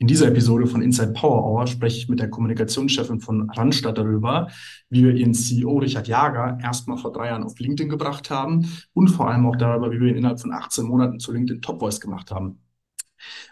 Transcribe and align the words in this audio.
In 0.00 0.06
dieser 0.06 0.28
Episode 0.28 0.68
von 0.68 0.80
Inside 0.80 1.12
Power 1.12 1.44
Hour 1.44 1.66
spreche 1.66 1.98
ich 1.98 2.08
mit 2.08 2.20
der 2.20 2.30
Kommunikationschefin 2.30 3.20
von 3.20 3.50
Randstadt 3.50 3.98
darüber, 3.98 4.48
wie 4.90 5.02
wir 5.02 5.12
ihren 5.12 5.34
CEO 5.34 5.78
Richard 5.78 6.06
Jager 6.06 6.56
erstmal 6.62 6.98
vor 6.98 7.12
drei 7.12 7.26
Jahren 7.26 7.42
auf 7.42 7.58
LinkedIn 7.58 7.88
gebracht 7.90 8.30
haben 8.30 8.70
und 8.92 9.08
vor 9.08 9.28
allem 9.28 9.44
auch 9.46 9.56
darüber, 9.56 9.90
wie 9.90 9.98
wir 9.98 10.08
ihn 10.08 10.18
innerhalb 10.18 10.40
von 10.40 10.52
18 10.52 10.84
Monaten 10.84 11.18
zu 11.18 11.32
LinkedIn 11.32 11.62
Top 11.62 11.80
Voice 11.80 12.00
gemacht 12.00 12.30
haben 12.30 12.60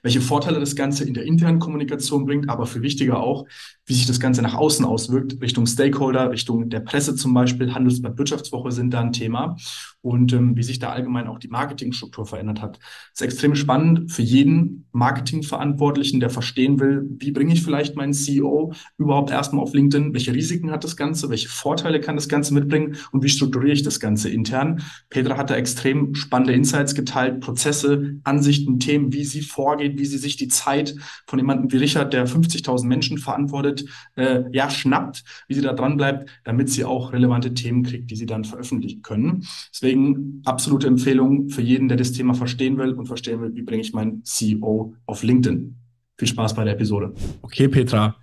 welche 0.03 0.21
Vorteile 0.21 0.61
das 0.61 0.77
Ganze 0.77 1.05
in 1.05 1.15
der 1.15 1.25
internen 1.25 1.59
Kommunikation 1.59 2.27
bringt, 2.27 2.49
aber 2.49 2.67
viel 2.67 2.83
wichtiger 2.83 3.21
auch, 3.21 3.47
wie 3.85 3.95
sich 3.95 4.07
das 4.07 4.21
Ganze 4.21 4.43
nach 4.43 4.55
außen 4.55 4.85
auswirkt, 4.85 5.41
Richtung 5.41 5.67
Stakeholder, 5.67 6.31
Richtung 6.31 6.69
der 6.69 6.81
Presse 6.81 7.15
zum 7.15 7.33
Beispiel, 7.35 7.75
Handelsblatt 7.75 8.19
Wirtschaftswoche 8.19 8.73
sind 8.73 8.93
da 8.93 9.01
ein 9.01 9.13
Thema. 9.13 9.57
Und 10.01 10.33
ähm, 10.33 10.57
wie 10.57 10.63
sich 10.63 10.79
da 10.79 10.91
allgemein 10.91 11.27
auch 11.27 11.39
die 11.39 11.49
Marketingstruktur 11.49 12.27
verändert 12.27 12.63
hat. 12.63 12.79
Das 12.79 13.21
ist 13.21 13.23
extrem 13.23 13.55
spannend 13.55 14.13
für 14.13 14.23
jeden 14.23 14.87
Marketingverantwortlichen, 14.93 16.21
der 16.21 16.31
verstehen 16.31 16.79
will, 16.79 17.09
wie 17.19 17.33
bringe 17.33 17.53
ich 17.53 17.63
vielleicht 17.63 17.97
meinen 17.97 18.13
CEO 18.13 18.73
überhaupt 18.99 19.31
erstmal 19.31 19.63
auf 19.63 19.75
LinkedIn, 19.75 20.15
welche 20.15 20.33
Risiken 20.33 20.71
hat 20.71 20.85
das 20.85 20.97
Ganze, 20.97 21.29
welche 21.31 21.49
Vorteile 21.49 22.01
kann 22.01 22.17
das 22.17 22.29
Ganze 22.29 22.55
mitbringen? 22.55 22.97
Und 23.11 23.25
wie 23.25 23.29
strukturiere 23.29 23.73
ich 23.73 23.83
das 23.83 24.01
Ganze 24.01 24.29
intern. 24.29 24.83
Petra 25.11 25.37
hat 25.37 25.51
da 25.51 25.57
extrem 25.57 26.15
spannende 26.15 26.53
Insights 26.53 26.95
geteilt, 26.95 27.41
Prozesse, 27.41 28.21
Ansichten, 28.25 28.79
Themen, 28.79 29.13
wie 29.13 29.25
sie 29.25 29.43
vorgeht, 29.57 29.99
wie 29.99 30.05
sie 30.05 30.19
sich 30.19 30.37
die 30.37 30.49
Zeit 30.49 30.95
von 31.27 31.39
jemandem 31.39 31.73
wie 31.73 31.79
Richard, 31.79 32.13
der 32.13 32.29
50.000 32.29 32.87
Menschen 32.87 33.17
verantwortet, 33.17 33.87
äh, 34.17 34.45
ja, 34.53 34.69
schnappt, 34.71 35.25
wie 35.49 35.55
sie 35.55 35.63
da 35.63 35.73
dran 35.73 35.97
bleibt, 35.97 36.29
damit 36.45 36.69
sie 36.69 36.85
auch 36.85 37.13
relevante 37.13 37.55
Themen 37.55 37.83
kriegt, 37.83 38.11
die 38.11 38.17
sie 38.17 38.27
dann 38.27 38.45
veröffentlichen 38.45 39.01
können. 39.01 39.47
Deswegen 39.73 40.43
absolute 40.45 40.87
Empfehlung 40.87 41.49
für 41.49 41.63
jeden, 41.63 41.89
der 41.89 41.97
das 41.97 42.13
Thema 42.13 42.35
verstehen 42.35 42.77
will 42.77 42.93
und 42.93 43.07
verstehen 43.07 43.41
will, 43.41 43.55
wie 43.55 43.63
bringe 43.63 43.81
ich 43.81 43.95
meinen 43.95 44.23
CEO 44.25 44.95
auf 45.07 45.23
LinkedIn. 45.23 45.75
Viel 46.19 46.29
Spaß 46.29 46.55
bei 46.55 46.65
der 46.65 46.75
Episode. 46.75 47.15
Okay, 47.43 47.69
Petra. 47.69 48.17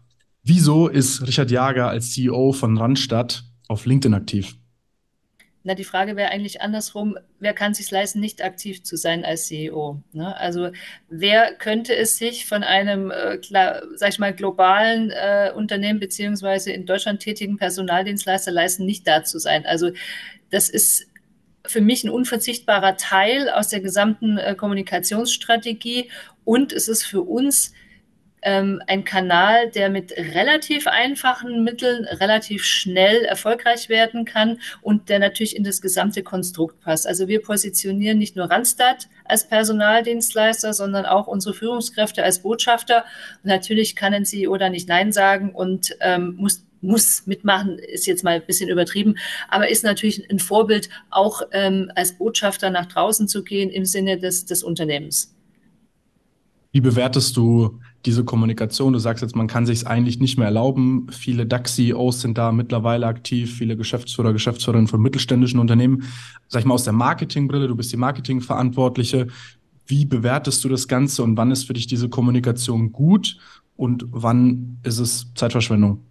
Wieso 0.43 0.87
ist 0.87 1.25
Richard 1.25 1.49
Jager 1.49 1.89
als 1.89 2.11
CEO 2.11 2.51
von 2.51 2.77
Randstadt 2.77 3.43
auf 3.67 3.85
LinkedIn 3.85 4.13
aktiv? 4.13 4.55
Na, 5.65 5.75
die 5.75 5.85
Frage 5.85 6.17
wäre 6.17 6.29
eigentlich 6.29 6.61
andersrum, 6.61 7.17
wer 7.39 7.53
kann 7.53 7.71
es 7.71 7.77
sich 7.77 7.89
leisten, 7.89 8.19
nicht 8.19 8.43
aktiv 8.43 8.83
zu 8.83 8.97
sein 8.97 9.23
als 9.23 9.47
CEO? 9.47 10.01
Ne? 10.11 10.35
Also 10.35 10.71
wer 11.07 11.53
könnte 11.53 11.95
es 11.95 12.17
sich 12.17 12.45
von 12.45 12.63
einem, 12.63 13.11
äh, 13.11 13.39
sag 13.95 14.09
ich 14.09 14.19
mal, 14.19 14.33
globalen 14.33 15.11
äh, 15.11 15.53
Unternehmen 15.55 16.01
beziehungsweise 16.01 16.73
in 16.73 16.85
Deutschland 16.85 17.21
tätigen 17.21 17.57
Personaldienstleister 17.57 18.51
leisten, 18.51 18.85
nicht 18.85 19.07
da 19.07 19.23
zu 19.23 19.39
sein? 19.39 19.65
Also 19.65 19.91
das 20.49 20.69
ist 20.69 21.07
für 21.65 21.79
mich 21.79 22.03
ein 22.03 22.09
unverzichtbarer 22.09 22.97
Teil 22.97 23.49
aus 23.49 23.69
der 23.69 23.79
gesamten 23.79 24.37
äh, 24.37 24.55
Kommunikationsstrategie 24.55 26.09
und 26.43 26.73
es 26.73 26.89
ist 26.89 27.03
für 27.03 27.21
uns 27.21 27.71
ähm, 28.43 28.81
ein 28.87 29.03
Kanal, 29.03 29.69
der 29.71 29.89
mit 29.89 30.11
relativ 30.11 30.87
einfachen 30.87 31.63
Mitteln 31.63 32.05
relativ 32.05 32.65
schnell 32.65 33.23
erfolgreich 33.23 33.89
werden 33.89 34.25
kann 34.25 34.59
und 34.81 35.09
der 35.09 35.19
natürlich 35.19 35.55
in 35.55 35.63
das 35.63 35.81
gesamte 35.81 36.23
Konstrukt 36.23 36.79
passt. 36.81 37.07
Also 37.07 37.27
wir 37.27 37.41
positionieren 37.41 38.17
nicht 38.17 38.35
nur 38.35 38.51
Randstad 38.51 39.07
als 39.25 39.47
Personaldienstleister, 39.47 40.73
sondern 40.73 41.05
auch 41.05 41.27
unsere 41.27 41.55
Führungskräfte 41.55 42.23
als 42.23 42.39
Botschafter. 42.39 43.05
Und 43.43 43.49
natürlich 43.49 43.95
kann 43.95 44.13
ein 44.13 44.25
CEO 44.25 44.57
da 44.57 44.69
nicht 44.69 44.87
Nein 44.87 45.11
sagen 45.11 45.53
und 45.53 45.95
ähm, 46.01 46.35
muss 46.37 46.63
muss 46.83 47.25
mitmachen, 47.25 47.79
ist 47.79 48.05
jetzt 48.07 48.25
mal 48.25 48.35
ein 48.35 48.45
bisschen 48.45 48.69
übertrieben, 48.69 49.15
aber 49.47 49.69
ist 49.69 49.85
natürlich 49.85 50.29
ein 50.29 50.39
Vorbild, 50.39 50.89
auch 51.09 51.41
ähm, 51.53 51.89
als 51.95 52.17
Botschafter 52.17 52.69
nach 52.69 52.87
draußen 52.87 53.29
zu 53.29 53.43
gehen 53.43 53.69
im 53.69 53.85
Sinne 53.85 54.19
des, 54.19 54.45
des 54.45 54.63
Unternehmens. 54.63 55.33
Wie 56.73 56.81
bewertest 56.81 57.37
du 57.37 57.79
diese 58.05 58.23
Kommunikation? 58.23 58.93
Du 58.93 58.99
sagst 58.99 59.21
jetzt, 59.21 59.35
man 59.35 59.47
kann 59.47 59.65
sich 59.65 59.79
es 59.79 59.85
eigentlich 59.85 60.19
nicht 60.19 60.37
mehr 60.37 60.47
erlauben. 60.47 61.07
Viele 61.09 61.45
DAX-CEOs 61.45 62.21
sind 62.21 62.37
da 62.37 62.51
mittlerweile 62.51 63.07
aktiv, 63.07 63.53
viele 63.53 63.77
Geschäftsführer, 63.77 64.33
Geschäftsführerinnen 64.33 64.87
von 64.87 65.01
mittelständischen 65.01 65.59
Unternehmen. 65.59 66.03
Sag 66.47 66.61
ich 66.61 66.65
mal 66.65 66.75
aus 66.75 66.83
der 66.83 66.93
Marketingbrille, 66.93 67.67
du 67.67 67.75
bist 67.75 67.91
die 67.91 67.97
Marketingverantwortliche. 67.97 69.27
Wie 69.85 70.05
bewertest 70.05 70.63
du 70.63 70.69
das 70.69 70.87
Ganze 70.87 71.23
und 71.23 71.37
wann 71.37 71.51
ist 71.51 71.65
für 71.65 71.73
dich 71.73 71.87
diese 71.87 72.09
Kommunikation 72.09 72.91
gut 72.91 73.37
und 73.75 74.05
wann 74.09 74.77
ist 74.83 74.99
es 74.99 75.33
Zeitverschwendung? 75.35 76.01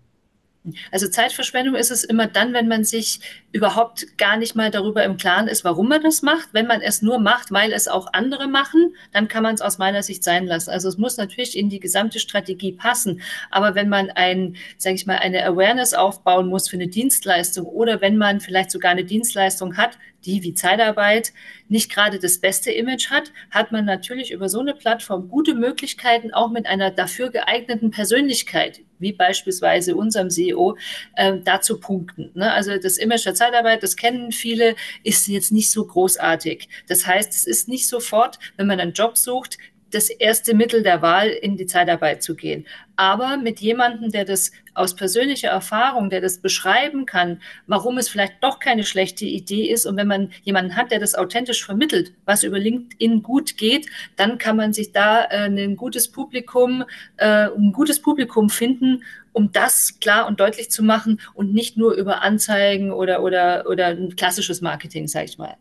Also 0.92 1.08
Zeitverschwendung 1.08 1.74
ist 1.74 1.90
es 1.90 2.04
immer 2.04 2.28
dann, 2.28 2.52
wenn 2.52 2.68
man 2.68 2.84
sich 2.84 3.18
überhaupt 3.50 4.16
gar 4.16 4.36
nicht 4.36 4.54
mal 4.54 4.70
darüber 4.70 5.02
im 5.02 5.16
Klaren 5.16 5.48
ist, 5.48 5.64
warum 5.64 5.88
man 5.88 6.02
das 6.02 6.22
macht. 6.22 6.50
Wenn 6.52 6.68
man 6.68 6.80
es 6.80 7.02
nur 7.02 7.18
macht, 7.18 7.50
weil 7.50 7.72
es 7.72 7.88
auch 7.88 8.12
andere 8.12 8.46
machen, 8.46 8.94
dann 9.12 9.26
kann 9.26 9.42
man 9.42 9.56
es 9.56 9.60
aus 9.60 9.78
meiner 9.78 10.04
Sicht 10.04 10.22
sein 10.22 10.46
lassen. 10.46 10.70
Also 10.70 10.88
es 10.88 10.98
muss 10.98 11.16
natürlich 11.16 11.58
in 11.58 11.68
die 11.68 11.80
gesamte 11.80 12.20
Strategie 12.20 12.72
passen. 12.72 13.22
Aber 13.50 13.74
wenn 13.74 13.88
man 13.88 14.10
ein, 14.10 14.56
sage 14.78 14.94
ich 14.94 15.06
mal, 15.06 15.18
eine 15.18 15.44
Awareness 15.44 15.94
aufbauen 15.94 16.46
muss 16.46 16.68
für 16.68 16.76
eine 16.76 16.88
Dienstleistung 16.88 17.66
oder 17.66 18.00
wenn 18.00 18.16
man 18.16 18.40
vielleicht 18.40 18.70
sogar 18.70 18.92
eine 18.92 19.04
Dienstleistung 19.04 19.76
hat, 19.76 19.98
die 20.24 20.44
wie 20.44 20.54
Zeitarbeit 20.54 21.32
nicht 21.68 21.90
gerade 21.90 22.20
das 22.20 22.38
beste 22.38 22.70
Image 22.70 23.10
hat, 23.10 23.32
hat 23.50 23.72
man 23.72 23.84
natürlich 23.84 24.30
über 24.30 24.48
so 24.48 24.60
eine 24.60 24.74
Plattform 24.74 25.28
gute 25.28 25.54
Möglichkeiten, 25.54 26.32
auch 26.32 26.50
mit 26.50 26.66
einer 26.66 26.92
dafür 26.92 27.30
geeigneten 27.30 27.90
Persönlichkeit, 27.90 28.80
wie 29.02 29.12
beispielsweise 29.12 29.94
unserem 29.94 30.30
CEO, 30.30 30.76
äh, 31.16 31.34
dazu 31.44 31.78
punkten. 31.78 32.30
Ne? 32.34 32.50
Also 32.50 32.78
das 32.78 32.96
Image 32.96 33.26
der 33.26 33.34
Zeitarbeit, 33.34 33.82
das 33.82 33.96
kennen 33.96 34.32
viele, 34.32 34.74
ist 35.02 35.28
jetzt 35.28 35.52
nicht 35.52 35.70
so 35.70 35.84
großartig. 35.84 36.68
Das 36.88 37.06
heißt, 37.06 37.32
es 37.34 37.46
ist 37.46 37.68
nicht 37.68 37.86
sofort, 37.86 38.38
wenn 38.56 38.66
man 38.66 38.80
einen 38.80 38.92
Job 38.92 39.18
sucht, 39.18 39.58
das 39.92 40.08
erste 40.10 40.54
Mittel 40.54 40.82
der 40.82 41.03
Wahl, 41.03 41.28
in 41.28 41.56
die 41.56 41.66
Zeitarbeit 41.66 42.22
zu 42.22 42.34
gehen. 42.34 42.66
Aber 42.97 43.36
mit 43.36 43.60
jemandem, 43.60 44.10
der 44.10 44.25
das 44.25 44.53
aus 44.75 44.97
persönlicher 44.97 45.48
Erfahrung, 45.48 46.08
der 46.08 46.20
das 46.20 46.38
beschreiben 46.38 47.04
kann, 47.06 47.41
warum 47.66 47.98
es 47.98 48.08
vielleicht 48.08 48.42
doch 48.42 48.58
keine 48.58 48.84
schlechte 48.84 49.25
Idee 49.25 49.70
ist. 49.70 49.86
Und 49.86 49.97
wenn 49.97 50.06
man 50.06 50.31
jemanden 50.44 50.76
hat, 50.76 50.91
der 50.91 50.98
das 50.98 51.14
authentisch 51.14 51.64
vermittelt, 51.64 52.12
was 52.25 52.42
über 52.42 52.58
LinkedIn 52.58 53.22
gut 53.22 53.56
geht, 53.56 53.86
dann 54.16 54.38
kann 54.38 54.56
man 54.56 54.72
sich 54.72 54.92
da 54.92 55.25
äh, 55.25 55.47
ein 55.47 55.76
gutes 55.76 56.10
Publikum, 56.10 56.84
äh, 57.16 57.48
ein 57.48 57.72
gutes 57.72 58.00
Publikum 58.00 58.50
finden, 58.50 59.04
um 59.32 59.52
das 59.52 59.98
klar 60.00 60.26
und 60.26 60.41
deutlich 60.41 60.70
zu 60.70 60.82
machen 60.82 61.20
und 61.34 61.52
nicht 61.52 61.76
nur 61.76 61.94
über 61.94 62.22
Anzeigen 62.22 62.92
oder, 62.92 63.22
oder, 63.22 63.66
oder 63.69 63.88
ein 63.88 64.16
klassisches 64.16 64.60
Marketing, 64.60 65.08
sag 65.08 65.25
ich 65.25 65.38
mal. 65.38 65.56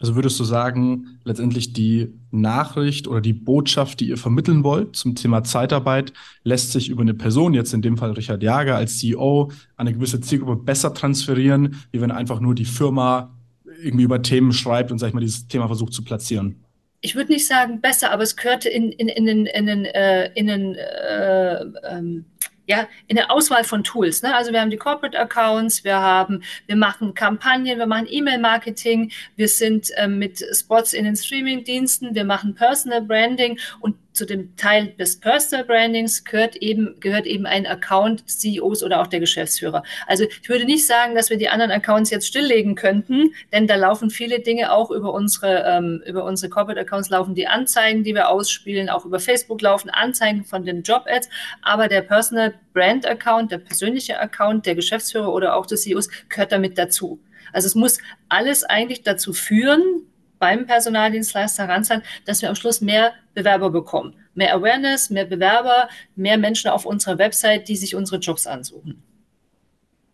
Also 0.00 0.14
würdest 0.14 0.40
du 0.40 0.44
sagen, 0.44 1.18
letztendlich 1.24 1.74
die 1.74 2.08
Nachricht 2.30 3.06
oder 3.06 3.20
die 3.20 3.34
Botschaft, 3.34 4.00
die 4.00 4.08
ihr 4.08 4.16
vermitteln 4.16 4.64
wollt 4.64 4.96
zum 4.96 5.14
Thema 5.14 5.44
Zeitarbeit, 5.44 6.14
lässt 6.42 6.72
sich 6.72 6.88
über 6.88 7.02
eine 7.02 7.12
Person, 7.12 7.52
jetzt 7.52 7.74
in 7.74 7.82
dem 7.82 7.98
Fall 7.98 8.12
Richard 8.12 8.42
Jager 8.42 8.76
als 8.76 8.98
CEO, 8.98 9.52
an 9.76 9.86
eine 9.86 9.92
gewisse 9.92 10.22
Zielgruppe 10.22 10.62
besser 10.62 10.94
transferieren, 10.94 11.76
wie 11.92 12.00
wenn 12.00 12.10
einfach 12.10 12.40
nur 12.40 12.54
die 12.54 12.64
Firma 12.64 13.36
irgendwie 13.82 14.04
über 14.04 14.22
Themen 14.22 14.52
schreibt 14.52 14.90
und, 14.90 14.98
sag 14.98 15.08
ich 15.08 15.14
mal, 15.14 15.20
dieses 15.20 15.46
Thema 15.48 15.66
versucht 15.66 15.92
zu 15.92 16.02
platzieren? 16.02 16.64
Ich 17.02 17.14
würde 17.14 17.32
nicht 17.32 17.46
sagen 17.46 17.82
besser, 17.82 18.10
aber 18.10 18.22
es 18.22 18.36
gehört 18.36 18.64
in, 18.64 18.92
in, 18.92 19.08
in, 19.08 19.26
in, 19.26 19.46
in, 19.46 19.68
in, 19.68 19.84
äh, 19.84 20.32
in, 20.34 20.48
in 20.48 20.74
äh, 20.76 21.64
ähm, 21.90 22.24
ja, 22.70 22.86
in 23.08 23.16
der 23.16 23.32
Auswahl 23.32 23.64
von 23.64 23.82
Tools. 23.82 24.22
Ne? 24.22 24.32
Also 24.32 24.52
wir 24.52 24.60
haben 24.60 24.70
die 24.70 24.76
Corporate 24.76 25.18
Accounts, 25.18 25.82
wir 25.82 25.96
haben, 25.96 26.44
wir 26.68 26.76
machen 26.76 27.14
Kampagnen, 27.14 27.80
wir 27.80 27.86
machen 27.86 28.06
E-Mail-Marketing, 28.08 29.10
wir 29.34 29.48
sind 29.48 29.90
äh, 29.96 30.06
mit 30.06 30.38
Spots 30.52 30.92
in 30.92 31.04
den 31.04 31.16
Streaming-Diensten, 31.16 32.14
wir 32.14 32.24
machen 32.24 32.54
Personal 32.54 33.02
Branding 33.02 33.58
und 33.80 33.96
zu 34.12 34.26
dem 34.26 34.56
Teil 34.56 34.88
des 34.98 35.20
Personal 35.20 35.64
Brandings 35.64 36.24
gehört 36.24 36.56
eben, 36.56 36.98
gehört 37.00 37.26
eben 37.26 37.46
ein 37.46 37.66
Account 37.66 38.28
CEOs 38.28 38.82
oder 38.82 39.00
auch 39.00 39.06
der 39.06 39.20
Geschäftsführer. 39.20 39.82
Also 40.06 40.24
ich 40.24 40.48
würde 40.48 40.64
nicht 40.64 40.86
sagen, 40.86 41.14
dass 41.14 41.30
wir 41.30 41.36
die 41.36 41.48
anderen 41.48 41.70
Accounts 41.70 42.10
jetzt 42.10 42.26
stilllegen 42.26 42.74
könnten, 42.74 43.32
denn 43.52 43.66
da 43.66 43.76
laufen 43.76 44.10
viele 44.10 44.40
Dinge 44.40 44.72
auch 44.72 44.90
über 44.90 45.12
unsere, 45.14 45.64
ähm, 45.64 46.02
über 46.06 46.24
unsere 46.24 46.50
Corporate 46.50 46.80
Accounts 46.80 47.10
laufen 47.10 47.34
die 47.34 47.46
Anzeigen, 47.46 48.02
die 48.02 48.14
wir 48.14 48.28
ausspielen, 48.28 48.88
auch 48.88 49.04
über 49.04 49.20
Facebook 49.20 49.62
laufen 49.62 49.90
Anzeigen 49.90 50.44
von 50.44 50.64
den 50.64 50.82
Job 50.82 51.04
Ads, 51.06 51.28
aber 51.62 51.88
der 51.88 52.02
Personal 52.02 52.54
Brand 52.72 53.06
Account, 53.06 53.52
der 53.52 53.58
persönliche 53.58 54.18
Account 54.18 54.66
der 54.66 54.74
Geschäftsführer 54.74 55.32
oder 55.32 55.56
auch 55.56 55.66
des 55.66 55.82
CEOs 55.82 56.08
gehört 56.28 56.52
damit 56.52 56.78
dazu. 56.78 57.20
Also 57.52 57.66
es 57.66 57.74
muss 57.74 57.98
alles 58.28 58.64
eigentlich 58.64 59.02
dazu 59.02 59.32
führen, 59.32 60.06
beim 60.40 60.66
Personaldienstleister 60.66 61.68
Randstad, 61.68 62.02
dass 62.24 62.42
wir 62.42 62.48
am 62.48 62.56
Schluss 62.56 62.80
mehr 62.80 63.12
Bewerber 63.34 63.70
bekommen. 63.70 64.16
Mehr 64.34 64.56
Awareness, 64.56 65.10
mehr 65.10 65.26
Bewerber, 65.26 65.88
mehr 66.16 66.38
Menschen 66.38 66.70
auf 66.70 66.84
unserer 66.84 67.18
Website, 67.18 67.68
die 67.68 67.76
sich 67.76 67.94
unsere 67.94 68.18
Jobs 68.18 68.48
ansuchen. 68.48 69.04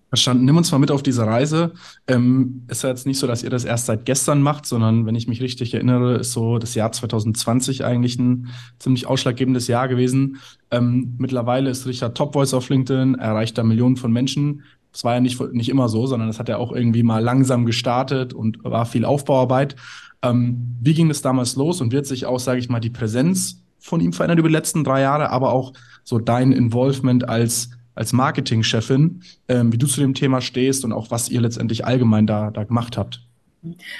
Verstanden. 0.08 0.44
Nimm 0.44 0.56
uns 0.56 0.70
mal 0.70 0.78
mit 0.78 0.92
auf 0.92 1.02
diese 1.02 1.26
Reise. 1.26 1.72
Ähm, 2.06 2.62
ist 2.68 2.84
ja 2.84 2.90
jetzt 2.90 3.06
nicht 3.06 3.18
so, 3.18 3.26
dass 3.26 3.42
ihr 3.42 3.50
das 3.50 3.64
erst 3.64 3.86
seit 3.86 4.04
gestern 4.04 4.40
macht, 4.40 4.64
sondern 4.64 5.04
wenn 5.04 5.16
ich 5.16 5.26
mich 5.26 5.40
richtig 5.42 5.74
erinnere, 5.74 6.16
ist 6.16 6.32
so 6.32 6.58
das 6.58 6.74
Jahr 6.76 6.92
2020 6.92 7.84
eigentlich 7.84 8.18
ein 8.18 8.48
ziemlich 8.78 9.06
ausschlaggebendes 9.06 9.66
Jahr 9.66 9.88
gewesen. 9.88 10.38
Ähm, 10.70 11.16
mittlerweile 11.18 11.70
ist 11.70 11.86
Richard 11.86 12.16
Top 12.16 12.34
Voice 12.34 12.54
auf 12.54 12.68
LinkedIn, 12.68 13.16
erreicht 13.16 13.58
da 13.58 13.64
Millionen 13.64 13.96
von 13.96 14.12
Menschen. 14.12 14.62
Das 14.92 15.04
war 15.04 15.14
ja 15.14 15.20
nicht, 15.20 15.38
nicht 15.52 15.68
immer 15.68 15.90
so, 15.90 16.06
sondern 16.06 16.28
das 16.28 16.38
hat 16.38 16.48
ja 16.48 16.56
auch 16.56 16.72
irgendwie 16.72 17.02
mal 17.02 17.22
langsam 17.22 17.66
gestartet 17.66 18.32
und 18.32 18.64
war 18.64 18.86
viel 18.86 19.04
Aufbauarbeit. 19.04 19.76
Ähm, 20.22 20.76
wie 20.80 20.94
ging 20.94 21.10
es 21.10 21.22
damals 21.22 21.56
los 21.56 21.80
und 21.80 21.92
wird 21.92 22.06
sich 22.06 22.26
auch, 22.26 22.40
sage 22.40 22.58
ich 22.58 22.68
mal, 22.68 22.80
die 22.80 22.90
Präsenz 22.90 23.62
von 23.78 24.00
ihm 24.00 24.12
verändert 24.12 24.38
über 24.38 24.48
die 24.48 24.54
letzten 24.54 24.84
drei 24.84 25.00
Jahre, 25.00 25.30
aber 25.30 25.52
auch 25.52 25.72
so 26.04 26.18
dein 26.18 26.52
Involvement 26.52 27.28
als 27.28 27.70
als 27.96 28.12
Marketingchefin, 28.12 29.22
ähm, 29.48 29.72
wie 29.72 29.78
du 29.78 29.86
zu 29.86 30.00
dem 30.00 30.14
Thema 30.14 30.40
stehst 30.40 30.84
und 30.84 30.92
auch 30.92 31.10
was 31.10 31.28
ihr 31.30 31.40
letztendlich 31.40 31.84
allgemein 31.84 32.26
da, 32.26 32.50
da 32.50 32.62
gemacht 32.62 32.96
habt. 32.96 33.26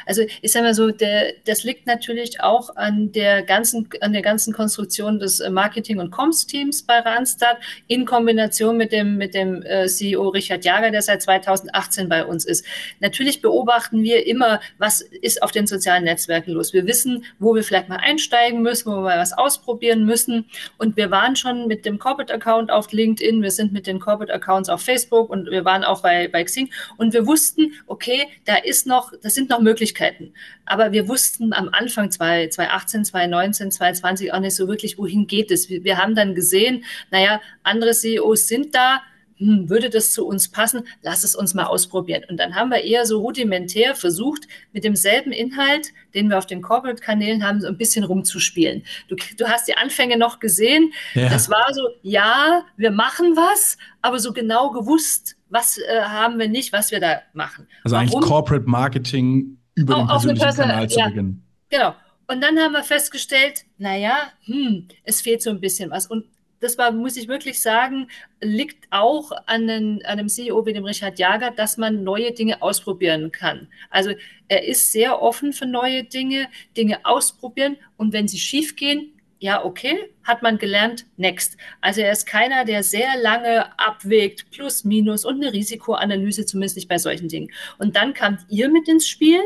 Also 0.07 0.23
ich 0.43 0.53
sage 0.53 0.65
mal 0.65 0.75
so, 0.75 0.91
der, 0.91 1.33
das 1.45 1.65
liegt 1.65 1.87
natürlich 1.87 2.41
auch 2.41 2.77
an 2.77 3.13
der 3.13 3.43
ganzen, 3.43 3.89
an 4.01 4.13
der 4.13 4.23
ganzen 4.23 4.53
Konstruktion 4.53 5.19
des 5.19 5.41
äh, 5.41 5.51
Marketing- 5.51 5.99
und 5.99 6.11
Comms-Teams 6.11 6.85
bei 6.85 6.99
Randstad 6.99 7.59
in 7.87 8.07
Kombination 8.07 8.77
mit 8.77 8.93
dem, 8.93 9.17
mit 9.17 9.35
dem 9.35 9.63
äh, 9.63 9.87
CEO 9.87 10.29
Richard 10.29 10.65
Jager, 10.65 10.91
der 10.91 11.03
seit 11.03 11.23
2018 11.23 12.09
bei 12.09 12.25
uns 12.25 12.45
ist. 12.45 12.65
Natürlich 13.01 13.43
beobachten 13.43 14.03
wir 14.03 14.27
immer, 14.27 14.61
was 14.79 15.01
ist 15.01 15.43
auf 15.43 15.53
den 15.53 15.67
sozialen 15.67 16.05
Netzwerken 16.05 16.53
los. 16.53 16.73
Wir 16.73 16.87
wissen, 16.87 17.25
wo 17.39 17.55
wir 17.55 17.63
vielleicht 17.63 17.89
mal 17.89 17.97
einsteigen 17.97 18.63
müssen, 18.63 18.91
wo 18.91 18.97
wir 18.97 19.03
mal 19.03 19.19
was 19.19 19.33
ausprobieren 19.33 20.05
müssen. 20.05 20.47
Und 20.79 20.97
wir 20.97 21.11
waren 21.11 21.37
schon 21.37 21.67
mit 21.67 21.85
dem 21.85 21.99
Corporate-Account 21.99 22.71
auf 22.71 22.93
LinkedIn, 22.93 23.43
wir 23.43 23.51
sind 23.51 23.73
mit 23.73 23.87
den 23.87 24.01
Corporate-Accounts 24.01 24.69
auf 24.69 24.83
Facebook 24.83 25.31
und 25.31 25.51
wir 25.51 25.65
waren 25.65 25.85
auch 25.85 26.03
bei, 26.03 26.29
bei 26.29 26.45
Xing 26.45 26.71
und 26.97 27.13
wir 27.13 27.27
wussten, 27.27 27.73
okay, 27.87 28.27
da 28.45 28.57
ist 28.57 28.87
noch, 28.87 29.13
das 29.23 29.35
sind 29.35 29.46
noch 29.51 29.57
noch 29.57 29.63
Möglichkeiten. 29.63 30.33
Aber 30.65 30.93
wir 30.93 31.09
wussten 31.09 31.53
am 31.53 31.69
Anfang 31.73 32.11
2018, 32.11 33.05
2019, 33.05 33.71
2020 33.71 34.33
auch 34.33 34.41
nicht 34.41 34.55
so 34.55 34.69
wirklich, 34.69 34.99
wohin 34.99 35.27
geht 35.27 35.51
es. 35.51 35.69
Wir, 35.69 35.85
wir 35.85 35.99
haben 35.99 36.15
dann 36.15 36.35
gesehen, 36.35 36.85
naja, 37.11 37.41
andere 37.63 37.93
CEOs 37.93 38.49
sind 38.49 38.75
da, 38.75 39.03
hm, 39.39 39.69
würde 39.69 39.91
das 39.91 40.13
zu 40.13 40.27
uns 40.27 40.49
passen? 40.49 40.87
Lass 41.03 41.23
es 41.23 41.35
uns 41.35 41.53
mal 41.53 41.65
ausprobieren. 41.65 42.25
Und 42.29 42.39
dann 42.39 42.55
haben 42.55 42.71
wir 42.71 42.83
eher 42.83 43.05
so 43.05 43.21
rudimentär 43.21 43.95
versucht, 43.95 44.49
mit 44.73 44.85
demselben 44.85 45.31
Inhalt, 45.33 45.93
den 46.15 46.29
wir 46.29 46.39
auf 46.39 46.47
den 46.47 46.63
Corporate-Kanälen 46.63 47.47
haben, 47.47 47.61
so 47.61 47.69
ein 47.69 47.77
bisschen 47.77 48.05
rumzuspielen. 48.05 48.83
Du, 49.09 49.17
du 49.37 49.47
hast 49.47 49.69
die 49.69 49.77
Anfänge 49.77 50.17
noch 50.17 50.41
gesehen. 50.41 50.93
Ja. 51.15 51.29
Das 51.29 51.51
war 51.51 51.73
so, 51.75 51.89
ja, 52.03 52.65
wir 52.77 52.91
machen 52.91 53.37
was, 53.37 53.77
aber 54.01 54.21
so 54.21 54.33
genau 54.33 54.71
gewusst, 54.71 55.36
was 55.49 55.79
äh, 55.79 56.01
haben 56.03 56.39
wir 56.39 56.49
nicht, 56.49 56.73
was 56.73 56.91
wir 56.91 57.01
da 57.01 57.21
machen. 57.33 57.67
Also 57.85 57.97
Warum? 57.97 58.09
eigentlich 58.09 58.29
Corporate 58.29 58.69
Marketing 58.69 59.59
über 59.75 59.95
den 59.95 60.07
persönlichen 60.07 60.43
Person 60.43 60.67
Kanal 60.67 60.89
zu 60.89 60.99
ja, 60.99 61.09
beginnen. 61.09 61.45
Genau. 61.71 61.95
Und 62.29 62.41
dann 62.41 62.59
haben 62.59 62.73
wir 62.73 62.83
festgestellt, 62.83 63.65
naja, 63.79 64.33
hm, 64.45 64.89
es 65.05 65.21
fehlt 65.21 65.43
so 65.43 65.51
ein 65.51 65.61
bisschen 65.61 65.91
was. 65.91 66.07
Und 66.07 66.25
das 66.61 66.79
war, 66.79 66.91
muss 66.91 67.17
ich 67.17 67.29
wirklich 67.29 67.61
sagen, 67.63 68.09
liegt 68.41 68.87
auch 68.91 69.31
an, 69.47 69.67
den, 69.67 70.05
an 70.05 70.19
einem 70.19 70.29
CEO 70.29 70.65
wie 70.67 70.73
dem 70.73 70.85
Richard 70.85 71.19
Jager, 71.19 71.51
dass 71.51 71.77
man 71.77 72.03
neue 72.03 72.33
Dinge 72.33 72.63
ausprobieren 72.63 73.31
kann. 73.31 73.69
Also 73.91 74.13
er 74.49 74.67
ist 74.67 74.91
sehr 74.91 75.23
offen 75.23 75.53
für 75.53 75.67
neue 75.67 76.05
Dinge, 76.05 76.49
Dinge 76.77 77.05
ausprobieren 77.05 77.77
und 77.97 78.13
wenn 78.13 78.27
sie 78.27 78.39
schief 78.39 78.75
gehen, 78.75 79.13
ja, 79.39 79.65
okay, 79.65 80.13
hat 80.25 80.43
man 80.43 80.59
gelernt, 80.59 81.07
next. 81.17 81.57
Also 81.81 82.01
er 82.01 82.13
ist 82.13 82.27
keiner, 82.27 82.65
der 82.65 82.83
sehr 82.83 83.17
lange 83.21 83.79
abwägt, 83.79 84.51
plus, 84.51 84.85
minus 84.85 85.25
und 85.25 85.43
eine 85.43 85.53
Risikoanalyse, 85.53 86.47
zumindest 86.47 86.77
nicht 86.77 86.89
bei 86.89 86.99
solchen 86.99 87.29
Dingen. 87.29 87.53
Und 87.79 87.97
dann 87.97 88.15
kamt 88.15 88.41
ihr 88.49 88.69
mit 88.69 88.89
ins 88.89 89.07
Spiel 89.07 89.41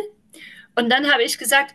und 0.76 0.90
dann 0.90 1.10
habe 1.10 1.22
ich 1.22 1.38
gesagt, 1.38 1.74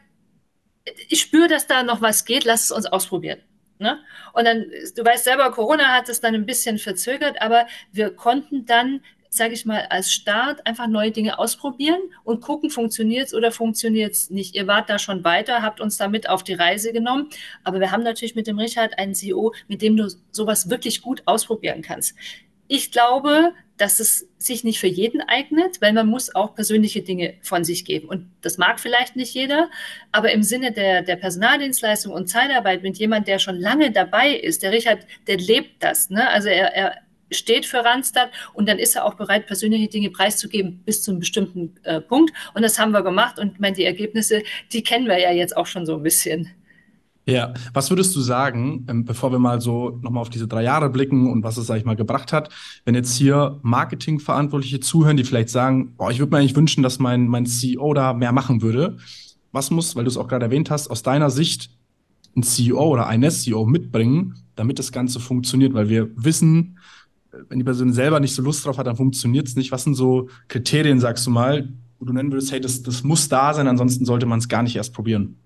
ich 1.09 1.19
spüre, 1.19 1.47
dass 1.47 1.67
da 1.67 1.83
noch 1.83 2.01
was 2.01 2.25
geht, 2.25 2.45
lass 2.45 2.65
es 2.65 2.71
uns 2.71 2.85
ausprobieren. 2.85 3.39
Ne? 3.77 3.99
Und 4.33 4.45
dann, 4.45 4.65
du 4.95 5.03
weißt 5.03 5.25
selber, 5.25 5.51
Corona 5.51 5.87
hat 5.89 6.07
es 6.07 6.21
dann 6.21 6.33
ein 6.33 6.45
bisschen 6.45 6.77
verzögert, 6.77 7.41
aber 7.41 7.67
wir 7.91 8.15
konnten 8.15 8.65
dann, 8.65 9.01
sage 9.35 9.53
ich 9.53 9.65
mal, 9.65 9.85
als 9.89 10.11
Start 10.11 10.65
einfach 10.65 10.87
neue 10.87 11.11
Dinge 11.11 11.39
ausprobieren 11.39 11.99
und 12.23 12.41
gucken, 12.41 12.69
funktioniert 12.69 13.27
es 13.27 13.33
oder 13.33 13.51
funktioniert 13.51 14.13
es 14.13 14.29
nicht. 14.29 14.55
Ihr 14.55 14.67
wart 14.67 14.89
da 14.89 14.99
schon 14.99 15.23
weiter, 15.23 15.61
habt 15.61 15.81
uns 15.81 15.97
damit 15.97 16.29
auf 16.29 16.43
die 16.43 16.53
Reise 16.53 16.93
genommen, 16.93 17.29
aber 17.63 17.79
wir 17.79 17.91
haben 17.91 18.03
natürlich 18.03 18.35
mit 18.35 18.47
dem 18.47 18.59
Richard 18.59 18.97
einen 18.97 19.13
CEO, 19.13 19.53
mit 19.67 19.81
dem 19.81 19.97
du 19.97 20.09
sowas 20.31 20.69
wirklich 20.69 21.01
gut 21.01 21.23
ausprobieren 21.25 21.81
kannst. 21.81 22.15
Ich 22.67 22.91
glaube, 22.91 23.53
dass 23.77 23.99
es 23.99 24.27
sich 24.37 24.63
nicht 24.63 24.79
für 24.79 24.87
jeden 24.87 25.21
eignet, 25.21 25.81
weil 25.81 25.91
man 25.93 26.07
muss 26.07 26.33
auch 26.33 26.55
persönliche 26.55 27.01
Dinge 27.01 27.35
von 27.41 27.63
sich 27.63 27.83
geben. 27.83 28.07
Und 28.07 28.31
das 28.41 28.57
mag 28.57 28.79
vielleicht 28.79 29.15
nicht 29.15 29.33
jeder, 29.33 29.69
aber 30.11 30.31
im 30.31 30.43
Sinne 30.43 30.71
der, 30.71 31.01
der 31.01 31.17
Personaldienstleistung 31.17 32.13
und 32.13 32.27
Zeitarbeit 32.27 32.83
mit 32.83 32.97
jemand, 32.97 33.27
der 33.27 33.39
schon 33.39 33.57
lange 33.57 33.91
dabei 33.91 34.33
ist, 34.33 34.63
der 34.63 34.71
Richard, 34.71 35.05
der 35.27 35.37
lebt 35.37 35.83
das. 35.83 36.09
Ne? 36.09 36.27
Also 36.29 36.47
er, 36.47 36.73
er 36.73 37.01
steht 37.31 37.65
für 37.65 37.83
Randstad 37.83 38.29
und 38.53 38.69
dann 38.69 38.79
ist 38.79 38.95
er 38.95 39.05
auch 39.05 39.15
bereit, 39.15 39.47
persönliche 39.47 39.87
Dinge 39.87 40.09
preiszugeben 40.09 40.81
bis 40.85 41.01
zu 41.03 41.11
einem 41.11 41.19
bestimmten 41.19 41.75
äh, 41.83 42.01
Punkt. 42.01 42.33
Und 42.53 42.61
das 42.61 42.79
haben 42.79 42.91
wir 42.91 43.01
gemacht 43.01 43.39
und 43.39 43.53
ich 43.53 43.59
meine, 43.59 43.75
die 43.75 43.85
Ergebnisse, 43.85 44.43
die 44.71 44.83
kennen 44.83 45.07
wir 45.07 45.19
ja 45.19 45.31
jetzt 45.31 45.57
auch 45.57 45.65
schon 45.65 45.85
so 45.85 45.95
ein 45.95 46.03
bisschen. 46.03 46.51
Ja, 47.27 47.53
was 47.73 47.89
würdest 47.89 48.15
du 48.15 48.21
sagen, 48.21 48.85
ähm, 48.87 49.03
bevor 49.03 49.31
wir 49.31 49.39
mal 49.39 49.59
so 49.59 49.99
nochmal 50.01 50.21
auf 50.21 50.29
diese 50.29 50.47
drei 50.47 50.61
Jahre 50.61 50.91
blicken 50.91 51.31
und 51.31 51.43
was 51.43 51.57
es, 51.57 51.65
sag 51.65 51.77
ich 51.77 51.85
mal, 51.85 51.95
gebracht 51.95 52.31
hat, 52.31 52.49
wenn 52.85 52.93
jetzt 52.93 53.15
hier 53.15 53.59
Marketingverantwortliche 53.63 54.79
zuhören, 54.79 55.17
die 55.17 55.23
vielleicht 55.23 55.49
sagen, 55.49 55.95
boah, 55.97 56.11
ich 56.11 56.19
würde 56.19 56.31
mir 56.31 56.37
eigentlich 56.37 56.55
wünschen, 56.55 56.83
dass 56.83 56.99
mein, 56.99 57.27
mein 57.27 57.47
CEO 57.47 57.95
da 57.95 58.13
mehr 58.13 58.31
machen 58.31 58.61
würde. 58.61 58.97
Was 59.51 59.71
muss, 59.71 59.95
weil 59.95 60.03
du 60.03 60.11
es 60.11 60.17
auch 60.17 60.27
gerade 60.27 60.45
erwähnt 60.45 60.69
hast, 60.69 60.87
aus 60.89 61.01
deiner 61.01 61.31
Sicht 61.31 61.71
ein 62.35 62.43
CEO 62.43 62.89
oder 62.89 63.07
eine 63.07 63.31
CEO 63.31 63.65
mitbringen, 63.65 64.35
damit 64.55 64.77
das 64.77 64.91
Ganze 64.91 65.19
funktioniert? 65.19 65.73
Weil 65.73 65.89
wir 65.89 66.09
wissen, 66.15 66.77
wenn 67.49 67.59
die 67.59 67.65
Person 67.65 67.93
selber 67.93 68.19
nicht 68.19 68.35
so 68.35 68.41
Lust 68.41 68.65
drauf 68.65 68.77
hat, 68.77 68.87
dann 68.87 68.95
funktioniert 68.95 69.47
es 69.47 69.55
nicht. 69.55 69.71
Was 69.71 69.83
sind 69.83 69.95
so 69.95 70.29
Kriterien, 70.47 70.99
sagst 70.99 71.25
du 71.25 71.31
mal, 71.31 71.69
wo 71.99 72.05
du 72.05 72.13
nennen 72.13 72.31
würdest, 72.31 72.51
hey, 72.51 72.59
das, 72.59 72.83
das 72.83 73.03
muss 73.03 73.29
da 73.29 73.53
sein, 73.53 73.67
ansonsten 73.67 74.05
sollte 74.05 74.25
man 74.25 74.39
es 74.39 74.49
gar 74.49 74.63
nicht 74.63 74.75
erst 74.75 74.93
probieren? 74.93 75.37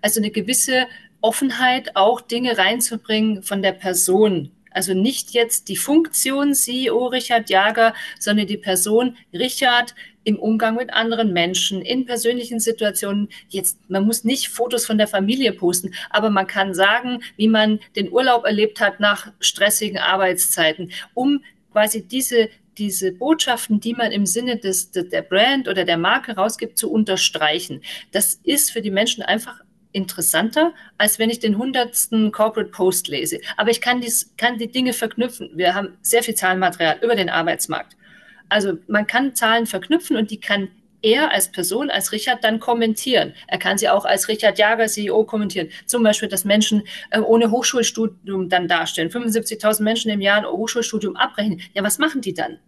Also 0.00 0.20
eine 0.20 0.30
gewisse 0.30 0.86
Offenheit, 1.20 1.96
auch 1.96 2.20
Dinge 2.20 2.56
reinzubringen 2.56 3.42
von 3.42 3.62
der 3.62 3.72
Person. 3.72 4.50
Also 4.70 4.94
nicht 4.94 5.30
jetzt 5.32 5.68
die 5.68 5.76
Funktion 5.76 6.54
CEO 6.54 7.06
Richard 7.06 7.50
Jager, 7.50 7.94
sondern 8.18 8.46
die 8.46 8.56
Person 8.56 9.16
Richard 9.32 9.94
im 10.24 10.38
Umgang 10.38 10.76
mit 10.76 10.92
anderen 10.92 11.32
Menschen, 11.32 11.82
in 11.82 12.04
persönlichen 12.04 12.60
Situationen. 12.60 13.28
Jetzt, 13.48 13.78
man 13.88 14.04
muss 14.04 14.24
nicht 14.24 14.48
Fotos 14.48 14.86
von 14.86 14.98
der 14.98 15.08
Familie 15.08 15.52
posten, 15.52 15.94
aber 16.10 16.30
man 16.30 16.46
kann 16.46 16.74
sagen, 16.74 17.22
wie 17.36 17.48
man 17.48 17.80
den 17.96 18.12
Urlaub 18.12 18.44
erlebt 18.44 18.80
hat 18.80 19.00
nach 19.00 19.32
stressigen 19.40 19.98
Arbeitszeiten, 19.98 20.92
um 21.14 21.42
quasi 21.72 22.06
diese 22.06 22.48
diese 22.78 23.12
Botschaften, 23.12 23.78
die 23.78 23.92
man 23.92 24.10
im 24.10 24.24
Sinne 24.24 24.56
des, 24.56 24.90
der 24.90 25.20
Brand 25.20 25.68
oder 25.68 25.84
der 25.84 25.98
Marke 25.98 26.34
rausgibt, 26.36 26.78
zu 26.78 26.90
unterstreichen. 26.90 27.82
Das 28.10 28.40
ist 28.42 28.72
für 28.72 28.80
die 28.80 28.90
Menschen 28.90 29.22
einfach 29.22 29.60
interessanter, 29.92 30.72
als 30.98 31.18
wenn 31.18 31.30
ich 31.30 31.40
den 31.40 31.58
hundertsten 31.58 32.32
Corporate 32.32 32.70
Post 32.70 33.08
lese. 33.08 33.40
Aber 33.56 33.70
ich 33.70 33.80
kann, 33.80 34.00
dies, 34.00 34.34
kann 34.36 34.58
die 34.58 34.70
Dinge 34.70 34.92
verknüpfen. 34.92 35.50
Wir 35.54 35.74
haben 35.74 35.96
sehr 36.02 36.22
viel 36.22 36.34
Zahlenmaterial 36.34 36.98
über 37.02 37.16
den 37.16 37.28
Arbeitsmarkt. 37.28 37.96
Also 38.48 38.78
man 38.88 39.06
kann 39.06 39.34
Zahlen 39.34 39.66
verknüpfen 39.66 40.16
und 40.16 40.30
die 40.30 40.40
kann 40.40 40.68
er 41.02 41.30
als 41.32 41.50
Person, 41.50 41.90
als 41.90 42.12
Richard 42.12 42.44
dann 42.44 42.60
kommentieren. 42.60 43.34
Er 43.46 43.58
kann 43.58 43.78
sie 43.78 43.88
auch 43.88 44.04
als 44.04 44.28
Richard 44.28 44.58
Jager, 44.58 44.86
CEO, 44.86 45.24
kommentieren. 45.24 45.70
Zum 45.86 46.02
Beispiel, 46.02 46.28
dass 46.28 46.44
Menschen 46.44 46.82
äh, 47.10 47.20
ohne 47.20 47.50
Hochschulstudium 47.50 48.48
dann 48.48 48.68
darstellen. 48.68 49.08
75.000 49.08 49.82
Menschen 49.82 50.10
im 50.10 50.20
Jahr 50.20 50.38
ein 50.38 50.46
Hochschulstudium 50.46 51.16
abbrechen. 51.16 51.62
Ja, 51.74 51.82
was 51.82 51.98
machen 51.98 52.20
die 52.20 52.34
dann? 52.34 52.58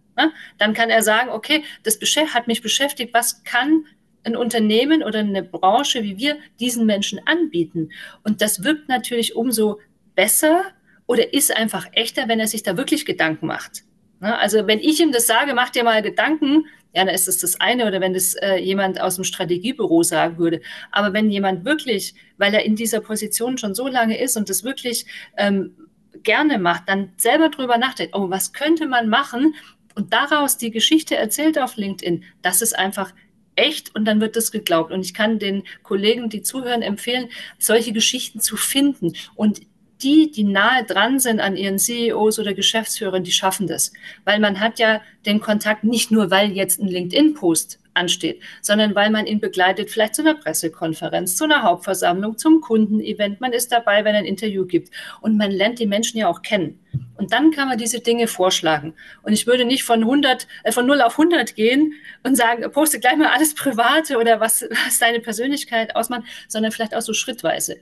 Dann 0.57 0.73
kann 0.73 0.89
er 0.89 1.01
sagen, 1.01 1.29
okay, 1.29 1.63
das 1.83 1.97
hat 2.33 2.47
mich 2.47 2.61
beschäftigt. 2.61 3.13
Was 3.13 3.43
kann 3.43 3.85
ein 4.23 4.35
Unternehmen 4.35 5.03
oder 5.03 5.19
eine 5.19 5.43
Branche 5.43 6.03
wie 6.03 6.17
wir 6.17 6.37
diesen 6.59 6.85
Menschen 6.85 7.19
anbieten? 7.25 7.91
Und 8.23 8.41
das 8.41 8.63
wirkt 8.63 8.89
natürlich 8.89 9.35
umso 9.35 9.79
besser 10.15 10.63
oder 11.05 11.33
ist 11.33 11.55
einfach 11.55 11.87
echter, 11.93 12.27
wenn 12.27 12.39
er 12.39 12.47
sich 12.47 12.63
da 12.63 12.77
wirklich 12.77 13.05
Gedanken 13.05 13.47
macht. 13.47 13.83
Also 14.19 14.67
wenn 14.67 14.79
ich 14.79 15.01
ihm 15.01 15.11
das 15.11 15.27
sage, 15.27 15.53
mach 15.53 15.69
dir 15.69 15.83
mal 15.83 16.01
Gedanken, 16.01 16.65
ja, 16.93 17.03
dann 17.03 17.13
ist 17.13 17.27
das 17.27 17.39
das 17.39 17.59
eine 17.59 17.87
oder 17.87 17.99
wenn 17.99 18.13
das 18.13 18.35
äh, 18.35 18.55
jemand 18.55 19.01
aus 19.01 19.15
dem 19.15 19.23
Strategiebüro 19.23 20.03
sagen 20.03 20.37
würde. 20.37 20.61
Aber 20.91 21.11
wenn 21.11 21.29
jemand 21.29 21.65
wirklich, 21.65 22.13
weil 22.37 22.53
er 22.53 22.63
in 22.63 22.75
dieser 22.75 23.01
Position 23.01 23.57
schon 23.57 23.73
so 23.73 23.87
lange 23.87 24.17
ist 24.17 24.37
und 24.37 24.49
das 24.49 24.63
wirklich 24.63 25.05
ähm, 25.35 25.75
gerne 26.21 26.59
macht, 26.59 26.83
dann 26.87 27.11
selber 27.17 27.49
drüber 27.49 27.77
nachdenkt, 27.77 28.15
oh, 28.15 28.29
was 28.29 28.53
könnte 28.53 28.87
man 28.87 29.09
machen 29.09 29.55
und 29.95 30.13
daraus 30.13 30.57
die 30.57 30.71
Geschichte 30.71 31.15
erzählt 31.15 31.59
auf 31.59 31.75
LinkedIn, 31.75 32.23
das 32.41 32.61
ist 32.61 32.77
einfach 32.77 33.11
echt 33.55 33.95
und 33.95 34.05
dann 34.05 34.21
wird 34.21 34.35
das 34.35 34.51
geglaubt. 34.51 34.91
Und 34.91 35.01
ich 35.01 35.13
kann 35.13 35.39
den 35.39 35.63
Kollegen, 35.83 36.29
die 36.29 36.41
zuhören, 36.41 36.81
empfehlen, 36.81 37.29
solche 37.59 37.93
Geschichten 37.93 38.39
zu 38.39 38.57
finden. 38.57 39.13
Und 39.35 39.61
die, 40.01 40.31
die 40.31 40.43
nahe 40.43 40.83
dran 40.83 41.19
sind 41.19 41.39
an 41.39 41.55
ihren 41.55 41.79
CEOs 41.79 42.39
oder 42.39 42.53
Geschäftsführern, 42.53 43.23
die 43.23 43.31
schaffen 43.31 43.67
das. 43.67 43.93
Weil 44.25 44.39
man 44.39 44.59
hat 44.59 44.79
ja 44.79 45.01
den 45.25 45.39
Kontakt 45.39 45.83
nicht 45.83 46.11
nur, 46.11 46.29
weil 46.29 46.51
jetzt 46.51 46.79
ein 46.79 46.87
LinkedIn-Post 46.87 47.79
ansteht, 47.93 48.41
sondern 48.61 48.95
weil 48.95 49.09
man 49.09 49.25
ihn 49.25 49.39
begleitet, 49.39 49.89
vielleicht 49.89 50.15
zu 50.15 50.21
einer 50.21 50.35
Pressekonferenz, 50.35 51.35
zu 51.35 51.43
einer 51.45 51.63
Hauptversammlung, 51.63 52.37
zum 52.37 52.61
Kundenevent. 52.61 53.41
Man 53.41 53.53
ist 53.53 53.71
dabei, 53.71 54.03
wenn 54.05 54.15
ein 54.15 54.25
Interview 54.25 54.65
gibt. 54.65 54.89
Und 55.21 55.37
man 55.37 55.51
lernt 55.51 55.79
die 55.79 55.87
Menschen 55.87 56.17
ja 56.17 56.27
auch 56.27 56.41
kennen. 56.41 56.79
Und 57.17 57.31
dann 57.31 57.51
kann 57.51 57.67
man 57.67 57.77
diese 57.77 57.99
Dinge 57.99 58.27
vorschlagen. 58.27 58.93
Und 59.21 59.33
ich 59.33 59.47
würde 59.47 59.65
nicht 59.65 59.83
von 59.83 60.01
100, 60.01 60.47
äh, 60.63 60.71
von 60.71 60.85
0 60.85 61.01
auf 61.01 61.17
100 61.17 61.55
gehen 61.55 61.93
und 62.23 62.35
sagen, 62.35 62.69
poste 62.71 62.99
gleich 62.99 63.17
mal 63.17 63.27
alles 63.27 63.55
Private 63.55 64.17
oder 64.17 64.39
was, 64.39 64.63
was 64.85 64.99
deine 64.99 65.19
Persönlichkeit 65.19 65.95
ausmacht, 65.95 66.23
sondern 66.47 66.71
vielleicht 66.71 66.95
auch 66.95 67.01
so 67.01 67.13
schrittweise 67.13 67.77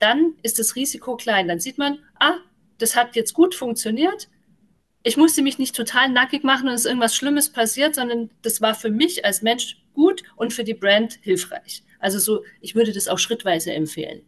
dann 0.00 0.34
ist 0.42 0.58
das 0.58 0.74
Risiko 0.74 1.16
klein. 1.16 1.46
Dann 1.46 1.60
sieht 1.60 1.78
man, 1.78 2.00
ah, 2.18 2.38
das 2.78 2.96
hat 2.96 3.14
jetzt 3.14 3.34
gut 3.34 3.54
funktioniert. 3.54 4.28
Ich 5.02 5.16
musste 5.16 5.42
mich 5.42 5.58
nicht 5.58 5.74
total 5.74 6.10
nackig 6.10 6.44
machen 6.44 6.68
und 6.68 6.74
es 6.74 6.82
ist 6.82 6.86
irgendwas 6.86 7.16
Schlimmes 7.16 7.50
passiert, 7.50 7.94
sondern 7.94 8.30
das 8.42 8.60
war 8.60 8.74
für 8.74 8.90
mich 8.90 9.24
als 9.24 9.40
Mensch 9.42 9.78
gut 9.94 10.22
und 10.36 10.52
für 10.52 10.64
die 10.64 10.74
Brand 10.74 11.18
hilfreich. 11.22 11.82
Also 12.00 12.18
so, 12.18 12.42
ich 12.60 12.74
würde 12.74 12.92
das 12.92 13.08
auch 13.08 13.18
schrittweise 13.18 13.72
empfehlen. 13.72 14.22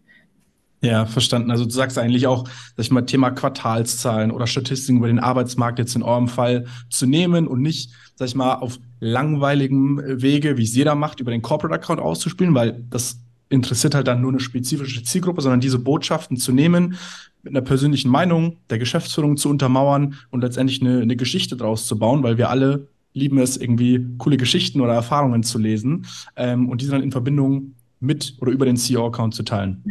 Ja, 0.83 1.07
verstanden. 1.07 1.53
Also 1.53 1.65
du 1.65 1.71
sagst 1.71 1.97
eigentlich 1.97 2.27
auch, 2.27 2.49
sag 2.77 2.85
ich 2.85 2.91
mal, 2.91 3.03
Thema 3.03 3.31
Quartalszahlen 3.31 4.33
oder 4.33 4.49
Statistiken 4.49 4.99
über 4.99 5.07
den 5.07 5.21
Arbeitsmarkt 5.21 5.79
jetzt 5.79 5.95
in 5.95 6.03
eurem 6.03 6.27
Fall 6.27 6.67
zu 6.91 7.07
nehmen 7.07 7.47
und 7.47 7.63
nicht, 7.63 7.93
sag 8.17 8.27
ich 8.27 8.35
mal, 8.35 8.57
auf 8.57 8.81
langweiligem 8.99 10.03
Wege, 10.05 10.59
wie 10.59 10.65
es 10.65 10.75
jeder 10.75 10.97
macht, 10.97 11.21
über 11.21 11.31
den 11.31 11.41
Corporate 11.41 11.81
Account 11.81 12.01
auszuspielen, 12.01 12.55
weil 12.55 12.85
das 12.91 13.21
interessiert 13.49 13.95
halt 13.95 14.09
dann 14.09 14.21
nur 14.21 14.33
eine 14.33 14.41
spezifische 14.41 15.05
Zielgruppe, 15.05 15.41
sondern 15.41 15.61
diese 15.61 15.79
Botschaften 15.79 16.37
zu 16.37 16.53
nehmen, 16.53 16.99
mit 17.43 17.53
einer 17.53 17.63
persönlichen 17.63 18.11
Meinung 18.11 18.59
der 18.71 18.79
Geschäftsführung 18.79 19.37
zu 19.37 19.49
untermauern 19.49 20.17
und 20.31 20.43
letztendlich 20.43 20.81
eine, 20.81 21.01
eine 21.01 21.17
Geschichte 21.17 21.57
draus 21.57 21.87
zu 21.87 21.99
bauen, 21.99 22.23
weil 22.23 22.39
wir 22.39 22.51
alle 22.51 22.89
lieben 23.15 23.39
es, 23.39 23.57
irgendwie 23.57 24.07
coole 24.19 24.37
Geschichten 24.37 24.81
oder 24.81 24.95
Erfahrungen 24.95 25.43
zu 25.43 25.59
lesen 25.59 26.07
ähm, 26.37 26.69
und 26.69 26.81
diese 26.81 26.93
dann 26.93 27.03
in 27.03 27.13
Verbindung 27.13 27.75
mit 28.01 28.37
oder 28.41 28.53
über 28.53 28.67
den 28.67 28.77
CEO-Account 28.77 29.35
zu 29.35 29.43
teilen. 29.43 29.85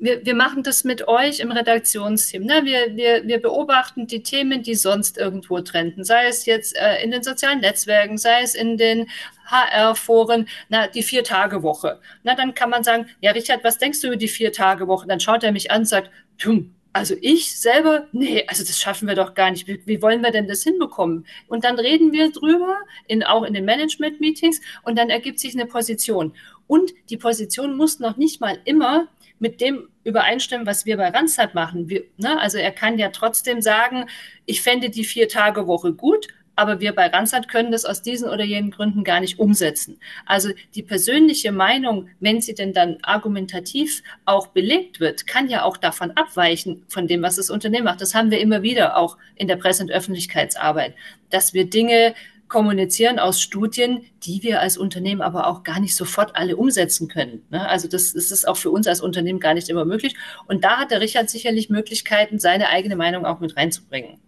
Wir, 0.00 0.24
wir, 0.24 0.34
machen 0.34 0.62
das 0.62 0.84
mit 0.84 1.08
euch 1.08 1.40
im 1.40 1.50
Redaktionsteam. 1.50 2.44
Ne? 2.44 2.60
Wir, 2.62 2.96
wir, 2.96 3.26
wir 3.26 3.42
beobachten 3.42 4.06
die 4.06 4.22
Themen, 4.22 4.62
die 4.62 4.76
sonst 4.76 5.18
irgendwo 5.18 5.60
trenden, 5.60 6.04
sei 6.04 6.28
es 6.28 6.46
jetzt 6.46 6.76
äh, 6.76 7.02
in 7.02 7.10
den 7.10 7.24
sozialen 7.24 7.60
Netzwerken, 7.60 8.16
sei 8.16 8.42
es 8.42 8.54
in 8.54 8.76
den 8.76 9.08
HR-Foren, 9.46 10.46
na, 10.68 10.86
die 10.86 11.02
Vier-Tage-Woche. 11.02 11.98
Na, 12.22 12.36
dann 12.36 12.54
kann 12.54 12.70
man 12.70 12.84
sagen, 12.84 13.06
ja, 13.20 13.32
Richard, 13.32 13.64
was 13.64 13.78
denkst 13.78 14.00
du 14.00 14.06
über 14.06 14.16
die 14.16 14.28
Vier-Tage-Woche? 14.28 15.08
Dann 15.08 15.18
schaut 15.18 15.42
er 15.42 15.50
mich 15.50 15.72
an 15.72 15.80
und 15.80 15.86
sagt, 15.86 16.10
hm, 16.42 16.76
also 16.92 17.14
ich 17.20 17.58
selber, 17.58 18.06
nee, 18.12 18.44
also 18.46 18.64
das 18.64 18.78
schaffen 18.78 19.08
wir 19.08 19.14
doch 19.14 19.34
gar 19.34 19.50
nicht. 19.50 19.66
Wie, 19.66 19.80
wie, 19.84 20.02
wollen 20.02 20.22
wir 20.22 20.30
denn 20.30 20.48
das 20.48 20.62
hinbekommen? 20.62 21.26
Und 21.46 21.64
dann 21.64 21.78
reden 21.78 22.12
wir 22.12 22.30
drüber, 22.32 22.76
in, 23.06 23.22
auch 23.22 23.42
in 23.44 23.54
den 23.54 23.64
Management-Meetings, 23.64 24.60
und 24.82 24.98
dann 24.98 25.10
ergibt 25.10 25.38
sich 25.38 25.54
eine 25.54 25.66
Position. 25.66 26.34
Und 26.66 26.92
die 27.10 27.16
Position 27.16 27.76
muss 27.76 28.00
noch 28.00 28.16
nicht 28.16 28.40
mal 28.40 28.58
immer 28.64 29.08
mit 29.38 29.60
dem 29.60 29.88
übereinstimmen, 30.04 30.66
was 30.66 30.86
wir 30.86 30.96
bei 30.96 31.08
Randstad 31.08 31.54
machen. 31.54 31.88
Wir, 31.88 32.04
ne, 32.16 32.40
also 32.40 32.58
er 32.58 32.72
kann 32.72 32.98
ja 32.98 33.10
trotzdem 33.10 33.60
sagen, 33.60 34.06
ich 34.46 34.62
fände 34.62 34.90
die 34.90 35.04
Vier-Tage-Woche 35.04 35.92
gut, 35.92 36.28
aber 36.58 36.80
wir 36.80 36.92
bei 36.92 37.06
Randstad 37.06 37.46
können 37.46 37.70
das 37.70 37.84
aus 37.84 38.02
diesen 38.02 38.28
oder 38.28 38.42
jenen 38.42 38.72
Gründen 38.72 39.04
gar 39.04 39.20
nicht 39.20 39.38
umsetzen. 39.38 40.00
Also 40.26 40.50
die 40.74 40.82
persönliche 40.82 41.52
Meinung, 41.52 42.08
wenn 42.18 42.40
sie 42.40 42.54
denn 42.54 42.72
dann 42.72 42.98
argumentativ 43.02 44.02
auch 44.24 44.48
belegt 44.48 44.98
wird, 44.98 45.28
kann 45.28 45.48
ja 45.48 45.62
auch 45.62 45.76
davon 45.76 46.10
abweichen, 46.16 46.84
von 46.88 47.06
dem, 47.06 47.22
was 47.22 47.36
das 47.36 47.48
Unternehmen 47.48 47.84
macht. 47.84 48.00
Das 48.00 48.12
haben 48.12 48.32
wir 48.32 48.40
immer 48.40 48.62
wieder 48.62 48.96
auch 48.96 49.18
in 49.36 49.46
der 49.46 49.54
Presse- 49.54 49.84
und 49.84 49.92
Öffentlichkeitsarbeit, 49.92 50.96
dass 51.30 51.54
wir 51.54 51.70
Dinge 51.70 52.14
kommunizieren 52.48 53.20
aus 53.20 53.40
Studien, 53.40 54.06
die 54.24 54.42
wir 54.42 54.60
als 54.60 54.78
Unternehmen 54.78 55.20
aber 55.20 55.46
auch 55.46 55.62
gar 55.62 55.78
nicht 55.78 55.94
sofort 55.94 56.34
alle 56.34 56.56
umsetzen 56.56 57.06
können. 57.06 57.44
Ne? 57.50 57.68
Also 57.68 57.86
das, 57.86 58.14
das 58.14 58.32
ist 58.32 58.48
auch 58.48 58.56
für 58.56 58.70
uns 58.70 58.88
als 58.88 59.00
Unternehmen 59.00 59.38
gar 59.38 59.54
nicht 59.54 59.68
immer 59.68 59.84
möglich. 59.84 60.16
Und 60.48 60.64
da 60.64 60.78
hat 60.78 60.90
der 60.90 61.00
Richard 61.00 61.30
sicherlich 61.30 61.70
Möglichkeiten, 61.70 62.40
seine 62.40 62.70
eigene 62.70 62.96
Meinung 62.96 63.26
auch 63.26 63.38
mit 63.38 63.56
reinzubringen 63.56 64.18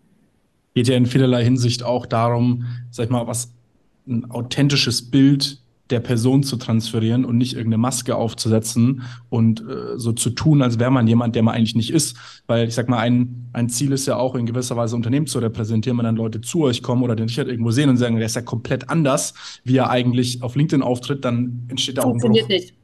geht 0.74 0.88
ja 0.88 0.96
in 0.96 1.06
vielerlei 1.06 1.44
Hinsicht 1.44 1.82
auch 1.82 2.06
darum, 2.06 2.66
sag 2.90 3.04
ich 3.04 3.10
mal, 3.10 3.26
was 3.26 3.52
ein 4.06 4.30
authentisches 4.30 5.10
Bild 5.10 5.60
der 5.90 6.00
Person 6.00 6.42
zu 6.42 6.56
transferieren 6.56 7.24
und 7.24 7.36
nicht 7.36 7.54
irgendeine 7.54 7.78
Maske 7.78 8.14
aufzusetzen 8.14 9.02
und 9.28 9.60
äh, 9.60 9.98
so 9.98 10.12
zu 10.12 10.30
tun, 10.30 10.62
als 10.62 10.78
wäre 10.78 10.90
man 10.90 11.06
jemand, 11.06 11.34
der 11.34 11.42
man 11.42 11.54
eigentlich 11.54 11.74
nicht 11.74 11.92
ist. 11.92 12.16
Weil 12.46 12.68
ich 12.68 12.74
sag 12.74 12.88
mal, 12.88 12.98
ein, 12.98 13.48
ein 13.52 13.68
Ziel 13.68 13.92
ist 13.92 14.06
ja 14.06 14.16
auch 14.16 14.34
in 14.34 14.46
gewisser 14.46 14.76
Weise 14.76 14.96
Unternehmen 14.96 15.26
zu 15.26 15.40
repräsentieren, 15.40 15.98
wenn 15.98 16.04
dann 16.04 16.16
Leute 16.16 16.40
zu 16.40 16.62
euch 16.62 16.82
kommen 16.82 17.02
oder 17.02 17.16
den 17.16 17.26
Richard 17.26 17.48
irgendwo 17.48 17.72
sehen 17.72 17.90
und 17.90 17.96
sagen, 17.96 18.16
der 18.16 18.26
ist 18.26 18.36
ja 18.36 18.42
komplett 18.42 18.88
anders, 18.88 19.34
wie 19.64 19.76
er 19.76 19.90
eigentlich 19.90 20.42
auf 20.42 20.54
LinkedIn 20.54 20.82
auftritt, 20.82 21.24
dann 21.24 21.64
entsteht 21.68 21.98
da 21.98 22.02
auch 22.02 22.14
ein 22.14 22.18
Bruch. 22.18 22.48
Nicht. 22.48 22.74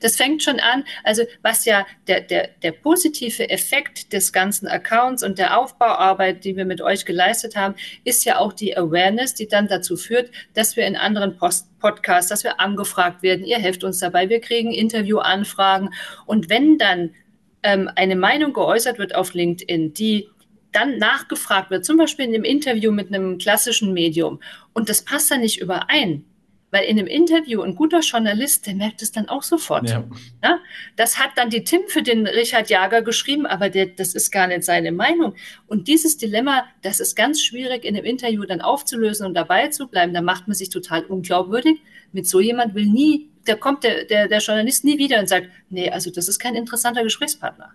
Das 0.00 0.16
fängt 0.16 0.42
schon 0.42 0.60
an, 0.60 0.84
also 1.04 1.22
was 1.42 1.64
ja 1.64 1.86
der, 2.06 2.20
der, 2.20 2.48
der 2.62 2.72
positive 2.72 3.48
Effekt 3.48 4.12
des 4.12 4.32
ganzen 4.32 4.66
Accounts 4.66 5.22
und 5.22 5.38
der 5.38 5.58
Aufbauarbeit, 5.58 6.44
die 6.44 6.56
wir 6.56 6.64
mit 6.64 6.80
euch 6.80 7.04
geleistet 7.04 7.56
haben, 7.56 7.74
ist 8.04 8.24
ja 8.24 8.38
auch 8.38 8.52
die 8.52 8.76
Awareness, 8.76 9.34
die 9.34 9.48
dann 9.48 9.68
dazu 9.68 9.96
führt, 9.96 10.30
dass 10.54 10.76
wir 10.76 10.86
in 10.86 10.96
anderen 10.96 11.36
Post 11.36 11.66
Podcasts, 11.78 12.30
dass 12.30 12.42
wir 12.42 12.58
angefragt 12.58 13.22
werden, 13.22 13.44
ihr 13.44 13.58
helft 13.58 13.84
uns 13.84 13.98
dabei, 13.98 14.28
wir 14.28 14.40
kriegen 14.40 14.72
Interviewanfragen. 14.72 15.90
Und 16.24 16.48
wenn 16.48 16.78
dann 16.78 17.14
ähm, 17.62 17.90
eine 17.94 18.16
Meinung 18.16 18.52
geäußert 18.52 18.98
wird 18.98 19.14
auf 19.14 19.34
LinkedIn, 19.34 19.94
die 19.94 20.28
dann 20.72 20.98
nachgefragt 20.98 21.70
wird, 21.70 21.84
zum 21.84 21.96
Beispiel 21.96 22.26
in 22.26 22.34
einem 22.34 22.44
Interview 22.44 22.92
mit 22.92 23.08
einem 23.08 23.38
klassischen 23.38 23.92
Medium 23.92 24.40
und 24.72 24.88
das 24.88 25.02
passt 25.02 25.30
dann 25.30 25.40
nicht 25.40 25.60
überein, 25.60 26.24
weil 26.70 26.84
in 26.84 26.98
einem 26.98 27.06
Interview 27.06 27.62
ein 27.62 27.74
guter 27.74 28.00
Journalist, 28.00 28.66
der 28.66 28.74
merkt 28.74 29.02
es 29.02 29.12
dann 29.12 29.28
auch 29.28 29.42
sofort. 29.42 29.88
Ja. 29.88 30.04
Ja? 30.42 30.58
Das 30.96 31.18
hat 31.18 31.30
dann 31.36 31.50
die 31.50 31.64
Tim 31.64 31.82
für 31.86 32.02
den 32.02 32.26
Richard 32.26 32.68
Jager 32.68 33.02
geschrieben, 33.02 33.46
aber 33.46 33.70
der, 33.70 33.86
das 33.86 34.14
ist 34.14 34.30
gar 34.30 34.46
nicht 34.48 34.64
seine 34.64 34.92
Meinung. 34.92 35.34
Und 35.66 35.88
dieses 35.88 36.16
Dilemma, 36.16 36.64
das 36.82 37.00
ist 37.00 37.14
ganz 37.14 37.42
schwierig 37.42 37.84
in 37.84 37.96
einem 37.96 38.04
Interview 38.04 38.44
dann 38.44 38.60
aufzulösen 38.60 39.26
und 39.26 39.34
dabei 39.34 39.68
zu 39.68 39.86
bleiben. 39.86 40.12
Da 40.12 40.22
macht 40.22 40.48
man 40.48 40.54
sich 40.54 40.70
total 40.70 41.04
unglaubwürdig. 41.04 41.80
Mit 42.12 42.26
so 42.26 42.40
jemand 42.40 42.74
will 42.74 42.86
nie, 42.86 43.30
da 43.44 43.54
kommt 43.54 43.84
der, 43.84 44.04
der, 44.04 44.28
der 44.28 44.38
Journalist 44.38 44.84
nie 44.84 44.98
wieder 44.98 45.20
und 45.20 45.28
sagt, 45.28 45.48
nee, 45.70 45.90
also 45.90 46.10
das 46.10 46.28
ist 46.28 46.38
kein 46.38 46.54
interessanter 46.54 47.04
Gesprächspartner. 47.04 47.72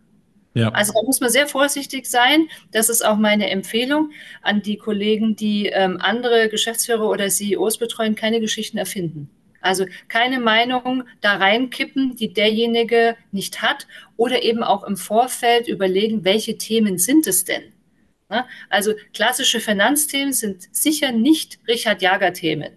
Ja. 0.53 0.69
Also 0.69 0.93
da 0.93 1.01
muss 1.03 1.21
man 1.21 1.29
sehr 1.29 1.47
vorsichtig 1.47 2.05
sein. 2.05 2.47
Das 2.71 2.89
ist 2.89 3.05
auch 3.05 3.17
meine 3.17 3.49
Empfehlung 3.49 4.11
an 4.41 4.61
die 4.61 4.77
Kollegen, 4.77 5.35
die 5.35 5.67
ähm, 5.67 5.97
andere 6.01 6.49
Geschäftsführer 6.49 7.07
oder 7.09 7.29
CEOs 7.29 7.77
betreuen, 7.77 8.15
keine 8.15 8.41
Geschichten 8.41 8.77
erfinden. 8.77 9.29
Also 9.61 9.85
keine 10.07 10.39
Meinung 10.39 11.03
da 11.21 11.35
reinkippen, 11.35 12.15
die 12.15 12.33
derjenige 12.33 13.15
nicht 13.31 13.61
hat 13.61 13.87
oder 14.17 14.43
eben 14.43 14.63
auch 14.63 14.83
im 14.83 14.97
Vorfeld 14.97 15.67
überlegen, 15.67 16.25
welche 16.25 16.57
Themen 16.57 16.97
sind 16.97 17.27
es 17.27 17.45
denn? 17.45 17.63
Ne? 18.29 18.45
Also 18.69 18.93
klassische 19.13 19.59
Finanzthemen 19.59 20.33
sind 20.33 20.67
sicher 20.75 21.11
nicht 21.11 21.59
Richard 21.67 22.01
Jager-Themen. 22.01 22.71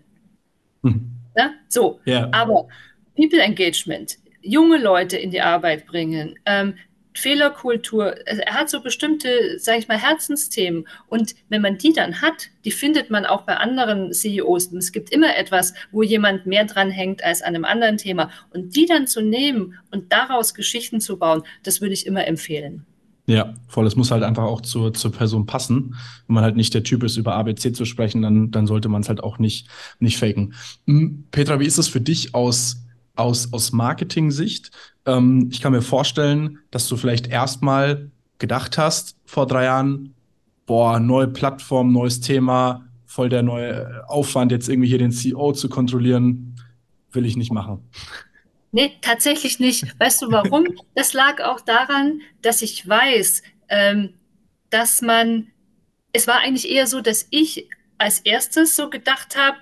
Hm. 0.83 1.11
Ne? 1.35 1.55
So, 1.69 2.01
ja. 2.05 2.29
aber 2.33 2.69
People 3.17 3.41
Engagement, 3.41 4.19
junge 4.43 4.77
Leute 4.77 5.17
in 5.17 5.31
die 5.31 5.41
Arbeit 5.41 5.87
bringen, 5.87 6.39
ähm, 6.45 6.75
Fehlerkultur, 7.17 8.17
er 8.27 8.55
hat 8.55 8.69
so 8.69 8.81
bestimmte, 8.81 9.59
sage 9.59 9.79
ich 9.79 9.89
mal, 9.89 9.99
Herzensthemen. 9.99 10.87
Und 11.07 11.35
wenn 11.49 11.63
man 11.63 11.79
die 11.79 11.93
dann 11.93 12.21
hat, 12.21 12.51
die 12.65 12.73
findet 12.73 13.11
man 13.11 13.25
auch 13.25 13.43
bei 13.43 13.57
anderen 13.57 14.13
CEOs. 14.13 14.73
Es 14.73 14.93
gibt 14.93 15.11
immer 15.11 15.37
etwas, 15.37 15.75
wo 15.93 16.03
jemand 16.03 16.47
mehr 16.47 16.65
dran 16.65 16.91
hängt 16.91 17.23
als 17.23 17.43
an 17.43 17.55
einem 17.55 17.65
anderen 17.65 17.99
Thema. 17.99 18.31
Und 18.53 18.75
die 18.75 18.87
dann 18.87 19.07
zu 19.07 19.23
nehmen 19.23 19.79
und 19.93 20.13
daraus 20.13 20.55
Geschichten 20.55 21.01
zu 21.01 21.19
bauen, 21.19 21.43
das 21.63 21.81
würde 21.81 21.95
ich 21.95 22.07
immer 22.07 22.27
empfehlen. 22.27 22.85
Ja, 23.27 23.55
voll. 23.69 23.87
Es 23.87 23.97
muss 23.97 24.11
halt 24.11 24.23
einfach 24.23 24.45
auch 24.45 24.61
zur, 24.61 24.93
zur 24.93 25.13
Person 25.13 25.47
passen. 25.47 25.95
Wenn 26.27 26.35
man 26.35 26.45
halt 26.45 26.57
nicht 26.57 26.75
der 26.75 26.83
Typ 26.83 27.05
ist, 27.05 27.17
über 27.17 27.37
ABC 27.37 27.73
zu 27.73 27.85
sprechen, 27.87 28.21
dann, 28.21 28.51
dann 28.51 28.67
sollte 28.67 28.89
man 28.89 29.01
es 29.01 29.09
halt 29.09 29.23
auch 29.23 29.39
nicht, 29.39 29.69
nicht 29.99 30.19
faken. 30.19 30.55
Hm, 30.87 31.25
Petra, 31.31 31.59
wie 31.61 31.67
ist 31.67 31.79
es 31.79 31.89
für 31.89 32.03
dich 32.03 32.35
aus 32.35 32.85
aus, 33.17 33.53
aus 33.53 33.73
Marketing-Sicht. 33.73 34.71
Ähm, 35.07 35.49
ich 35.53 35.61
kann 35.61 35.73
mir 35.73 35.83
vorstellen, 35.83 36.59
dass 36.71 36.89
du 36.89 36.97
vielleicht 36.97 37.27
erstmal 37.27 38.11
gedacht 38.39 38.79
hast 38.79 39.17
vor 39.25 39.47
drei 39.47 39.65
Jahren, 39.65 40.15
boah, 40.67 40.99
neue 40.99 41.29
Plattform, 41.29 41.93
neues 41.93 42.21
Thema, 42.21 42.87
voll 43.07 43.29
der 43.29 43.43
neue 43.43 44.03
Aufwand, 44.09 44.51
jetzt 44.51 44.69
irgendwie 44.69 44.89
hier 44.89 44.99
den 44.99 45.13
CEO 45.13 45.53
zu 45.53 45.69
kontrollieren, 45.69 46.57
will 47.13 47.27
ich 47.27 47.37
nicht 47.37 47.53
machen. 47.53 47.89
Nee, 48.73 48.93
tatsächlich 49.03 49.61
nicht. 49.61 49.99
Weißt 50.01 50.23
du 50.23 50.33
warum? 50.33 50.67
Das 50.97 51.13
lag 51.13 51.41
auch 51.41 51.61
daran, 51.61 52.23
dass 52.43 52.63
ich 52.63 52.89
weiß, 52.89 53.43
ähm, 53.69 54.15
dass 54.71 55.03
man, 55.03 55.49
es 56.13 56.27
war 56.27 56.41
eigentlich 56.41 56.69
eher 56.69 56.87
so, 56.87 57.01
dass 57.01 57.27
ich 57.31 57.69
als 57.99 58.21
erstes 58.21 58.75
so 58.75 58.91
gedacht 58.91 59.37
habe, 59.37 59.57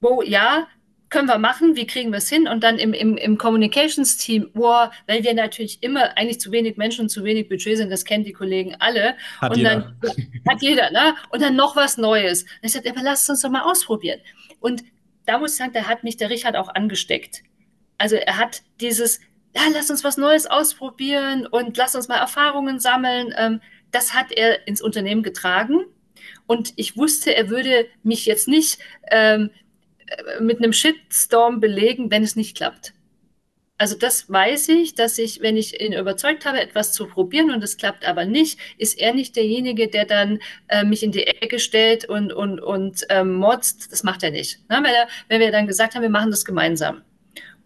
wo 0.00 0.22
ja, 0.22 0.68
können 1.14 1.28
wir 1.28 1.38
machen, 1.38 1.76
wie 1.76 1.86
kriegen 1.86 2.10
wir 2.10 2.18
es 2.18 2.28
hin? 2.28 2.48
Und 2.48 2.64
dann 2.64 2.76
im, 2.76 2.92
im, 2.92 3.16
im 3.16 3.38
Communications-Team, 3.38 4.50
boah, 4.52 4.90
weil 5.06 5.22
wir 5.22 5.32
natürlich 5.32 5.80
immer 5.80 6.18
eigentlich 6.18 6.40
zu 6.40 6.50
wenig 6.50 6.76
Menschen 6.76 7.02
und 7.02 7.08
zu 7.08 7.22
wenig 7.22 7.48
Budget 7.48 7.76
sind, 7.76 7.88
das 7.88 8.04
kennen 8.04 8.24
die 8.24 8.32
Kollegen 8.32 8.74
alle. 8.80 9.14
Hat 9.40 9.52
und 9.52 9.58
jeder. 9.58 9.70
dann 9.70 10.00
hat 10.48 10.60
jeder, 10.60 10.90
ne? 10.90 11.14
Und 11.30 11.40
dann 11.40 11.54
noch 11.54 11.76
was 11.76 11.98
Neues. 11.98 12.42
Und 12.42 12.48
ich 12.62 12.72
sagte, 12.72 12.90
aber 12.90 13.02
lass 13.02 13.22
es 13.22 13.30
uns 13.30 13.42
doch 13.42 13.50
mal 13.50 13.62
ausprobieren. 13.62 14.18
Und 14.58 14.82
da 15.24 15.38
muss 15.38 15.52
ich 15.52 15.58
sagen, 15.58 15.72
da 15.72 15.84
hat 15.84 16.02
mich 16.02 16.16
der 16.16 16.30
Richard 16.30 16.56
auch 16.56 16.68
angesteckt. 16.68 17.44
Also 17.96 18.16
er 18.16 18.36
hat 18.36 18.62
dieses, 18.80 19.20
ja, 19.54 19.62
lass 19.72 19.90
uns 19.90 20.02
was 20.02 20.16
Neues 20.16 20.46
ausprobieren 20.46 21.46
und 21.46 21.76
lass 21.76 21.94
uns 21.94 22.08
mal 22.08 22.18
Erfahrungen 22.18 22.80
sammeln. 22.80 23.32
Ähm, 23.38 23.60
das 23.92 24.14
hat 24.14 24.32
er 24.32 24.66
ins 24.66 24.82
Unternehmen 24.82 25.22
getragen. 25.22 25.84
Und 26.48 26.72
ich 26.74 26.96
wusste, 26.96 27.36
er 27.36 27.50
würde 27.50 27.86
mich 28.02 28.26
jetzt 28.26 28.48
nicht 28.48 28.78
ähm, 29.12 29.50
mit 30.40 30.58
einem 30.58 30.72
Shitstorm 30.72 31.60
belegen, 31.60 32.10
wenn 32.10 32.22
es 32.22 32.36
nicht 32.36 32.56
klappt. 32.56 32.92
Also 33.76 33.96
das 33.98 34.30
weiß 34.30 34.68
ich, 34.68 34.94
dass 34.94 35.18
ich, 35.18 35.40
wenn 35.40 35.56
ich 35.56 35.80
ihn 35.80 35.92
überzeugt 35.92 36.46
habe, 36.46 36.60
etwas 36.60 36.92
zu 36.92 37.08
probieren 37.08 37.50
und 37.50 37.62
es 37.62 37.76
klappt 37.76 38.06
aber 38.06 38.24
nicht, 38.24 38.58
ist 38.78 38.98
er 38.98 39.12
nicht 39.12 39.34
derjenige, 39.34 39.88
der 39.88 40.04
dann 40.04 40.38
äh, 40.68 40.84
mich 40.84 41.02
in 41.02 41.10
die 41.10 41.26
Ecke 41.26 41.58
stellt 41.58 42.04
und, 42.04 42.32
und, 42.32 42.60
und 42.60 43.04
ähm, 43.08 43.34
motzt. 43.34 43.90
Das 43.90 44.04
macht 44.04 44.22
er 44.22 44.30
nicht. 44.30 44.60
Na, 44.68 44.78
wenn, 44.78 44.94
er, 44.94 45.08
wenn 45.28 45.40
wir 45.40 45.50
dann 45.50 45.66
gesagt 45.66 45.94
haben, 45.94 46.02
wir 46.02 46.08
machen 46.08 46.30
das 46.30 46.44
gemeinsam. 46.44 47.02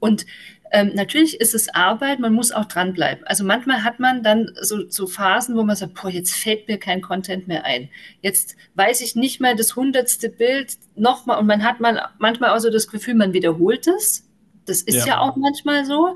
Und 0.01 0.25
ähm, 0.71 0.93
natürlich 0.95 1.41
ist 1.41 1.55
es 1.55 1.69
Arbeit, 1.75 2.19
man 2.19 2.33
muss 2.33 2.53
auch 2.53 2.67
dranbleiben. 2.67 3.27
Also 3.27 3.45
manchmal 3.45 3.85
hat 3.85 4.01
man 4.01 4.23
dann 4.23 4.51
so, 4.61 4.89
so, 4.89 5.07
Phasen, 5.07 5.57
wo 5.57 5.63
man 5.63 5.77
sagt, 5.77 5.95
boah, 5.95 6.11
jetzt 6.11 6.35
fällt 6.35 6.69
mir 6.69 6.79
kein 6.79 7.01
Content 7.01 7.49
mehr 7.49 7.65
ein. 7.65 7.89
Jetzt 8.21 8.57
weiß 8.75 9.01
ich 9.01 9.17
nicht 9.17 9.41
mehr 9.41 9.55
das 9.55 9.77
hundertste 9.77 10.29
Bild 10.29 10.77
nochmal 10.95 11.39
und 11.39 11.47
man 11.47 11.65
hat 11.65 11.81
man 11.81 11.99
manchmal 12.19 12.51
auch 12.51 12.59
so 12.59 12.71
das 12.71 12.89
Gefühl, 12.89 13.15
man 13.15 13.33
wiederholt 13.33 13.87
es. 13.87 14.29
Das 14.67 14.83
ist 14.83 15.07
ja. 15.07 15.07
ja 15.07 15.21
auch 15.21 15.37
manchmal 15.37 15.85
so. 15.85 16.15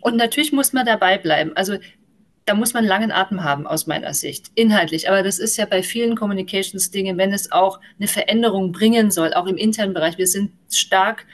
Und 0.00 0.16
natürlich 0.16 0.52
muss 0.52 0.72
man 0.72 0.84
dabei 0.84 1.16
bleiben. 1.18 1.52
Also 1.54 1.78
da 2.46 2.54
muss 2.54 2.74
man 2.74 2.84
langen 2.84 3.10
Atem 3.10 3.42
haben, 3.42 3.66
aus 3.66 3.86
meiner 3.86 4.12
Sicht, 4.12 4.50
inhaltlich. 4.54 5.08
Aber 5.08 5.22
das 5.22 5.38
ist 5.38 5.56
ja 5.56 5.64
bei 5.64 5.82
vielen 5.82 6.14
Communications-Dingen, 6.14 7.16
wenn 7.16 7.32
es 7.32 7.52
auch 7.52 7.80
eine 7.98 8.08
Veränderung 8.08 8.72
bringen 8.72 9.10
soll, 9.10 9.32
auch 9.32 9.46
im 9.46 9.56
internen 9.56 9.94
Bereich. 9.94 10.18
Wir 10.18 10.26
sind 10.26 10.50
stark 10.70 11.26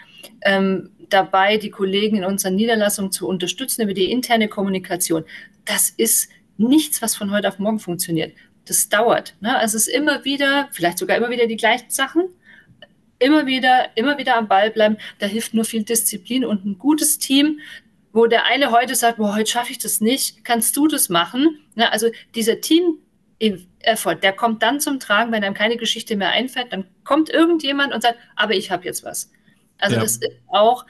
ähm, 0.42 0.90
dabei, 1.12 1.56
die 1.56 1.70
Kollegen 1.70 2.16
in 2.16 2.24
unserer 2.24 2.52
Niederlassung 2.52 3.12
zu 3.12 3.28
unterstützen 3.28 3.82
über 3.82 3.94
die 3.94 4.10
interne 4.10 4.48
Kommunikation. 4.48 5.24
Das 5.64 5.90
ist 5.90 6.30
nichts, 6.56 7.02
was 7.02 7.16
von 7.16 7.30
heute 7.30 7.48
auf 7.48 7.58
morgen 7.58 7.78
funktioniert. 7.78 8.34
Das 8.66 8.88
dauert. 8.88 9.34
Ne? 9.40 9.56
Also 9.56 9.76
es 9.76 9.88
ist 9.88 9.94
immer 9.94 10.24
wieder, 10.24 10.68
vielleicht 10.72 10.98
sogar 10.98 11.16
immer 11.16 11.30
wieder 11.30 11.46
die 11.46 11.56
gleichen 11.56 11.90
Sachen. 11.90 12.24
Immer 13.18 13.46
wieder, 13.46 13.90
immer 13.96 14.16
wieder 14.16 14.36
am 14.36 14.48
Ball 14.48 14.70
bleiben. 14.70 14.96
Da 15.18 15.26
hilft 15.26 15.52
nur 15.52 15.64
viel 15.64 15.82
Disziplin 15.82 16.44
und 16.44 16.64
ein 16.64 16.78
gutes 16.78 17.18
Team, 17.18 17.60
wo 18.12 18.26
der 18.26 18.46
eine 18.46 18.70
heute 18.70 18.94
sagt, 18.94 19.18
boah, 19.18 19.34
heute 19.34 19.50
schaffe 19.50 19.72
ich 19.72 19.78
das 19.78 20.00
nicht, 20.00 20.44
kannst 20.44 20.76
du 20.76 20.88
das 20.88 21.08
machen? 21.08 21.58
Ne? 21.74 21.92
Also 21.92 22.08
dieser 22.34 22.60
Team 22.60 22.98
Effort, 23.80 24.16
der 24.16 24.32
kommt 24.32 24.62
dann 24.62 24.80
zum 24.80 25.00
Tragen, 25.00 25.32
wenn 25.32 25.42
einem 25.42 25.54
keine 25.54 25.76
Geschichte 25.76 26.16
mehr 26.16 26.30
einfällt, 26.30 26.72
dann 26.72 26.84
kommt 27.04 27.30
irgendjemand 27.30 27.94
und 27.94 28.02
sagt, 28.02 28.18
aber 28.36 28.54
ich 28.54 28.70
habe 28.70 28.84
jetzt 28.84 29.02
was. 29.04 29.30
Also 29.80 29.96
ja. 29.96 30.02
das 30.02 30.16
ist 30.16 30.24
auch 30.48 30.84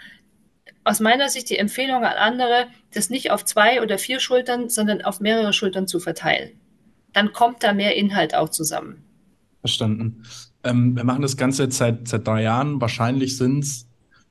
aus 0.85 1.00
meiner 1.00 1.28
Sicht 1.28 1.50
die 1.50 1.59
Empfehlung 1.59 2.04
an 2.04 2.16
andere, 2.16 2.66
das 2.94 3.11
nicht 3.11 3.30
auf 3.30 3.44
zwei 3.44 3.82
oder 3.82 3.99
vier 3.99 4.18
Schultern, 4.20 4.68
sondern 4.68 5.02
auf 5.02 5.20
mehrere 5.20 5.52
Schultern 5.52 5.87
zu 5.87 6.00
verteilen. 6.00 6.50
Dann 7.12 7.32
kommt 7.32 7.62
da 7.62 7.73
mehr 7.73 7.97
Inhalt 7.97 8.35
auch 8.35 8.49
zusammen. 8.49 9.04
Verstanden. 9.61 10.23
Ähm, 10.64 10.97
wir 10.97 11.04
machen 11.04 11.23
das 11.23 11.37
Ganze 11.37 11.64
jetzt 11.64 11.76
seit, 11.76 12.09
seit 12.09 12.26
drei 12.26 12.42
Jahren. 12.42 12.80
Wahrscheinlich 12.80 13.37
sind 13.37 13.64
es, 13.64 13.87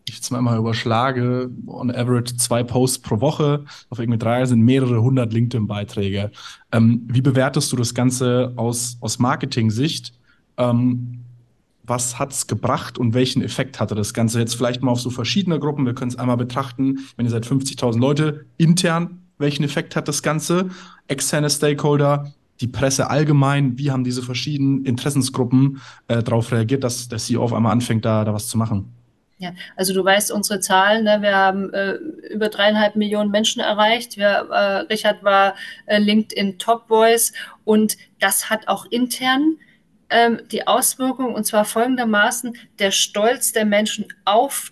ich 0.07 0.15
jetzt 0.15 0.31
mal 0.31 0.57
überschlage, 0.57 1.51
on 1.67 1.91
average 1.91 2.35
zwei 2.37 2.63
Posts 2.63 2.99
pro 2.99 3.21
Woche. 3.21 3.65
Auf 3.89 3.99
irgendwie 3.99 4.17
drei 4.17 4.45
sind 4.45 4.61
mehrere 4.61 5.01
hundert 5.01 5.33
LinkedIn-Beiträge. 5.33 6.31
Ähm, 6.71 7.03
wie 7.07 7.21
bewertest 7.21 7.71
du 7.71 7.75
das 7.75 7.93
Ganze 7.93 8.53
aus, 8.55 8.97
aus 9.01 9.19
Marketing-Sicht? 9.19 10.13
Ähm, 10.57 11.18
was 11.89 12.19
hat 12.19 12.31
es 12.31 12.47
gebracht 12.47 12.97
und 12.97 13.13
welchen 13.13 13.41
Effekt 13.41 13.79
hatte 13.79 13.95
das 13.95 14.13
Ganze 14.13 14.39
jetzt 14.39 14.55
vielleicht 14.55 14.81
mal 14.81 14.91
auf 14.91 15.01
so 15.01 15.09
verschiedene 15.09 15.59
Gruppen? 15.59 15.85
Wir 15.85 15.93
können 15.93 16.11
es 16.11 16.17
einmal 16.17 16.37
betrachten, 16.37 16.99
wenn 17.17 17.25
ihr 17.25 17.31
seid 17.31 17.45
50.000 17.45 17.99
Leute, 17.99 18.45
intern, 18.57 19.21
welchen 19.37 19.63
Effekt 19.63 19.95
hat 19.95 20.07
das 20.07 20.21
Ganze? 20.21 20.69
Externe 21.07 21.49
Stakeholder, 21.49 22.33
die 22.61 22.67
Presse 22.67 23.09
allgemein, 23.09 23.77
wie 23.77 23.91
haben 23.91 24.03
diese 24.03 24.21
verschiedenen 24.21 24.85
Interessensgruppen 24.85 25.81
äh, 26.07 26.21
darauf 26.21 26.51
reagiert, 26.51 26.83
dass 26.83 27.07
der 27.07 27.17
CEO 27.17 27.43
auf 27.43 27.53
einmal 27.53 27.71
anfängt, 27.71 28.05
da, 28.05 28.25
da 28.25 28.33
was 28.33 28.47
zu 28.47 28.57
machen? 28.57 28.93
Ja, 29.37 29.53
also 29.77 29.93
du 29.93 30.03
weißt 30.03 30.33
unsere 30.33 30.59
Zahlen, 30.59 31.05
ne? 31.05 31.19
wir 31.21 31.33
haben 31.33 31.73
äh, 31.73 31.93
über 32.29 32.49
dreieinhalb 32.49 32.97
Millionen 32.97 33.31
Menschen 33.31 33.61
erreicht. 33.61 34.17
Wir, 34.17 34.49
äh, 34.51 34.79
Richard 34.91 35.23
war 35.23 35.55
äh, 35.85 35.97
LinkedIn 35.97 36.57
Top 36.57 36.89
Voice 36.89 37.31
und 37.63 37.95
das 38.19 38.49
hat 38.49 38.67
auch 38.67 38.85
intern 38.89 39.55
ähm, 40.09 40.41
die 40.51 40.67
Auswirkung, 40.67 41.33
und 41.33 41.45
zwar 41.45 41.65
folgendermaßen, 41.65 42.57
der 42.79 42.91
Stolz 42.91 43.51
der 43.51 43.65
Menschen 43.65 44.07
auf 44.25 44.71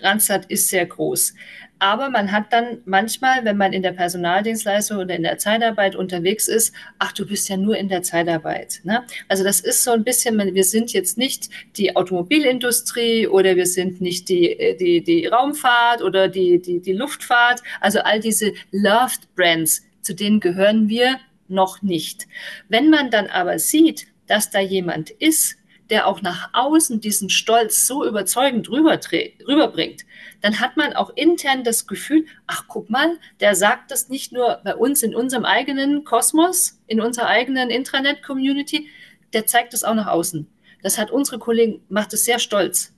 Randstad 0.00 0.46
ist 0.46 0.68
sehr 0.68 0.86
groß. 0.86 1.34
Aber 1.82 2.10
man 2.10 2.30
hat 2.30 2.52
dann 2.52 2.82
manchmal, 2.84 3.42
wenn 3.46 3.56
man 3.56 3.72
in 3.72 3.82
der 3.82 3.92
Personaldienstleistung 3.92 4.98
oder 4.98 5.16
in 5.16 5.22
der 5.22 5.38
Zeitarbeit 5.38 5.96
unterwegs 5.96 6.46
ist, 6.46 6.74
ach, 6.98 7.12
du 7.12 7.26
bist 7.26 7.48
ja 7.48 7.56
nur 7.56 7.74
in 7.76 7.88
der 7.88 8.02
Zeitarbeit. 8.02 8.80
Ne? 8.84 9.02
Also 9.28 9.44
das 9.44 9.60
ist 9.60 9.82
so 9.82 9.92
ein 9.92 10.04
bisschen, 10.04 10.38
wir 10.54 10.64
sind 10.64 10.92
jetzt 10.92 11.16
nicht 11.16 11.48
die 11.76 11.96
Automobilindustrie 11.96 13.26
oder 13.26 13.56
wir 13.56 13.64
sind 13.64 14.02
nicht 14.02 14.28
die, 14.28 14.50
äh, 14.50 14.76
die, 14.76 15.02
die 15.02 15.26
Raumfahrt 15.26 16.02
oder 16.02 16.28
die, 16.28 16.60
die, 16.60 16.80
die 16.80 16.92
Luftfahrt. 16.92 17.62
Also 17.80 18.00
all 18.00 18.20
diese 18.20 18.52
Loved 18.72 19.34
Brands, 19.34 19.82
zu 20.02 20.14
denen 20.14 20.38
gehören 20.40 20.90
wir 20.90 21.18
noch 21.48 21.80
nicht. 21.80 22.28
Wenn 22.68 22.90
man 22.90 23.10
dann 23.10 23.26
aber 23.26 23.58
sieht, 23.58 24.06
dass 24.30 24.50
da 24.50 24.60
jemand 24.60 25.10
ist, 25.10 25.56
der 25.90 26.06
auch 26.06 26.22
nach 26.22 26.50
außen 26.52 27.00
diesen 27.00 27.30
Stolz 27.30 27.86
so 27.86 28.06
überzeugend 28.06 28.70
rüberbringt, 28.70 30.02
dann 30.40 30.60
hat 30.60 30.76
man 30.76 30.92
auch 30.92 31.10
intern 31.16 31.64
das 31.64 31.88
Gefühl, 31.88 32.26
ach 32.46 32.64
guck 32.68 32.88
mal, 32.90 33.18
der 33.40 33.56
sagt 33.56 33.90
das 33.90 34.08
nicht 34.08 34.32
nur 34.32 34.60
bei 34.64 34.76
uns 34.76 35.02
in 35.02 35.16
unserem 35.16 35.44
eigenen 35.44 36.04
Kosmos, 36.04 36.80
in 36.86 37.00
unserer 37.00 37.26
eigenen 37.26 37.70
Intranet-Community, 37.70 38.88
der 39.32 39.46
zeigt 39.46 39.74
es 39.74 39.82
auch 39.82 39.94
nach 39.94 40.06
außen. 40.06 40.46
Das 40.82 40.96
hat 40.96 41.10
unsere 41.10 41.38
Kollegen, 41.40 41.82
macht 41.88 42.12
es 42.12 42.24
sehr 42.24 42.38
stolz. 42.38 42.94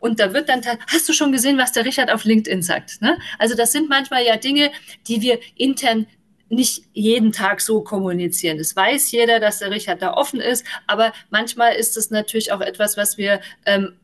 Und 0.00 0.18
da 0.18 0.32
wird 0.32 0.48
dann, 0.48 0.62
hast 0.88 1.08
du 1.08 1.12
schon 1.12 1.30
gesehen, 1.30 1.58
was 1.58 1.72
der 1.72 1.84
Richard 1.84 2.10
auf 2.10 2.24
LinkedIn 2.24 2.62
sagt? 2.62 3.00
Ne? 3.02 3.18
Also 3.38 3.54
das 3.54 3.70
sind 3.72 3.88
manchmal 3.88 4.24
ja 4.24 4.36
Dinge, 4.36 4.72
die 5.06 5.20
wir 5.20 5.38
intern 5.54 6.06
nicht 6.52 6.84
jeden 6.92 7.32
Tag 7.32 7.60
so 7.60 7.82
kommunizieren. 7.82 8.58
Das 8.58 8.76
weiß 8.76 9.10
jeder, 9.10 9.40
dass 9.40 9.60
der 9.60 9.70
Richard 9.70 10.02
da 10.02 10.12
offen 10.12 10.40
ist, 10.40 10.66
aber 10.86 11.12
manchmal 11.30 11.74
ist 11.74 11.96
es 11.96 12.10
natürlich 12.10 12.52
auch 12.52 12.60
etwas, 12.60 12.96
was 12.96 13.16
wir 13.16 13.40
ähm, 13.64 13.94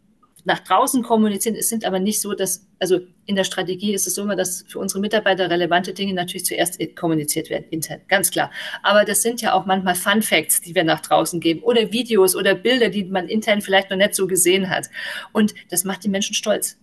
nach 0.44 0.60
draußen 0.60 1.02
kommunizieren. 1.02 1.56
Es 1.56 1.68
sind 1.68 1.84
aber 1.84 1.98
nicht 1.98 2.22
so, 2.22 2.32
dass, 2.32 2.66
also 2.78 3.00
in 3.26 3.36
der 3.36 3.44
Strategie 3.44 3.92
ist 3.92 4.06
es 4.06 4.14
so 4.14 4.22
immer, 4.22 4.34
dass 4.34 4.64
für 4.66 4.78
unsere 4.78 5.00
Mitarbeiter 5.00 5.50
relevante 5.50 5.92
Dinge 5.92 6.14
natürlich 6.14 6.46
zuerst 6.46 6.78
kommuniziert 6.96 7.50
werden, 7.50 7.66
intern, 7.68 8.00
ganz 8.08 8.30
klar. 8.30 8.50
Aber 8.82 9.04
das 9.04 9.20
sind 9.20 9.42
ja 9.42 9.52
auch 9.52 9.66
manchmal 9.66 9.94
Fun 9.94 10.22
Facts, 10.22 10.62
die 10.62 10.74
wir 10.74 10.84
nach 10.84 11.00
draußen 11.00 11.40
geben 11.40 11.62
oder 11.62 11.92
Videos 11.92 12.34
oder 12.34 12.54
Bilder, 12.54 12.88
die 12.88 13.04
man 13.04 13.28
intern 13.28 13.60
vielleicht 13.60 13.90
noch 13.90 13.98
nicht 13.98 14.14
so 14.14 14.26
gesehen 14.26 14.70
hat. 14.70 14.88
Und 15.32 15.54
das 15.68 15.84
macht 15.84 16.02
die 16.04 16.08
Menschen 16.08 16.34
stolz 16.34 16.78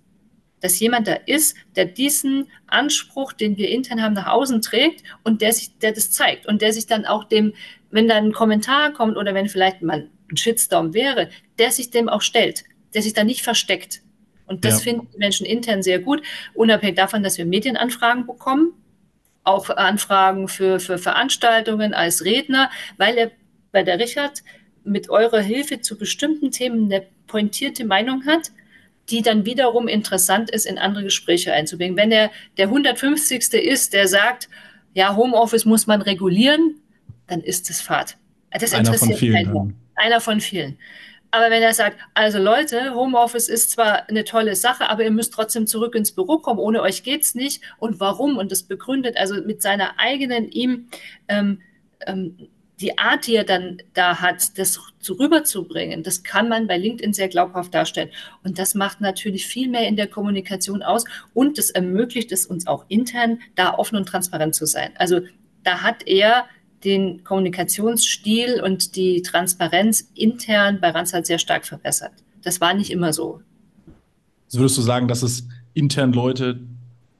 dass 0.61 0.79
jemand 0.79 1.07
da 1.07 1.13
ist, 1.13 1.55
der 1.75 1.85
diesen 1.85 2.47
Anspruch, 2.67 3.33
den 3.33 3.57
wir 3.57 3.69
intern 3.69 4.01
haben, 4.01 4.13
nach 4.13 4.27
außen 4.27 4.61
trägt 4.61 5.03
und 5.23 5.41
der 5.41 5.53
sich, 5.53 5.77
der 5.79 5.91
das 5.91 6.11
zeigt 6.11 6.45
und 6.47 6.61
der 6.61 6.73
sich 6.73 6.87
dann 6.87 7.05
auch 7.05 7.25
dem, 7.25 7.53
wenn 7.91 8.07
da 8.07 8.15
ein 8.15 8.31
Kommentar 8.31 8.91
kommt 8.93 9.17
oder 9.17 9.33
wenn 9.33 9.47
vielleicht 9.47 9.81
mal 9.81 10.09
ein 10.29 10.37
Shitstorm 10.37 10.93
wäre, 10.93 11.29
der 11.59 11.71
sich 11.71 11.91
dem 11.91 12.09
auch 12.09 12.21
stellt, 12.21 12.63
der 12.93 13.01
sich 13.01 13.13
da 13.13 13.23
nicht 13.23 13.41
versteckt. 13.41 14.01
Und 14.47 14.65
das 14.65 14.75
ja. 14.75 14.91
finden 14.91 15.07
die 15.13 15.17
Menschen 15.17 15.45
intern 15.45 15.83
sehr 15.83 15.99
gut, 15.99 16.21
unabhängig 16.53 16.95
davon, 16.95 17.23
dass 17.23 17.37
wir 17.37 17.45
Medienanfragen 17.45 18.25
bekommen, 18.25 18.73
auch 19.43 19.69
Anfragen 19.69 20.47
für, 20.47 20.79
für 20.79 20.97
Veranstaltungen 20.97 21.93
als 21.93 22.25
Redner, 22.25 22.71
weil 22.97 23.17
er 23.17 23.31
bei 23.71 23.83
der 23.83 23.99
Richard 23.99 24.43
mit 24.83 25.09
eurer 25.09 25.41
Hilfe 25.41 25.81
zu 25.81 25.97
bestimmten 25.97 26.51
Themen 26.51 26.85
eine 26.85 27.05
pointierte 27.27 27.85
Meinung 27.85 28.25
hat 28.25 28.51
die 29.09 29.21
dann 29.21 29.45
wiederum 29.45 29.87
interessant 29.87 30.49
ist, 30.49 30.65
in 30.65 30.77
andere 30.77 31.03
Gespräche 31.03 31.53
einzubringen. 31.53 31.97
Wenn 31.97 32.09
der, 32.09 32.31
der 32.57 32.67
150. 32.67 33.53
ist, 33.53 33.93
der 33.93 34.07
sagt, 34.07 34.49
ja, 34.93 35.15
Homeoffice 35.15 35.65
muss 35.65 35.87
man 35.87 36.01
regulieren, 36.01 36.81
dann 37.27 37.41
ist 37.41 37.69
es 37.69 37.81
Fahrt. 37.81 38.17
Das 38.51 38.73
Einer 38.73 38.87
interessiert 38.87 39.09
von 39.11 39.17
vielen. 39.17 39.33
Keinen. 39.33 39.75
Einer 39.95 40.21
von 40.21 40.41
vielen. 40.41 40.77
Aber 41.31 41.49
wenn 41.49 41.61
er 41.61 41.73
sagt, 41.73 41.99
also 42.13 42.39
Leute, 42.39 42.95
Homeoffice 42.95 43.49
ist 43.49 43.71
zwar 43.71 44.07
eine 44.07 44.23
tolle 44.23 44.55
Sache, 44.55 44.89
aber 44.89 45.03
ihr 45.03 45.11
müsst 45.11 45.33
trotzdem 45.33 45.67
zurück 45.67 45.93
ins 45.93 46.13
Büro 46.13 46.37
kommen, 46.37 46.59
ohne 46.59 46.81
euch 46.81 47.03
geht's 47.03 47.35
nicht. 47.35 47.61
Und 47.77 47.99
warum? 47.99 48.37
Und 48.37 48.53
das 48.53 48.63
begründet 48.63 49.17
also 49.17 49.35
mit 49.41 49.61
seiner 49.61 49.99
eigenen 49.99 50.49
ihm 50.49 50.87
ähm, 51.27 51.61
ähm, 52.07 52.47
die 52.81 52.97
Art, 52.97 53.27
die 53.27 53.35
er 53.35 53.43
dann 53.43 53.77
da 53.93 54.21
hat, 54.21 54.57
das 54.57 54.79
zu 54.99 55.13
rüberzubringen, 55.13 56.03
das 56.03 56.23
kann 56.23 56.49
man 56.49 56.67
bei 56.67 56.77
LinkedIn 56.77 57.13
sehr 57.13 57.29
glaubhaft 57.29 57.73
darstellen. 57.73 58.09
Und 58.43 58.59
das 58.59 58.75
macht 58.75 59.01
natürlich 59.01 59.45
viel 59.47 59.69
mehr 59.69 59.87
in 59.87 59.95
der 59.95 60.07
Kommunikation 60.07 60.83
aus 60.83 61.05
und 61.33 61.57
das 61.57 61.69
ermöglicht 61.69 62.31
es 62.31 62.45
uns 62.45 62.67
auch 62.67 62.85
intern, 62.89 63.39
da 63.55 63.73
offen 63.75 63.95
und 63.95 64.07
transparent 64.07 64.55
zu 64.55 64.65
sein. 64.65 64.91
Also 64.97 65.21
da 65.63 65.81
hat 65.81 66.05
er 66.05 66.45
den 66.83 67.23
Kommunikationsstil 67.23 68.61
und 68.61 68.95
die 68.95 69.21
Transparenz 69.21 70.11
intern 70.13 70.79
bei 70.81 70.89
Randstad 70.89 71.25
sehr 71.25 71.39
stark 71.39 71.65
verbessert. 71.65 72.11
Das 72.43 72.61
war 72.61 72.73
nicht 72.73 72.91
immer 72.91 73.13
so. 73.13 73.41
Also 74.45 74.59
würdest 74.59 74.77
du 74.77 74.81
sagen, 74.81 75.07
dass 75.07 75.23
es 75.23 75.47
intern 75.73 76.13
Leute 76.13 76.59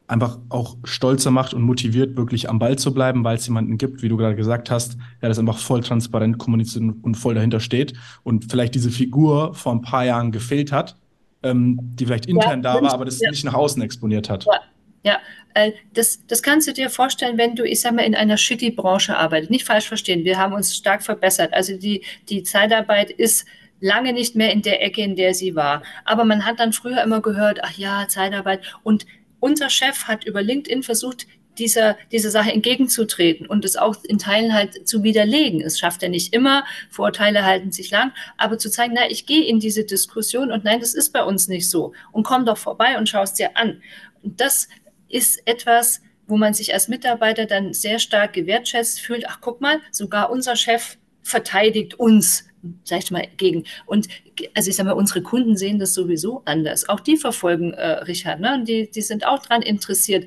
einfach 0.07 0.37
auch 0.49 0.77
stolzer 0.83 1.31
macht 1.31 1.53
und 1.53 1.63
motiviert, 1.63 2.15
wirklich 2.15 2.49
am 2.49 2.59
Ball 2.59 2.77
zu 2.77 2.93
bleiben, 2.93 3.23
weil 3.23 3.37
es 3.37 3.47
jemanden 3.47 3.77
gibt, 3.77 4.03
wie 4.03 4.09
du 4.09 4.17
gerade 4.17 4.35
gesagt 4.35 4.69
hast, 4.69 4.97
der 5.21 5.29
das 5.29 5.39
einfach 5.39 5.57
voll 5.57 5.81
transparent 5.81 6.37
kommuniziert 6.37 6.83
und 7.01 7.15
voll 7.15 7.33
dahinter 7.33 7.59
steht 7.59 7.93
und 8.23 8.49
vielleicht 8.49 8.75
diese 8.75 8.91
Figur 8.91 9.53
vor 9.55 9.73
ein 9.73 9.81
paar 9.81 10.05
Jahren 10.05 10.31
gefehlt 10.31 10.71
hat, 10.71 10.95
ähm, 11.43 11.79
die 11.81 12.05
vielleicht 12.05 12.27
intern 12.27 12.63
ja, 12.63 12.73
da 12.73 12.81
war, 12.81 12.93
aber 12.93 13.05
das 13.05 13.19
ja. 13.19 13.29
nicht 13.29 13.45
nach 13.45 13.53
außen 13.53 13.81
exponiert 13.81 14.29
hat. 14.29 14.45
Ja. 14.45 14.59
Ja, 15.05 15.19
äh, 15.53 15.71
das, 15.93 16.25
das 16.25 16.41
kannst 16.41 16.67
du 16.67 16.73
dir 16.73 16.89
vorstellen, 16.89 17.37
wenn 17.37 17.55
du, 17.55 17.63
ich 17.63 17.79
sag 17.79 17.93
mal, 17.93 18.01
in 18.01 18.15
einer 18.15 18.37
shitty 18.37 18.71
Branche 18.71 19.15
arbeitest. 19.15 19.51
Nicht 19.51 19.63
falsch 19.63 19.87
verstehen, 19.87 20.25
wir 20.25 20.39
haben 20.39 20.53
uns 20.53 20.75
stark 20.75 21.03
verbessert. 21.03 21.53
Also 21.53 21.77
die, 21.77 22.03
die 22.27 22.41
Zeitarbeit 22.41 23.11
ist 23.11 23.45
lange 23.79 24.13
nicht 24.13 24.35
mehr 24.35 24.51
in 24.51 24.63
der 24.63 24.83
Ecke, 24.83 25.03
in 25.03 25.15
der 25.15 25.35
sie 25.35 25.55
war. 25.55 25.83
Aber 26.05 26.25
man 26.25 26.43
hat 26.43 26.59
dann 26.59 26.73
früher 26.73 27.03
immer 27.03 27.21
gehört, 27.21 27.59
ach 27.61 27.73
ja, 27.73 28.07
Zeitarbeit. 28.07 28.61
Und 28.81 29.05
unser 29.45 29.69
Chef 29.69 30.05
hat 30.05 30.23
über 30.23 30.41
LinkedIn 30.41 30.81
versucht, 30.81 31.27
dieser, 31.59 31.97
dieser 32.11 32.31
Sache 32.31 32.51
entgegenzutreten 32.51 33.45
und 33.45 33.63
es 33.63 33.77
auch 33.77 33.95
in 34.03 34.17
Teilen 34.17 34.55
halt 34.55 34.87
zu 34.87 35.03
widerlegen. 35.03 35.61
Es 35.61 35.77
schafft 35.77 36.01
er 36.01 36.09
nicht 36.09 36.33
immer, 36.33 36.65
Vorteile 36.89 37.45
halten 37.45 37.71
sich 37.71 37.91
lang, 37.91 38.11
aber 38.37 38.57
zu 38.57 38.71
zeigen, 38.71 38.95
na, 38.95 39.07
ich 39.07 39.27
gehe 39.27 39.45
in 39.45 39.59
diese 39.59 39.85
Diskussion 39.85 40.51
und 40.51 40.63
nein, 40.63 40.79
das 40.79 40.95
ist 40.95 41.13
bei 41.13 41.23
uns 41.23 41.47
nicht 41.47 41.69
so 41.69 41.93
und 42.11 42.23
komm 42.23 42.47
doch 42.47 42.57
vorbei 42.57 42.97
und 42.97 43.07
schau 43.07 43.21
es 43.21 43.33
dir 43.33 43.55
an. 43.55 43.83
Und 44.23 44.41
das 44.41 44.67
ist 45.09 45.47
etwas, 45.47 46.01
wo 46.25 46.37
man 46.37 46.55
sich 46.55 46.73
als 46.73 46.87
Mitarbeiter 46.87 47.45
dann 47.45 47.71
sehr 47.71 47.99
stark 47.99 48.33
gewertschätzt 48.33 48.99
fühlt. 48.99 49.25
Ach, 49.27 49.37
guck 49.41 49.61
mal, 49.61 49.79
sogar 49.91 50.31
unser 50.31 50.55
Chef 50.55 50.97
verteidigt 51.21 51.93
uns, 51.93 52.47
sag 52.83 52.99
ich 52.99 53.11
mal, 53.11 53.27
gegen. 53.37 53.63
Und 53.85 54.07
also 54.53 54.69
ich 54.69 54.75
sage 54.75 54.89
mal, 54.89 54.95
unsere 54.95 55.21
Kunden 55.21 55.57
sehen 55.57 55.79
das 55.79 55.93
sowieso 55.93 56.41
anders. 56.45 56.89
Auch 56.89 56.99
die 56.99 57.17
verfolgen 57.17 57.73
äh, 57.73 58.03
Richard, 58.03 58.39
ne? 58.39 58.63
Die, 58.67 58.89
die 58.89 59.01
sind 59.01 59.25
auch 59.25 59.39
daran 59.39 59.61
interessiert, 59.61 60.25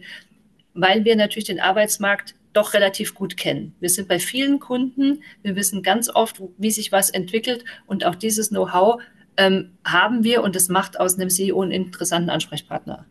weil 0.75 1.05
wir 1.05 1.17
natürlich 1.17 1.47
den 1.47 1.61
Arbeitsmarkt 1.61 2.35
doch 2.53 2.75
relativ 2.75 3.15
gut 3.15 3.37
kennen. 3.37 3.75
Wir 3.81 3.91
sind 3.91 4.09
bei 4.09 4.19
vielen 4.19 4.59
Kunden, 4.59 5.23
wir 5.43 5.55
wissen 5.57 5.83
ganz 5.83 6.09
oft, 6.13 6.43
wie 6.57 6.71
sich 6.71 6.93
was 6.93 7.11
entwickelt 7.11 7.65
und 7.87 8.05
auch 8.05 8.15
dieses 8.15 8.49
Know-how 8.49 9.01
ähm, 9.37 9.71
haben 9.85 10.25
wir 10.25 10.43
und 10.43 10.57
das 10.57 10.69
macht 10.69 10.99
aus 10.99 11.15
einem 11.17 11.31
CEO 11.31 11.63
einen 11.63 11.73
interessanten 11.73 12.31
Ansprechpartner. 12.31 13.07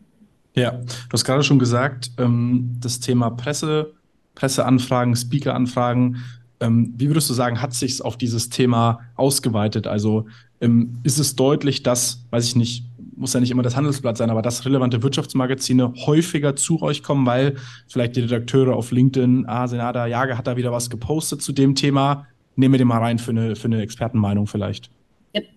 Ja, 0.54 0.72
du 0.72 1.12
hast 1.12 1.24
gerade 1.24 1.42
schon 1.42 1.58
gesagt, 1.58 2.10
ähm, 2.18 2.76
das 2.80 3.00
Thema 3.00 3.30
Presse, 3.30 3.94
Presseanfragen, 4.34 5.16
Speakeranfragen, 5.16 6.22
ähm, 6.60 6.94
wie 6.96 7.08
würdest 7.08 7.30
du 7.30 7.34
sagen, 7.34 7.60
hat 7.60 7.74
sich 7.74 8.02
auf 8.02 8.16
dieses 8.16 8.50
Thema 8.50 9.00
ausgeweitet? 9.16 9.86
Also 9.86 10.26
ähm, 10.60 10.98
ist 11.02 11.18
es 11.18 11.36
deutlich, 11.36 11.82
dass, 11.82 12.24
weiß 12.30 12.44
ich 12.46 12.56
nicht, 12.56 12.84
muss 13.16 13.32
ja 13.32 13.40
nicht 13.40 13.50
immer 13.50 13.62
das 13.62 13.76
Handelsblatt 13.76 14.16
sein, 14.16 14.30
aber 14.30 14.42
dass 14.42 14.64
relevante 14.64 15.02
Wirtschaftsmagazine 15.02 15.92
häufiger 16.06 16.54
zu 16.54 16.82
euch 16.82 17.02
kommen, 17.02 17.26
weil 17.26 17.56
vielleicht 17.88 18.16
die 18.16 18.20
Redakteure 18.20 18.74
auf 18.74 18.92
LinkedIn, 18.92 19.44
ah, 19.48 19.66
Senada 19.66 20.06
Jager 20.06 20.38
hat 20.38 20.46
da 20.46 20.56
wieder 20.56 20.72
was 20.72 20.88
gepostet 20.88 21.42
zu 21.42 21.52
dem 21.52 21.74
Thema. 21.74 22.26
Nehmen 22.56 22.74
wir 22.74 22.78
den 22.78 22.88
mal 22.88 22.98
rein 22.98 23.18
für 23.18 23.32
eine, 23.32 23.56
für 23.56 23.66
eine 23.66 23.82
Expertenmeinung 23.82 24.46
vielleicht. 24.46 24.90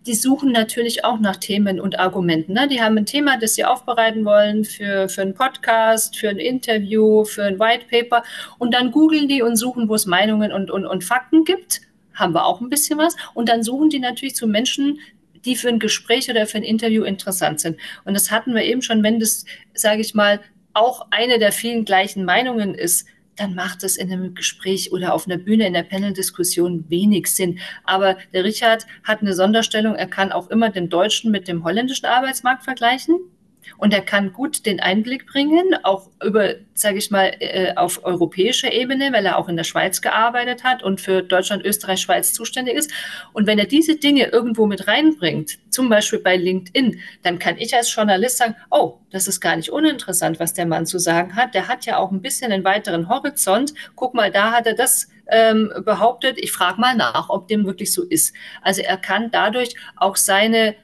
Die 0.05 0.15
suchen 0.15 0.51
natürlich 0.51 1.05
auch 1.05 1.19
nach 1.19 1.37
Themen 1.37 1.79
und 1.79 1.97
Argumenten. 1.97 2.53
Ne? 2.53 2.67
Die 2.67 2.81
haben 2.81 2.97
ein 2.97 3.05
Thema, 3.05 3.37
das 3.37 3.55
sie 3.55 3.63
aufbereiten 3.63 4.25
wollen 4.25 4.65
für, 4.65 5.07
für 5.07 5.21
einen 5.21 5.33
Podcast, 5.33 6.17
für 6.17 6.29
ein 6.29 6.39
Interview, 6.39 7.23
für 7.23 7.43
ein 7.43 7.59
White 7.59 7.85
Paper. 7.89 8.23
Und 8.59 8.73
dann 8.73 8.91
googeln 8.91 9.27
die 9.27 9.41
und 9.41 9.55
suchen, 9.55 9.87
wo 9.87 9.95
es 9.95 10.05
Meinungen 10.05 10.51
und, 10.51 10.69
und, 10.69 10.85
und 10.85 11.03
Fakten 11.03 11.45
gibt. 11.45 11.81
Haben 12.13 12.33
wir 12.33 12.45
auch 12.45 12.59
ein 12.59 12.69
bisschen 12.69 12.99
was. 12.99 13.15
Und 13.33 13.47
dann 13.47 13.63
suchen 13.63 13.89
die 13.89 13.99
natürlich 13.99 14.35
zu 14.35 14.45
Menschen, 14.45 14.99
die 15.45 15.55
für 15.55 15.69
ein 15.69 15.79
Gespräch 15.79 16.29
oder 16.29 16.45
für 16.45 16.57
ein 16.57 16.63
Interview 16.63 17.03
interessant 17.03 17.59
sind. 17.59 17.77
Und 18.03 18.13
das 18.13 18.29
hatten 18.29 18.53
wir 18.53 18.63
eben 18.63 18.81
schon, 18.81 19.03
wenn 19.03 19.19
das, 19.19 19.45
sage 19.73 20.01
ich 20.01 20.13
mal, 20.13 20.41
auch 20.73 21.07
eine 21.11 21.39
der 21.39 21.51
vielen 21.51 21.85
gleichen 21.85 22.25
Meinungen 22.25 22.75
ist, 22.75 23.07
dann 23.41 23.55
macht 23.55 23.83
es 23.83 23.97
in 23.97 24.11
einem 24.11 24.35
Gespräch 24.35 24.91
oder 24.91 25.13
auf 25.13 25.25
einer 25.25 25.37
Bühne 25.37 25.65
in 25.65 25.73
der 25.73 25.83
Panel-Diskussion 25.83 26.85
wenig 26.89 27.27
Sinn. 27.27 27.59
Aber 27.83 28.17
der 28.33 28.43
Richard 28.43 28.85
hat 29.03 29.21
eine 29.21 29.33
Sonderstellung, 29.33 29.95
er 29.95 30.07
kann 30.07 30.31
auch 30.31 30.49
immer 30.49 30.69
den 30.69 30.89
deutschen 30.89 31.31
mit 31.31 31.47
dem 31.47 31.63
holländischen 31.63 32.05
Arbeitsmarkt 32.05 32.63
vergleichen. 32.63 33.19
Und 33.77 33.93
er 33.93 34.01
kann 34.01 34.33
gut 34.33 34.65
den 34.65 34.79
Einblick 34.79 35.25
bringen, 35.27 35.75
auch 35.83 36.09
über, 36.23 36.55
sage 36.73 36.97
ich 36.97 37.11
mal, 37.11 37.31
äh, 37.39 37.73
auf 37.75 38.03
europäischer 38.03 38.71
Ebene, 38.71 39.11
weil 39.11 39.25
er 39.25 39.37
auch 39.37 39.49
in 39.49 39.57
der 39.57 39.63
Schweiz 39.63 40.01
gearbeitet 40.01 40.63
hat 40.63 40.83
und 40.83 41.01
für 41.01 41.21
Deutschland, 41.21 41.65
Österreich, 41.65 42.01
Schweiz 42.01 42.33
zuständig 42.33 42.75
ist. 42.75 42.91
Und 43.33 43.47
wenn 43.47 43.59
er 43.59 43.65
diese 43.65 43.95
Dinge 43.95 44.25
irgendwo 44.27 44.65
mit 44.65 44.87
reinbringt, 44.87 45.59
zum 45.69 45.89
Beispiel 45.89 46.19
bei 46.19 46.37
LinkedIn, 46.37 46.99
dann 47.23 47.39
kann 47.39 47.57
ich 47.57 47.75
als 47.75 47.93
Journalist 47.93 48.37
sagen, 48.37 48.55
oh, 48.69 48.99
das 49.09 49.27
ist 49.27 49.41
gar 49.41 49.55
nicht 49.55 49.71
uninteressant, 49.71 50.39
was 50.39 50.53
der 50.53 50.65
Mann 50.65 50.85
zu 50.85 50.99
sagen 50.99 51.35
hat. 51.35 51.53
Der 51.53 51.67
hat 51.67 51.85
ja 51.85 51.97
auch 51.97 52.11
ein 52.11 52.21
bisschen 52.21 52.51
einen 52.51 52.63
weiteren 52.63 53.09
Horizont. 53.09 53.73
Guck 53.95 54.13
mal, 54.13 54.31
da 54.31 54.51
hat 54.51 54.67
er 54.67 54.75
das 54.75 55.09
ähm, 55.27 55.71
behauptet. 55.85 56.37
Ich 56.39 56.51
frage 56.51 56.79
mal 56.79 56.95
nach, 56.95 57.29
ob 57.29 57.47
dem 57.47 57.65
wirklich 57.65 57.93
so 57.93 58.03
ist. 58.03 58.35
Also 58.61 58.81
er 58.81 58.97
kann 58.97 59.31
dadurch 59.31 59.75
auch 59.95 60.15
seine 60.15 60.75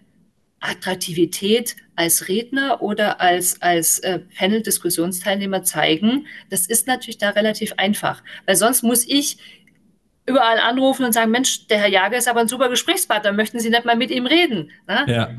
Attraktivität 0.59 1.75
als 1.95 2.27
Redner 2.27 2.81
oder 2.81 3.21
als, 3.21 3.61
als 3.61 3.99
äh, 3.99 4.19
Panel-Diskussionsteilnehmer 4.37 5.63
zeigen. 5.63 6.27
Das 6.49 6.67
ist 6.67 6.87
natürlich 6.87 7.17
da 7.17 7.31
relativ 7.31 7.73
einfach, 7.77 8.23
weil 8.45 8.55
sonst 8.55 8.83
muss 8.83 9.07
ich 9.07 9.37
überall 10.27 10.59
anrufen 10.59 11.05
und 11.05 11.13
sagen, 11.13 11.31
Mensch, 11.31 11.67
der 11.67 11.79
Herr 11.79 11.89
Jager 11.89 12.17
ist 12.17 12.27
aber 12.27 12.41
ein 12.41 12.47
super 12.47 12.69
Gesprächspartner, 12.69 13.31
möchten 13.31 13.59
Sie 13.59 13.69
nicht 13.69 13.85
mal 13.85 13.95
mit 13.95 14.11
ihm 14.11 14.25
reden? 14.25 14.71
Ne? 14.87 15.05
Ja. 15.07 15.29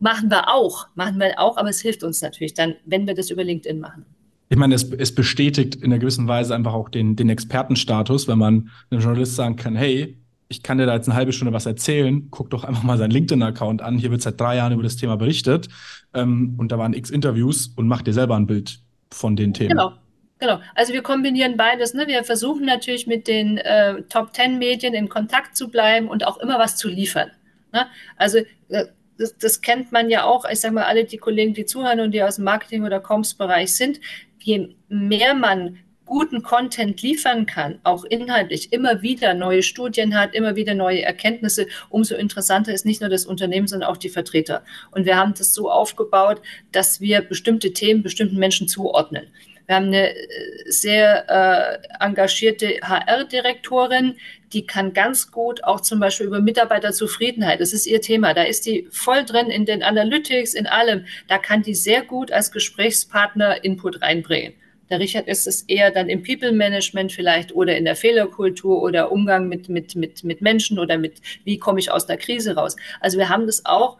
Machen 0.00 0.30
wir 0.30 0.48
auch, 0.48 0.86
machen 0.94 1.18
wir 1.18 1.38
auch, 1.38 1.56
aber 1.56 1.68
es 1.68 1.80
hilft 1.80 2.02
uns 2.02 2.22
natürlich 2.22 2.54
dann, 2.54 2.74
wenn 2.86 3.06
wir 3.06 3.14
das 3.14 3.30
über 3.30 3.44
LinkedIn 3.44 3.80
machen. 3.80 4.06
Ich 4.48 4.56
meine, 4.56 4.74
es, 4.74 4.90
es 4.92 5.14
bestätigt 5.14 5.74
in 5.76 5.84
einer 5.84 5.98
gewissen 5.98 6.26
Weise 6.26 6.54
einfach 6.54 6.72
auch 6.72 6.88
den, 6.88 7.16
den 7.16 7.28
Expertenstatus, 7.28 8.28
wenn 8.28 8.38
man 8.38 8.70
einem 8.90 9.00
Journalist 9.00 9.36
sagen 9.36 9.56
kann, 9.56 9.76
hey, 9.76 10.17
ich 10.48 10.62
kann 10.62 10.78
dir 10.78 10.86
da 10.86 10.94
jetzt 10.94 11.08
eine 11.08 11.16
halbe 11.16 11.32
Stunde 11.32 11.52
was 11.52 11.66
erzählen, 11.66 12.28
guck 12.30 12.50
doch 12.50 12.64
einfach 12.64 12.82
mal 12.82 12.96
seinen 12.96 13.10
LinkedIn-Account 13.10 13.82
an. 13.82 13.98
Hier 13.98 14.10
wird 14.10 14.22
seit 14.22 14.40
drei 14.40 14.56
Jahren 14.56 14.72
über 14.72 14.82
das 14.82 14.96
Thema 14.96 15.16
berichtet 15.16 15.68
ähm, 16.14 16.54
und 16.58 16.72
da 16.72 16.78
waren 16.78 16.94
x 16.94 17.10
Interviews 17.10 17.68
und 17.76 17.86
mach 17.86 18.02
dir 18.02 18.14
selber 18.14 18.36
ein 18.36 18.46
Bild 18.46 18.80
von 19.12 19.36
den 19.36 19.52
Themen. 19.54 19.70
Genau. 19.70 19.92
Genau, 20.40 20.60
also 20.76 20.92
wir 20.92 21.02
kombinieren 21.02 21.56
beides. 21.56 21.94
Ne? 21.94 22.06
Wir 22.06 22.22
versuchen 22.22 22.64
natürlich 22.64 23.08
mit 23.08 23.26
den 23.26 23.58
äh, 23.58 24.02
Top 24.02 24.32
Ten 24.32 24.58
Medien 24.58 24.94
in 24.94 25.08
Kontakt 25.08 25.56
zu 25.56 25.68
bleiben 25.68 26.06
und 26.06 26.24
auch 26.24 26.36
immer 26.36 26.60
was 26.60 26.76
zu 26.76 26.88
liefern. 26.88 27.32
Ne? 27.72 27.86
Also 28.16 28.38
äh, 28.68 28.84
das, 29.18 29.36
das, 29.36 29.60
kennt 29.60 29.90
man 29.90 30.08
ja 30.10 30.22
auch. 30.22 30.44
Ich 30.48 30.60
sage 30.60 30.74
mal, 30.74 30.84
alle 30.84 31.04
die 31.04 31.16
Kollegen, 31.16 31.54
die 31.54 31.66
zuhören 31.66 31.98
und 31.98 32.12
die 32.12 32.22
aus 32.22 32.36
dem 32.36 32.44
Marketing- 32.44 32.84
oder 32.84 33.00
Comms-Bereich 33.00 33.74
sind, 33.74 33.98
je 34.38 34.76
mehr 34.88 35.34
man 35.34 35.78
guten 36.08 36.42
Content 36.42 37.00
liefern 37.02 37.46
kann, 37.46 37.78
auch 37.84 38.04
inhaltlich 38.04 38.72
immer 38.72 39.02
wieder 39.02 39.34
neue 39.34 39.62
Studien 39.62 40.18
hat, 40.18 40.34
immer 40.34 40.56
wieder 40.56 40.74
neue 40.74 41.02
Erkenntnisse, 41.02 41.66
umso 41.88 42.16
interessanter 42.16 42.72
ist 42.72 42.86
nicht 42.86 43.00
nur 43.00 43.10
das 43.10 43.26
Unternehmen, 43.26 43.68
sondern 43.68 43.88
auch 43.88 43.96
die 43.96 44.08
Vertreter. 44.08 44.64
Und 44.90 45.06
wir 45.06 45.16
haben 45.16 45.34
das 45.36 45.54
so 45.54 45.70
aufgebaut, 45.70 46.40
dass 46.72 47.00
wir 47.00 47.20
bestimmte 47.20 47.72
Themen 47.72 48.02
bestimmten 48.02 48.38
Menschen 48.38 48.66
zuordnen. 48.66 49.28
Wir 49.66 49.76
haben 49.76 49.88
eine 49.88 50.16
äh, 50.16 50.24
sehr 50.66 51.28
äh, 51.28 52.02
engagierte 52.02 52.80
HR-Direktorin, 52.82 54.16
die 54.54 54.66
kann 54.66 54.94
ganz 54.94 55.30
gut 55.30 55.62
auch 55.62 55.82
zum 55.82 56.00
Beispiel 56.00 56.26
über 56.26 56.40
Mitarbeiterzufriedenheit, 56.40 57.60
das 57.60 57.74
ist 57.74 57.86
ihr 57.86 58.00
Thema, 58.00 58.32
da 58.32 58.44
ist 58.44 58.64
die 58.64 58.88
voll 58.90 59.26
drin 59.26 59.50
in 59.50 59.66
den 59.66 59.82
Analytics, 59.82 60.54
in 60.54 60.66
allem, 60.66 61.04
da 61.28 61.36
kann 61.36 61.62
die 61.62 61.74
sehr 61.74 62.02
gut 62.02 62.32
als 62.32 62.50
Gesprächspartner 62.50 63.62
Input 63.62 64.00
reinbringen. 64.00 64.54
Der 64.90 65.00
Richard 65.00 65.28
ist 65.28 65.46
es 65.46 65.62
eher 65.62 65.90
dann 65.90 66.08
im 66.08 66.22
People 66.22 66.52
Management 66.52 67.12
vielleicht 67.12 67.54
oder 67.54 67.76
in 67.76 67.84
der 67.84 67.96
Fehlerkultur 67.96 68.82
oder 68.82 69.12
Umgang 69.12 69.48
mit, 69.48 69.68
mit, 69.68 69.94
mit, 69.96 70.24
mit 70.24 70.40
Menschen 70.40 70.78
oder 70.78 70.98
mit, 70.98 71.20
wie 71.44 71.58
komme 71.58 71.80
ich 71.80 71.90
aus 71.90 72.06
der 72.06 72.16
Krise 72.16 72.54
raus. 72.54 72.76
Also 73.00 73.18
wir 73.18 73.28
haben 73.28 73.46
das 73.46 73.64
auch 73.64 73.98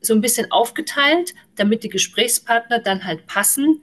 so 0.00 0.14
ein 0.14 0.20
bisschen 0.20 0.50
aufgeteilt, 0.50 1.34
damit 1.56 1.82
die 1.82 1.88
Gesprächspartner 1.88 2.78
dann 2.78 3.04
halt 3.04 3.26
passen 3.26 3.82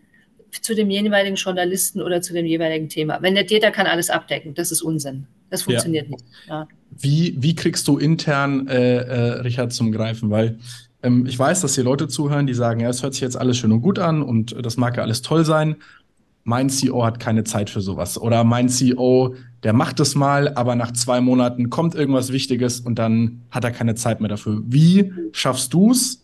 zu 0.62 0.74
dem 0.74 0.90
jeweiligen 0.90 1.36
Journalisten 1.36 2.02
oder 2.02 2.22
zu 2.22 2.34
dem 2.34 2.46
jeweiligen 2.46 2.88
Thema. 2.88 3.22
Wenn 3.22 3.36
der 3.36 3.46
Täter 3.46 3.72
kann 3.72 3.88
alles 3.88 4.10
abdecken, 4.10 4.54
das 4.54 4.72
ist 4.72 4.82
Unsinn. 4.82 5.28
Das 5.50 5.64
funktioniert 5.64 6.06
ja. 6.06 6.12
nicht. 6.12 6.26
Ja. 6.48 6.68
Wie, 6.92 7.36
wie 7.38 7.56
kriegst 7.56 7.88
du 7.88 7.98
intern 7.98 8.68
äh, 8.68 8.98
äh, 8.98 9.32
Richard 9.42 9.74
zum 9.74 9.92
Greifen? 9.92 10.30
Weil 10.30 10.58
ähm, 11.04 11.26
ich 11.26 11.38
weiß, 11.38 11.62
dass 11.62 11.76
hier 11.76 11.84
Leute 11.84 12.08
zuhören, 12.08 12.48
die 12.48 12.54
sagen, 12.54 12.80
ja, 12.80 12.90
es 12.90 13.04
hört 13.04 13.14
sich 13.14 13.22
jetzt 13.22 13.38
alles 13.38 13.58
schön 13.58 13.72
und 13.72 13.82
gut 13.82 14.00
an 14.00 14.22
und 14.22 14.56
das 14.66 14.78
mag 14.78 14.98
ja 14.98 15.04
alles 15.04 15.22
toll 15.22 15.46
sein, 15.46 15.76
mein 16.46 16.70
CEO 16.70 17.04
hat 17.04 17.20
keine 17.20 17.44
Zeit 17.44 17.70
für 17.72 17.82
sowas. 17.82 18.20
Oder 18.20 18.44
mein 18.44 18.70
CEO, 18.70 19.36
der 19.64 19.74
macht 19.74 20.00
es 20.00 20.14
mal, 20.16 20.54
aber 20.54 20.76
nach 20.76 20.92
zwei 20.92 21.20
Monaten 21.20 21.72
kommt 21.72 21.96
irgendwas 21.96 22.32
Wichtiges 22.32 22.80
und 22.80 23.00
dann 23.00 23.42
hat 23.50 23.64
er 23.64 23.72
keine 23.72 23.96
Zeit 23.96 24.22
mehr 24.22 24.30
dafür. 24.30 24.62
Wie 24.66 25.12
schaffst 25.32 25.74
du 25.74 25.92
es, 25.92 26.24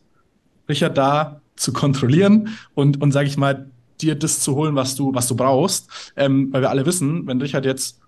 Richard, 0.70 0.98
da 0.98 1.42
zu 1.56 1.74
kontrollieren 1.74 2.50
und, 2.76 3.02
und 3.02 3.12
sage 3.12 3.28
ich 3.28 3.36
mal, 3.36 3.72
dir 4.00 4.14
das 4.14 4.40
zu 4.42 4.56
holen, 4.56 4.76
was 4.76 4.96
du, 4.96 5.14
was 5.14 5.28
du 5.28 5.36
brauchst? 5.36 5.90
Ähm, 6.16 6.54
weil 6.54 6.62
wir 6.62 6.70
alle 6.70 6.86
wissen, 6.86 7.26
wenn 7.26 7.42
Richard 7.42 7.66
jetzt 7.66 8.00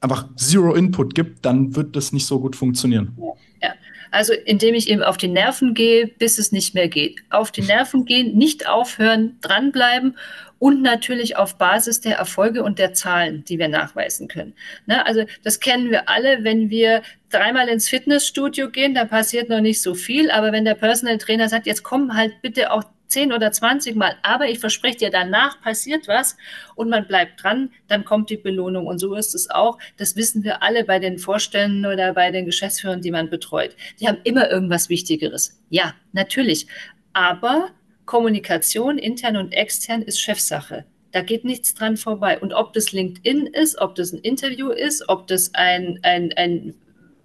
einfach 0.00 0.34
Zero 0.36 0.74
Input 0.74 1.14
gibt, 1.14 1.44
dann 1.44 1.76
wird 1.76 1.96
das 1.96 2.12
nicht 2.14 2.26
so 2.26 2.40
gut 2.40 2.56
funktionieren. 2.56 3.16
Ja. 3.62 3.74
Also 4.10 4.32
indem 4.32 4.74
ich 4.74 4.88
eben 4.88 5.02
auf 5.02 5.16
die 5.16 5.28
Nerven 5.28 5.74
gehe, 5.74 6.06
bis 6.06 6.38
es 6.38 6.52
nicht 6.52 6.74
mehr 6.74 6.88
geht. 6.88 7.20
Auf 7.30 7.50
die 7.50 7.62
Nerven 7.62 8.04
gehen, 8.04 8.36
nicht 8.36 8.68
aufhören, 8.68 9.38
dranbleiben 9.40 10.16
und 10.58 10.82
natürlich 10.82 11.36
auf 11.36 11.58
Basis 11.58 12.00
der 12.00 12.16
Erfolge 12.16 12.62
und 12.62 12.78
der 12.78 12.94
Zahlen, 12.94 13.44
die 13.44 13.58
wir 13.58 13.68
nachweisen 13.68 14.28
können. 14.28 14.54
Ne? 14.86 15.04
Also 15.04 15.24
das 15.42 15.60
kennen 15.60 15.90
wir 15.90 16.08
alle, 16.08 16.44
wenn 16.44 16.70
wir 16.70 17.02
dreimal 17.30 17.68
ins 17.68 17.88
Fitnessstudio 17.88 18.70
gehen, 18.70 18.94
da 18.94 19.04
passiert 19.04 19.48
noch 19.48 19.60
nicht 19.60 19.82
so 19.82 19.94
viel, 19.94 20.30
aber 20.30 20.52
wenn 20.52 20.64
der 20.64 20.74
Personal 20.74 21.18
Trainer 21.18 21.48
sagt, 21.48 21.66
jetzt 21.66 21.82
komm 21.82 22.14
halt 22.14 22.40
bitte 22.40 22.72
auch 22.72 22.84
zehn 23.08 23.32
oder 23.32 23.52
zwanzig 23.52 23.94
Mal, 23.94 24.16
aber 24.22 24.48
ich 24.48 24.58
verspreche 24.58 24.98
dir, 24.98 25.10
danach 25.10 25.60
passiert 25.60 26.08
was 26.08 26.36
und 26.74 26.88
man 26.88 27.06
bleibt 27.06 27.42
dran, 27.42 27.70
dann 27.88 28.04
kommt 28.04 28.30
die 28.30 28.36
Belohnung. 28.36 28.86
Und 28.86 28.98
so 28.98 29.14
ist 29.14 29.34
es 29.34 29.48
auch. 29.50 29.78
Das 29.96 30.16
wissen 30.16 30.44
wir 30.44 30.62
alle 30.62 30.84
bei 30.84 30.98
den 30.98 31.18
Vorständen 31.18 31.86
oder 31.86 32.12
bei 32.14 32.30
den 32.30 32.46
Geschäftsführern, 32.46 33.02
die 33.02 33.10
man 33.10 33.30
betreut. 33.30 33.76
Die 34.00 34.08
haben 34.08 34.18
immer 34.24 34.50
irgendwas 34.50 34.88
Wichtigeres. 34.88 35.60
Ja, 35.70 35.94
natürlich. 36.12 36.66
Aber 37.12 37.70
Kommunikation 38.04 38.98
intern 38.98 39.36
und 39.36 39.52
extern 39.52 40.02
ist 40.02 40.20
Chefsache. 40.20 40.84
Da 41.12 41.22
geht 41.22 41.44
nichts 41.44 41.74
dran 41.74 41.96
vorbei. 41.96 42.38
Und 42.38 42.52
ob 42.52 42.72
das 42.72 42.92
LinkedIn 42.92 43.46
ist, 43.46 43.78
ob 43.78 43.94
das 43.94 44.12
ein 44.12 44.18
Interview 44.18 44.70
ist, 44.70 45.08
ob 45.08 45.26
das 45.26 45.54
ein, 45.54 45.98
ein, 46.02 46.32
ein 46.36 46.74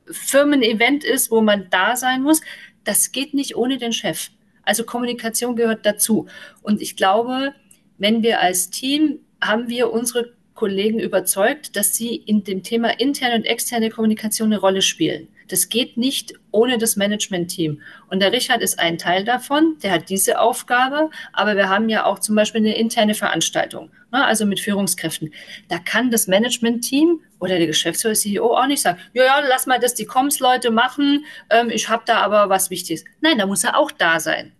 Firmen-Event 0.06 1.04
ist, 1.04 1.30
wo 1.30 1.42
man 1.42 1.68
da 1.70 1.96
sein 1.96 2.22
muss, 2.24 2.42
das 2.84 3.12
geht 3.12 3.34
nicht 3.34 3.56
ohne 3.56 3.78
den 3.78 3.94
Chef. 3.94 4.30
Also 4.72 4.86
Kommunikation 4.86 5.58
gehört 5.58 5.86
dazu. 5.86 6.28
Und 6.62 6.82
ich 6.82 6.96
glaube, 6.96 7.54
wenn 7.98 8.24
wir 8.24 8.40
als 8.40 8.70
Team 8.70 9.20
haben 9.42 9.68
wir 9.68 9.92
unsere 9.92 10.32
Kollegen 10.54 10.98
überzeugt, 10.98 11.76
dass 11.76 11.94
sie 11.94 12.16
in 12.16 12.46
dem 12.46 12.64
Thema 12.64 12.98
interne 12.98 13.36
und 13.36 13.44
externe 13.44 13.90
Kommunikation 13.90 14.48
eine 14.48 14.62
Rolle 14.62 14.82
spielen. 14.82 15.28
Das 15.50 15.68
geht 15.68 15.98
nicht 15.98 16.36
ohne 16.52 16.78
das 16.78 16.96
Management-Team. 16.96 17.82
Und 18.10 18.22
der 18.22 18.32
Richard 18.32 18.62
ist 18.62 18.80
ein 18.80 18.98
Teil 18.98 19.26
davon, 19.26 19.76
der 19.84 19.92
hat 19.92 20.10
diese 20.10 20.40
Aufgabe, 20.40 21.10
aber 21.34 21.58
wir 21.58 21.68
haben 21.68 21.90
ja 21.90 22.06
auch 22.06 22.20
zum 22.20 22.38
Beispiel 22.38 22.62
eine 22.62 22.78
interne 22.78 23.14
Veranstaltung, 23.14 23.92
ne, 24.14 24.24
also 24.24 24.46
mit 24.46 24.62
Führungskräften. 24.62 25.34
Da 25.68 25.80
kann 25.80 26.12
das 26.12 26.28
Management-Team 26.28 27.20
oder 27.42 27.58
der 27.58 27.68
Geschäftsführer, 27.68 28.14
CEO 28.14 28.56
auch 28.56 28.68
nicht 28.68 28.82
sagen, 28.82 29.00
ja, 29.14 29.26
ja, 29.26 29.40
lass 29.46 29.66
mal 29.66 29.80
das 29.80 29.96
die 29.96 30.06
Comms-Leute 30.06 30.72
machen, 30.72 31.26
ähm, 31.50 31.70
ich 31.70 31.90
habe 31.90 32.04
da 32.06 32.22
aber 32.22 32.48
was 32.48 32.70
Wichtiges. 32.70 33.04
Nein, 33.20 33.38
da 33.38 33.46
muss 33.46 33.66
er 33.66 33.78
auch 33.78 33.92
da 33.92 34.22
sein. 34.22 34.54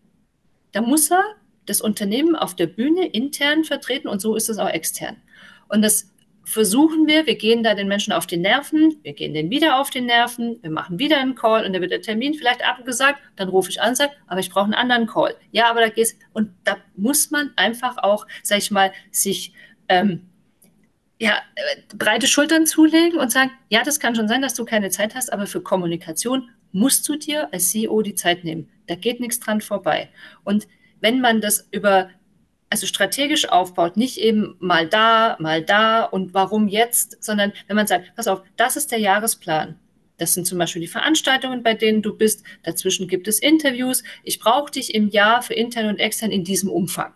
Da 0.72 0.82
muss 0.82 1.12
er 1.12 1.24
das 1.66 1.82
Unternehmen 1.82 2.36
auf 2.36 2.56
der 2.56 2.68
Bühne 2.68 3.08
intern 3.08 3.64
vertreten 3.64 4.08
und 4.08 4.22
so 4.22 4.36
ist 4.36 4.50
es 4.50 4.58
auch 4.58 4.70
extern. 4.70 5.18
Und 5.68 5.82
das 5.82 6.12
versuchen 6.44 7.08
wir, 7.08 7.28
wir 7.28 7.36
gehen 7.36 7.64
da 7.64 7.76
den 7.76 7.88
Menschen 7.88 8.14
auf 8.14 8.26
die 8.26 8.38
Nerven, 8.38 8.98
wir 9.04 9.14
gehen 9.14 9.34
denen 9.34 9.52
wieder 9.52 9.80
auf 9.80 9.90
die 9.90 10.02
Nerven, 10.02 10.58
wir 10.62 10.72
machen 10.72 11.00
wieder 11.00 11.20
einen 11.20 11.36
Call 11.36 11.66
und 11.66 11.74
dann 11.74 11.82
wird 11.82 11.92
der 11.92 12.02
Termin 12.02 12.34
vielleicht 12.34 12.66
abgesagt, 12.66 13.20
dann 13.36 13.50
rufe 13.50 13.70
ich 13.70 13.82
an 13.82 13.96
sage, 13.96 14.12
aber 14.28 14.40
ich 14.40 14.50
brauche 14.50 14.66
einen 14.66 14.74
anderen 14.74 15.08
Call. 15.08 15.36
Ja, 15.52 15.70
aber 15.70 15.82
da 15.82 15.90
geht's. 15.90 16.18
Und 16.34 16.52
da 16.64 16.78
muss 16.96 17.32
man 17.32 17.52
einfach 17.56 17.98
auch, 18.00 18.26
sag 18.44 18.58
ich 18.58 18.72
mal, 18.72 18.92
sich 19.12 19.54
ähm, 19.88 20.28
ja, 21.20 21.40
breite 21.96 22.26
Schultern 22.26 22.66
zulegen 22.66 23.20
und 23.20 23.32
sagen, 23.32 23.52
ja, 23.70 23.84
das 23.84 24.00
kann 24.00 24.16
schon 24.16 24.28
sein, 24.28 24.42
dass 24.42 24.56
du 24.56 24.66
keine 24.66 24.90
Zeit 24.90 25.14
hast, 25.14 25.32
aber 25.32 25.46
für 25.46 25.62
Kommunikation 25.62 26.50
musst 26.72 27.08
du 27.08 27.16
dir 27.16 27.54
als 27.54 27.72
CEO 27.72 28.02
die 28.02 28.16
Zeit 28.16 28.44
nehmen. 28.44 28.70
Da 28.88 28.96
geht 28.96 29.20
nichts 29.20 29.40
dran 29.40 29.62
vorbei. 29.62 30.10
Und 30.44 30.68
wenn 31.00 31.22
man 31.22 31.42
das 31.42 31.68
über 31.72 32.10
also 32.72 32.88
strategisch 32.88 33.50
aufbaut, 33.50 33.98
nicht 33.98 34.18
eben 34.18 34.56
mal 34.60 34.88
da, 34.88 35.36
mal 35.40 35.62
da 35.62 36.04
und 36.04 36.34
warum 36.34 36.70
jetzt, 36.70 37.22
sondern 37.22 37.52
wenn 37.68 37.76
man 37.76 37.86
sagt, 37.86 38.16
pass 38.16 38.28
auf, 38.28 38.44
das 38.56 38.78
ist 38.78 38.92
der 38.92 39.00
Jahresplan. 39.00 39.78
Das 40.18 40.34
sind 40.34 40.48
zum 40.48 40.58
Beispiel 40.58 40.82
die 40.82 40.88
Veranstaltungen, 40.88 41.64
bei 41.64 41.74
denen 41.74 42.02
du 42.02 42.16
bist. 42.16 42.44
Dazwischen 42.64 43.08
gibt 43.08 43.28
es 43.28 43.40
Interviews. 43.40 44.04
Ich 44.24 44.40
brauche 44.40 44.72
dich 44.72 44.96
im 44.96 45.10
Jahr 45.10 45.42
für 45.42 45.54
intern 45.54 45.88
und 45.88 46.00
extern 46.00 46.32
in 46.32 46.44
diesem 46.44 46.70
Umfang. 46.70 47.14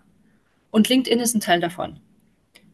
Und 0.71 0.89
LinkedIn 0.89 1.19
ist 1.21 1.35
ein 1.35 1.39
Teil 1.39 1.61
davon. 1.61 1.99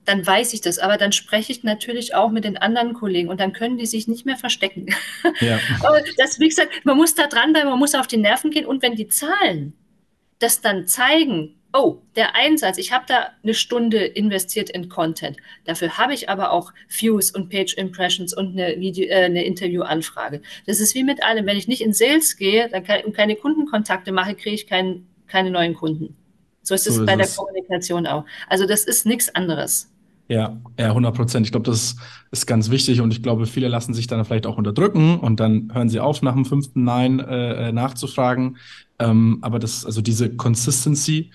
Dann 0.05 0.25
weiß 0.25 0.53
ich 0.53 0.61
das, 0.61 0.79
aber 0.79 0.97
dann 0.97 1.11
spreche 1.11 1.51
ich 1.51 1.63
natürlich 1.63 2.15
auch 2.15 2.31
mit 2.31 2.43
den 2.43 2.57
anderen 2.57 2.93
Kollegen 2.93 3.29
und 3.29 3.39
dann 3.39 3.53
können 3.53 3.77
die 3.77 3.85
sich 3.85 4.07
nicht 4.07 4.25
mehr 4.25 4.37
verstecken. 4.37 4.87
Ja. 5.39 5.59
das, 6.17 6.39
wie 6.39 6.49
gesagt, 6.49 6.85
man 6.85 6.97
muss 6.97 7.13
da 7.13 7.27
dranbleiben, 7.27 7.69
man 7.69 7.79
muss 7.79 7.93
auf 7.93 8.07
die 8.07 8.17
Nerven 8.17 8.51
gehen 8.51 8.65
und 8.65 8.81
wenn 8.81 8.95
die 8.95 9.07
Zahlen 9.07 9.73
das 10.39 10.61
dann 10.61 10.87
zeigen, 10.87 11.61
oh, 11.73 11.99
der 12.15 12.35
Einsatz, 12.35 12.77
ich 12.77 12.91
habe 12.91 13.05
da 13.07 13.29
eine 13.43 13.53
Stunde 13.53 14.03
investiert 14.03 14.69
in 14.69 14.89
Content. 14.89 15.37
Dafür 15.65 15.97
habe 15.97 16.13
ich 16.13 16.29
aber 16.29 16.51
auch 16.51 16.73
Views 16.89 17.31
und 17.31 17.49
Page 17.49 17.75
Impressions 17.75 18.35
und 18.35 18.59
eine, 18.59 18.79
Video, 18.79 19.07
äh, 19.07 19.25
eine 19.25 19.45
Interviewanfrage. 19.45 20.41
Das 20.65 20.79
ist 20.79 20.95
wie 20.95 21.03
mit 21.03 21.23
allem. 21.23 21.45
Wenn 21.45 21.57
ich 21.57 21.67
nicht 21.67 21.81
in 21.81 21.93
Sales 21.93 22.37
gehe 22.37 22.69
kann, 22.69 23.03
und 23.05 23.15
keine 23.15 23.35
Kundenkontakte 23.35 24.11
mache, 24.11 24.35
kriege 24.35 24.55
ich 24.55 24.67
kein, 24.67 25.07
keine 25.27 25.51
neuen 25.51 25.75
Kunden. 25.75 26.17
So 26.63 26.75
ist 26.75 26.87
es 26.87 26.95
so 26.95 27.05
bei 27.05 27.15
der 27.15 27.27
Kommunikation 27.27 28.05
auch. 28.05 28.25
Also 28.47 28.65
das 28.65 28.83
ist 28.83 29.05
nichts 29.05 29.33
anderes. 29.33 29.90
Ja, 30.31 30.57
ja, 30.79 30.87
100 30.87 31.13
Prozent. 31.13 31.45
Ich 31.45 31.51
glaube, 31.51 31.65
das 31.65 31.97
ist 32.31 32.45
ganz 32.47 32.69
wichtig 32.69 33.01
und 33.01 33.11
ich 33.11 33.21
glaube, 33.21 33.45
viele 33.45 33.67
lassen 33.67 33.93
sich 33.93 34.07
dann 34.07 34.23
vielleicht 34.23 34.45
auch 34.45 34.57
unterdrücken 34.57 35.19
und 35.19 35.39
dann 35.39 35.71
hören 35.73 35.89
sie 35.89 35.99
auf, 35.99 36.21
nach 36.21 36.33
dem 36.33 36.45
fünften 36.45 36.83
Nein 36.85 37.19
äh, 37.19 37.69
äh 37.69 37.71
nachzufragen. 37.71 38.57
Ähm, 38.99 39.39
aber 39.41 39.59
das, 39.59 39.85
also 39.85 40.01
diese 40.01 40.35
Consistency, 40.35 41.31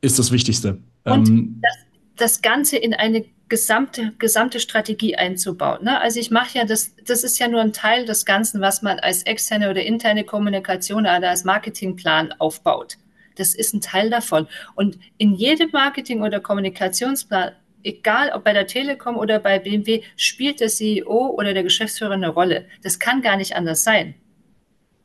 ist 0.00 0.18
das 0.18 0.30
Wichtigste. 0.30 0.78
Und 1.04 1.28
ähm, 1.28 1.60
das, 1.62 1.76
das 2.16 2.42
Ganze 2.42 2.76
in 2.76 2.94
eine 2.94 3.24
gesamte, 3.48 4.12
gesamte 4.18 4.60
Strategie 4.60 5.16
einzubauen. 5.16 5.84
Ne? 5.84 6.00
Also 6.00 6.18
ich 6.18 6.30
mache 6.30 6.58
ja 6.58 6.64
das, 6.64 6.94
das 7.04 7.22
ist 7.22 7.38
ja 7.38 7.48
nur 7.48 7.60
ein 7.60 7.72
Teil 7.72 8.06
des 8.06 8.24
Ganzen, 8.24 8.60
was 8.60 8.82
man 8.82 8.98
als 8.98 9.22
externe 9.22 9.70
oder 9.70 9.82
interne 9.84 10.24
Kommunikation 10.24 11.02
oder 11.02 11.30
als 11.30 11.44
Marketingplan 11.44 12.32
aufbaut. 12.38 12.96
Das 13.36 13.54
ist 13.54 13.74
ein 13.74 13.80
Teil 13.80 14.10
davon. 14.10 14.48
Und 14.74 14.98
in 15.18 15.34
jedem 15.34 15.70
Marketing- 15.70 16.22
oder 16.22 16.40
Kommunikationsplan, 16.40 17.52
egal 17.86 18.30
ob 18.34 18.44
bei 18.44 18.52
der 18.52 18.66
Telekom 18.66 19.16
oder 19.16 19.38
bei 19.38 19.58
BMW, 19.58 20.02
spielt 20.16 20.60
der 20.60 20.68
CEO 20.68 21.34
oder 21.36 21.54
der 21.54 21.62
Geschäftsführer 21.62 22.14
eine 22.14 22.28
Rolle. 22.28 22.66
Das 22.82 22.98
kann 22.98 23.22
gar 23.22 23.36
nicht 23.36 23.56
anders 23.56 23.84
sein. 23.84 24.14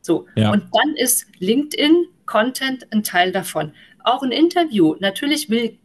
So. 0.01 0.27
Ja. 0.35 0.51
Und 0.51 0.63
dann 0.73 0.95
ist 0.95 1.27
LinkedIn 1.39 2.07
Content 2.25 2.87
ein 2.91 3.03
Teil 3.03 3.31
davon 3.31 3.73
auch 4.03 4.23
ein 4.23 4.31
Interview. 4.31 4.95
Natürlich 4.99 5.49
will, 5.49 5.77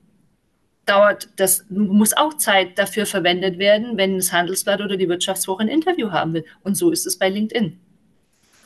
dauert 0.85 1.29
das, 1.37 1.65
muss 1.69 2.17
auch 2.17 2.35
Zeit 2.35 2.79
dafür 2.79 3.07
verwendet 3.07 3.59
werden, 3.59 3.97
wenn 3.97 4.17
das 4.17 4.33
Handelsblatt 4.33 4.81
oder 4.81 4.97
die 4.97 5.09
Wirtschaftswoche 5.09 5.63
ein 5.63 5.69
Interview 5.69 6.11
haben 6.11 6.35
will. 6.35 6.45
Und 6.63 6.77
so 6.77 6.91
ist 6.91 7.07
es 7.07 7.19
bei 7.19 7.29
LinkedIn. 7.29 7.79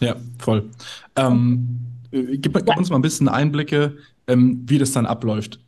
Ja, 0.01 0.17
voll. 0.39 0.71
Ähm, 1.17 1.79
gib, 2.11 2.43
gib, 2.43 2.77
uns 2.77 2.91
mal 2.91 2.97
ein 2.97 3.03
bisschen 3.03 3.29
Einblicke, 3.29 3.99
ähm, 4.27 4.65
wie 4.67 4.79
das 4.79 4.93
dann 4.93 5.07
abläuft. 5.07 5.61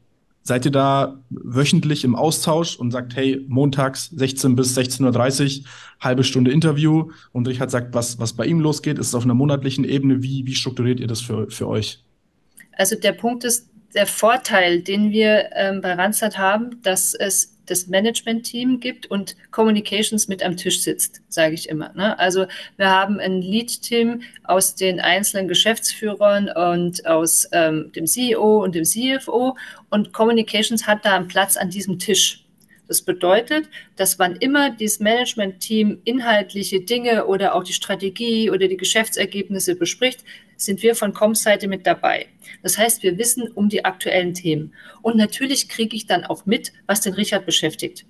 Seid 0.44 0.64
ihr 0.64 0.72
da 0.72 1.22
wöchentlich 1.30 2.04
im 2.04 2.16
Austausch 2.16 2.76
und 2.76 2.90
sagt, 2.90 3.14
hey, 3.14 3.44
montags 3.48 4.10
16 4.10 4.56
bis 4.56 4.76
16.30 4.76 5.60
Uhr, 5.60 5.66
halbe 6.00 6.24
Stunde 6.24 6.50
Interview 6.50 7.10
und 7.30 7.46
Richard 7.46 7.70
sagt, 7.70 7.94
was, 7.94 8.18
was 8.18 8.32
bei 8.32 8.46
ihm 8.46 8.58
losgeht? 8.58 8.98
Ist 8.98 9.08
es 9.08 9.14
auf 9.14 9.24
einer 9.24 9.34
monatlichen 9.34 9.84
Ebene? 9.84 10.22
Wie, 10.22 10.44
wie 10.46 10.54
strukturiert 10.54 10.98
ihr 10.98 11.06
das 11.06 11.20
für, 11.20 11.48
für 11.50 11.68
euch? 11.68 12.02
Also 12.76 12.96
der 12.96 13.12
Punkt 13.12 13.44
ist, 13.44 13.68
der 13.94 14.06
Vorteil, 14.06 14.80
den 14.82 15.10
wir 15.10 15.50
ähm, 15.54 15.80
bei 15.80 15.92
Randstad 15.92 16.38
haben, 16.38 16.82
dass 16.82 17.14
es 17.14 17.51
das 17.66 17.86
Management-Team 17.86 18.80
gibt 18.80 19.06
und 19.06 19.36
Communications 19.50 20.28
mit 20.28 20.42
am 20.42 20.56
Tisch 20.56 20.82
sitzt, 20.82 21.20
sage 21.28 21.54
ich 21.54 21.68
immer. 21.68 21.92
Ne? 21.94 22.18
Also 22.18 22.46
wir 22.76 22.88
haben 22.88 23.20
ein 23.20 23.40
Lead-Team 23.40 24.22
aus 24.44 24.74
den 24.74 25.00
einzelnen 25.00 25.48
Geschäftsführern 25.48 26.48
und 26.48 27.06
aus 27.06 27.48
ähm, 27.52 27.92
dem 27.92 28.06
CEO 28.06 28.62
und 28.62 28.74
dem 28.74 28.84
CFO 28.84 29.56
und 29.90 30.12
Communications 30.12 30.86
hat 30.86 31.04
da 31.04 31.16
einen 31.16 31.28
Platz 31.28 31.56
an 31.56 31.70
diesem 31.70 31.98
Tisch. 31.98 32.44
Das 32.88 33.00
bedeutet, 33.00 33.70
dass 33.96 34.18
wann 34.18 34.36
immer 34.36 34.70
dieses 34.70 35.00
Management-Team 35.00 36.02
inhaltliche 36.04 36.80
Dinge 36.80 37.26
oder 37.26 37.54
auch 37.54 37.64
die 37.64 37.72
Strategie 37.72 38.50
oder 38.50 38.68
die 38.68 38.76
Geschäftsergebnisse 38.76 39.76
bespricht, 39.76 40.24
sind 40.64 40.82
wir 40.82 40.94
von 40.94 41.12
Com-Seite 41.12 41.68
mit 41.68 41.86
dabei. 41.86 42.26
Das 42.62 42.78
heißt, 42.78 43.02
wir 43.02 43.18
wissen 43.18 43.50
um 43.52 43.68
die 43.68 43.84
aktuellen 43.84 44.34
Themen. 44.34 44.74
Und 45.02 45.16
natürlich 45.16 45.68
kriege 45.68 45.96
ich 45.96 46.06
dann 46.06 46.24
auch 46.24 46.46
mit, 46.46 46.72
was 46.86 47.00
den 47.00 47.14
Richard 47.14 47.46
beschäftigt. 47.46 48.06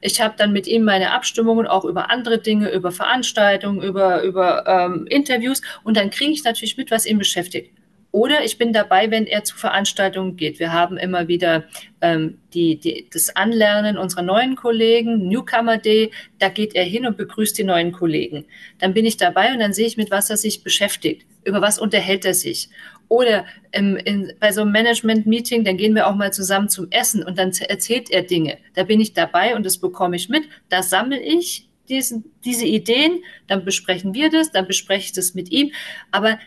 Ich 0.00 0.20
habe 0.20 0.34
dann 0.38 0.52
mit 0.52 0.66
ihm 0.66 0.84
meine 0.84 1.10
Abstimmungen 1.12 1.66
auch 1.66 1.84
über 1.84 2.10
andere 2.10 2.38
Dinge, 2.38 2.70
über 2.70 2.92
Veranstaltungen, 2.92 3.82
über, 3.82 4.22
über 4.22 4.64
ähm, 4.66 5.06
Interviews 5.08 5.62
und 5.82 5.96
dann 5.96 6.10
kriege 6.10 6.30
ich 6.30 6.44
natürlich 6.44 6.76
mit, 6.76 6.90
was 6.90 7.06
ihn 7.06 7.18
beschäftigt. 7.18 7.77
Oder 8.10 8.44
ich 8.44 8.56
bin 8.56 8.72
dabei, 8.72 9.10
wenn 9.10 9.26
er 9.26 9.44
zu 9.44 9.56
Veranstaltungen 9.56 10.36
geht. 10.36 10.58
Wir 10.58 10.72
haben 10.72 10.96
immer 10.96 11.28
wieder 11.28 11.64
ähm, 12.00 12.38
die, 12.54 12.80
die, 12.80 13.06
das 13.12 13.36
Anlernen 13.36 13.98
unserer 13.98 14.22
neuen 14.22 14.56
Kollegen, 14.56 15.28
Newcomer 15.28 15.76
Day, 15.76 16.10
da 16.38 16.48
geht 16.48 16.74
er 16.74 16.84
hin 16.84 17.06
und 17.06 17.16
begrüßt 17.16 17.58
die 17.58 17.64
neuen 17.64 17.92
Kollegen. 17.92 18.46
Dann 18.78 18.94
bin 18.94 19.04
ich 19.04 19.18
dabei 19.18 19.52
und 19.52 19.58
dann 19.58 19.74
sehe 19.74 19.86
ich, 19.86 19.96
mit 19.96 20.10
was 20.10 20.30
er 20.30 20.38
sich 20.38 20.64
beschäftigt 20.64 21.26
über 21.48 21.60
was 21.62 21.78
unterhält 21.78 22.24
er 22.24 22.34
sich. 22.34 22.68
Oder 23.08 23.46
im, 23.72 23.96
in, 23.96 24.32
bei 24.38 24.52
so 24.52 24.60
einem 24.60 24.72
Management-Meeting, 24.72 25.64
dann 25.64 25.78
gehen 25.78 25.94
wir 25.94 26.06
auch 26.06 26.14
mal 26.14 26.32
zusammen 26.32 26.68
zum 26.68 26.88
Essen 26.90 27.22
und 27.24 27.38
dann 27.38 27.52
erzählt 27.52 28.10
er 28.10 28.22
Dinge. 28.22 28.58
Da 28.74 28.84
bin 28.84 29.00
ich 29.00 29.14
dabei 29.14 29.56
und 29.56 29.64
das 29.64 29.78
bekomme 29.78 30.16
ich 30.16 30.28
mit. 30.28 30.44
Da 30.68 30.82
sammle 30.82 31.18
ich 31.20 31.68
diesen, 31.88 32.32
diese 32.44 32.66
Ideen, 32.66 33.22
dann 33.46 33.64
besprechen 33.64 34.12
wir 34.12 34.30
das, 34.30 34.52
dann 34.52 34.66
bespreche 34.66 35.06
ich 35.06 35.12
das 35.12 35.34
mit 35.34 35.50
ihm. 35.50 35.72
Aber 36.10 36.38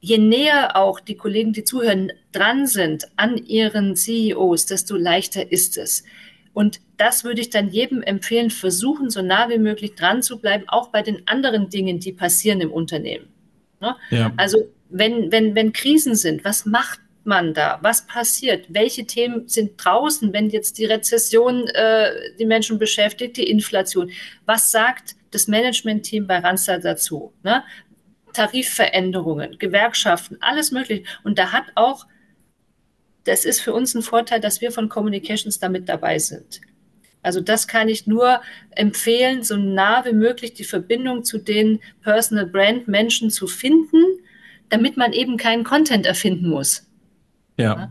je 0.00 0.18
näher 0.18 0.76
auch 0.76 1.00
die 1.00 1.16
Kollegen, 1.16 1.52
die 1.52 1.64
zuhören, 1.64 2.12
dran 2.32 2.66
sind 2.66 3.08
an 3.16 3.36
ihren 3.36 3.96
CEOs, 3.96 4.66
desto 4.66 4.96
leichter 4.96 5.52
ist 5.52 5.76
es. 5.76 6.04
Und 6.52 6.80
das 6.96 7.24
würde 7.24 7.40
ich 7.40 7.50
dann 7.50 7.68
jedem 7.68 8.02
empfehlen, 8.02 8.50
versuchen, 8.50 9.10
so 9.10 9.22
nah 9.22 9.48
wie 9.48 9.58
möglich 9.58 9.94
dran 9.94 10.22
zu 10.22 10.38
bleiben, 10.38 10.64
auch 10.68 10.88
bei 10.88 11.02
den 11.02 11.26
anderen 11.28 11.70
Dingen, 11.70 12.00
die 12.00 12.12
passieren 12.12 12.60
im 12.60 12.72
Unternehmen. 12.72 13.28
Ne? 13.80 13.96
Ja. 14.10 14.32
Also 14.36 14.58
wenn, 14.88 15.30
wenn, 15.30 15.54
wenn 15.54 15.72
Krisen 15.72 16.16
sind, 16.16 16.44
was 16.44 16.66
macht 16.66 17.00
man 17.24 17.54
da? 17.54 17.78
Was 17.82 18.06
passiert? 18.06 18.66
Welche 18.68 19.06
Themen 19.06 19.48
sind 19.48 19.72
draußen, 19.76 20.32
wenn 20.32 20.50
jetzt 20.50 20.78
die 20.78 20.86
Rezession 20.86 21.68
äh, 21.68 22.10
die 22.38 22.46
Menschen 22.46 22.78
beschäftigt, 22.78 23.36
die 23.36 23.48
Inflation? 23.48 24.10
Was 24.46 24.70
sagt 24.70 25.14
das 25.30 25.46
Management-Team 25.46 26.26
bei 26.26 26.38
Randstad 26.38 26.84
dazu? 26.84 27.32
Ne? 27.42 27.62
Tarifveränderungen, 28.32 29.58
Gewerkschaften, 29.58 30.36
alles 30.40 30.70
mögliche. 30.70 31.04
Und 31.24 31.38
da 31.38 31.52
hat 31.52 31.64
auch, 31.74 32.06
das 33.24 33.44
ist 33.44 33.60
für 33.60 33.72
uns 33.72 33.94
ein 33.94 34.02
Vorteil, 34.02 34.40
dass 34.40 34.60
wir 34.60 34.72
von 34.72 34.88
Communications 34.88 35.58
damit 35.58 35.88
dabei 35.88 36.18
sind. 36.18 36.60
Also 37.22 37.40
das 37.40 37.68
kann 37.68 37.88
ich 37.88 38.06
nur 38.06 38.40
empfehlen, 38.70 39.42
so 39.42 39.56
nah 39.56 40.04
wie 40.04 40.12
möglich 40.12 40.54
die 40.54 40.64
Verbindung 40.64 41.22
zu 41.24 41.38
den 41.38 41.80
Personal 42.02 42.46
Brand 42.46 42.88
Menschen 42.88 43.30
zu 43.30 43.46
finden, 43.46 44.02
damit 44.70 44.96
man 44.96 45.12
eben 45.12 45.36
keinen 45.36 45.64
Content 45.64 46.06
erfinden 46.06 46.48
muss. 46.48 46.86
Ja. 47.58 47.90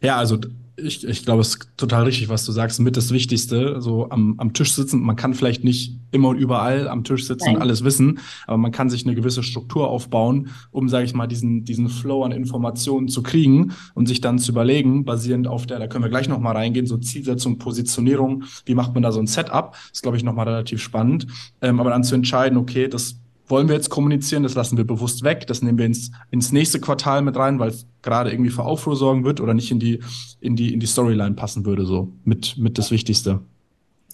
Ja, 0.00 0.18
also 0.18 0.38
ich, 0.78 1.06
ich 1.06 1.24
glaube, 1.24 1.42
es 1.42 1.48
ist 1.48 1.68
total 1.76 2.04
richtig, 2.04 2.28
was 2.28 2.44
du 2.44 2.52
sagst. 2.52 2.80
Mit 2.80 2.96
das 2.96 3.12
Wichtigste, 3.12 3.80
so 3.80 4.08
am, 4.10 4.34
am 4.38 4.52
Tisch 4.52 4.72
sitzen. 4.72 5.00
Man 5.00 5.16
kann 5.16 5.34
vielleicht 5.34 5.64
nicht 5.64 5.98
immer 6.10 6.28
und 6.28 6.38
überall 6.38 6.88
am 6.88 7.04
Tisch 7.04 7.26
sitzen 7.26 7.46
Nein. 7.46 7.56
und 7.56 7.62
alles 7.62 7.84
wissen, 7.84 8.20
aber 8.46 8.56
man 8.56 8.72
kann 8.72 8.88
sich 8.88 9.04
eine 9.04 9.14
gewisse 9.14 9.42
Struktur 9.42 9.88
aufbauen, 9.88 10.50
um, 10.70 10.88
sage 10.88 11.04
ich 11.04 11.14
mal, 11.14 11.26
diesen, 11.26 11.64
diesen 11.64 11.88
Flow 11.88 12.24
an 12.24 12.32
Informationen 12.32 13.08
zu 13.08 13.22
kriegen 13.22 13.72
und 13.94 14.06
sich 14.06 14.20
dann 14.20 14.38
zu 14.38 14.52
überlegen, 14.52 15.04
basierend 15.04 15.46
auf 15.46 15.66
der, 15.66 15.78
da 15.78 15.86
können 15.86 16.04
wir 16.04 16.10
gleich 16.10 16.28
nochmal 16.28 16.56
reingehen, 16.56 16.86
so 16.86 16.96
Zielsetzung, 16.96 17.58
Positionierung, 17.58 18.44
wie 18.64 18.74
macht 18.74 18.94
man 18.94 19.02
da 19.02 19.12
so 19.12 19.20
ein 19.20 19.26
Setup? 19.26 19.72
Das 19.72 19.90
ist, 19.92 20.02
glaube 20.02 20.16
ich, 20.16 20.24
nochmal 20.24 20.48
relativ 20.48 20.80
spannend. 20.80 21.26
Ähm, 21.60 21.80
aber 21.80 21.90
dann 21.90 22.04
zu 22.04 22.14
entscheiden, 22.14 22.56
okay, 22.56 22.88
das 22.88 23.16
wollen 23.48 23.68
wir 23.68 23.74
jetzt 23.74 23.90
kommunizieren, 23.90 24.42
das 24.42 24.54
lassen 24.54 24.76
wir 24.76 24.84
bewusst 24.84 25.22
weg, 25.24 25.46
das 25.46 25.62
nehmen 25.62 25.78
wir 25.78 25.86
ins, 25.86 26.10
ins 26.30 26.52
nächste 26.52 26.80
Quartal 26.80 27.22
mit 27.22 27.36
rein, 27.36 27.58
weil 27.58 27.70
es 27.70 27.86
gerade 28.02 28.30
irgendwie 28.30 28.50
für 28.50 28.64
Aufruhr 28.64 28.96
sorgen 28.96 29.24
wird 29.24 29.40
oder 29.40 29.54
nicht 29.54 29.70
in 29.70 29.80
die, 29.80 30.00
in 30.40 30.56
die, 30.56 30.72
in 30.72 30.80
die 30.80 30.86
Storyline 30.86 31.34
passen 31.34 31.64
würde, 31.64 31.86
so 31.86 32.12
mit, 32.24 32.56
mit 32.58 32.78
das 32.78 32.90
Wichtigste. 32.90 33.40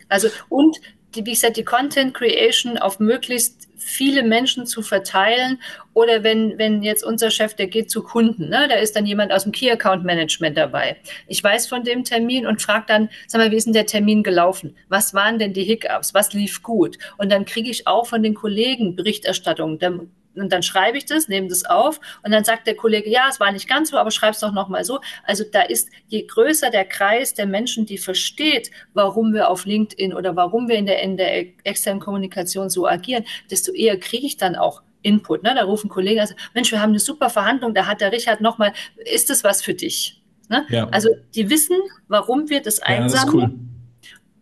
Also 0.09 0.29
und 0.49 0.77
die, 1.15 1.27
wie 1.27 1.33
gesagt, 1.33 1.57
die 1.57 1.65
Content 1.65 2.15
Creation 2.15 2.79
auf 2.79 2.99
möglichst 2.99 3.69
viele 3.85 4.23
Menschen 4.23 4.67
zu 4.67 4.83
verteilen. 4.83 5.61
Oder 5.93 6.25
wenn, 6.25 6.59
wenn 6.59 6.83
jetzt 6.83 7.05
unser 7.05 7.31
Chef, 7.31 7.55
der 7.55 7.67
geht 7.67 7.91
zu 7.91 8.03
Kunden, 8.03 8.49
ne, 8.49 8.67
da 8.69 8.77
ist 8.77 8.97
dann 8.97 9.07
jemand 9.07 9.33
aus 9.33 9.45
dem 9.45 9.53
Key 9.53 9.71
Account 9.71 10.05
Management 10.05 10.57
dabei. 10.57 10.97
Ich 11.29 11.45
weiß 11.45 11.67
von 11.67 11.85
dem 11.85 12.03
Termin 12.03 12.47
und 12.47 12.63
frage 12.63 12.85
dann, 12.89 13.11
sag 13.27 13.41
mal, 13.41 13.51
wie 13.51 13.57
ist 13.57 13.67
denn 13.67 13.75
der 13.75 13.87
Termin 13.87 14.23
gelaufen? 14.23 14.75
Was 14.89 15.15
waren 15.15 15.39
denn 15.39 15.53
die 15.53 15.65
Hiccups? 15.65 16.15
Was 16.15 16.33
lief 16.33 16.63
gut? 16.63 16.99
Und 17.19 17.31
dann 17.31 17.45
kriege 17.45 17.71
ich 17.71 17.87
auch 17.87 18.07
von 18.07 18.23
den 18.23 18.35
Kollegen 18.35 18.97
Berichterstattung. 18.97 19.79
Dann 19.79 20.11
und 20.37 20.53
dann 20.53 20.63
schreibe 20.63 20.99
ich 20.99 21.07
das, 21.07 21.29
nehme 21.29 21.49
das 21.49 21.65
auf 21.65 22.01
und 22.23 22.33
dann 22.33 22.45
sagt 22.45 22.67
der 22.67 22.77
Kollege, 22.77 23.11
ja, 23.11 23.27
es 23.29 23.41
war 23.41 23.53
nicht 23.53 23.69
ganz 23.69 23.91
so, 23.91 23.97
aber 23.97 24.11
schreib 24.11 24.35
es 24.35 24.41
doch 24.41 24.53
nochmal 24.53 24.85
so. 24.85 25.01
Also 25.25 25.45
da 25.51 25.63
ist, 25.63 25.89
je 26.09 26.27
größer 26.27 26.71
der 26.71 26.85
Kreis 26.85 27.35
der 27.35 27.47
Menschen, 27.47 27.87
die 27.87 27.99
versteht, 27.99 28.71
warum 28.93 29.33
wir 29.33 29.49
auf 29.49 29.65
LinkedIn 29.65 30.15
oder 30.15 30.37
warum 30.37 30.69
wir 30.69 30.77
in 30.77 30.87
der, 30.87 31.03
in 31.03 31.17
der 31.17 31.47
externen 31.65 32.01
Kommunikation 32.01 32.71
so 32.71 32.87
agieren, 32.87 33.25
desto 33.51 33.73
eher 33.73 33.99
kriege 33.99 34.27
ich 34.27 34.37
dann 34.37 34.57
auch 34.57 34.83
Input. 35.03 35.43
Ne? 35.43 35.55
Da 35.55 35.65
rufen 35.65 35.91
Kollegen, 35.91 36.21
also, 36.21 36.35
Mensch, 36.55 36.73
wir 36.73 36.81
haben 36.81 36.91
eine 36.91 36.99
super 36.99 37.31
Verhandlung, 37.31 37.75
da 37.75 37.87
hat 37.87 38.01
der 38.01 38.11
Richard 38.11 38.41
nochmal, 38.41 38.73
ist 39.05 39.31
das 39.31 39.45
was 39.45 39.63
für 39.63 39.75
dich? 39.75 40.23
Ne? 40.49 40.67
Ja. 40.69 40.89
Also 40.89 41.11
die 41.35 41.49
wissen, 41.51 41.77
warum 42.09 42.49
wir 42.49 42.61
das 42.61 42.81
einsammeln. 42.81 43.41
Ja, 43.41 43.47
das. 43.47 43.74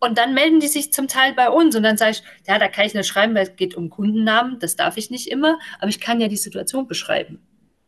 Und 0.02 0.18
dann 0.18 0.34
melden 0.34 0.58
die 0.58 0.66
sich 0.66 0.92
zum 0.92 1.06
Teil 1.06 1.32
bei 1.32 1.48
uns 1.48 1.76
und 1.76 1.84
dann 1.84 1.96
sage 1.96 2.10
ich, 2.10 2.22
ja, 2.48 2.58
da 2.58 2.66
kann 2.66 2.86
ich 2.86 2.92
nicht 2.92 3.06
schreiben, 3.06 3.36
weil 3.36 3.44
es 3.44 3.54
geht 3.54 3.76
um 3.76 3.88
Kundennamen, 3.88 4.58
das 4.58 4.74
darf 4.74 4.96
ich 4.96 5.10
nicht 5.10 5.28
immer, 5.28 5.60
aber 5.78 5.90
ich 5.90 6.00
kann 6.00 6.20
ja 6.20 6.26
die 6.26 6.36
Situation 6.36 6.88
beschreiben. 6.88 7.38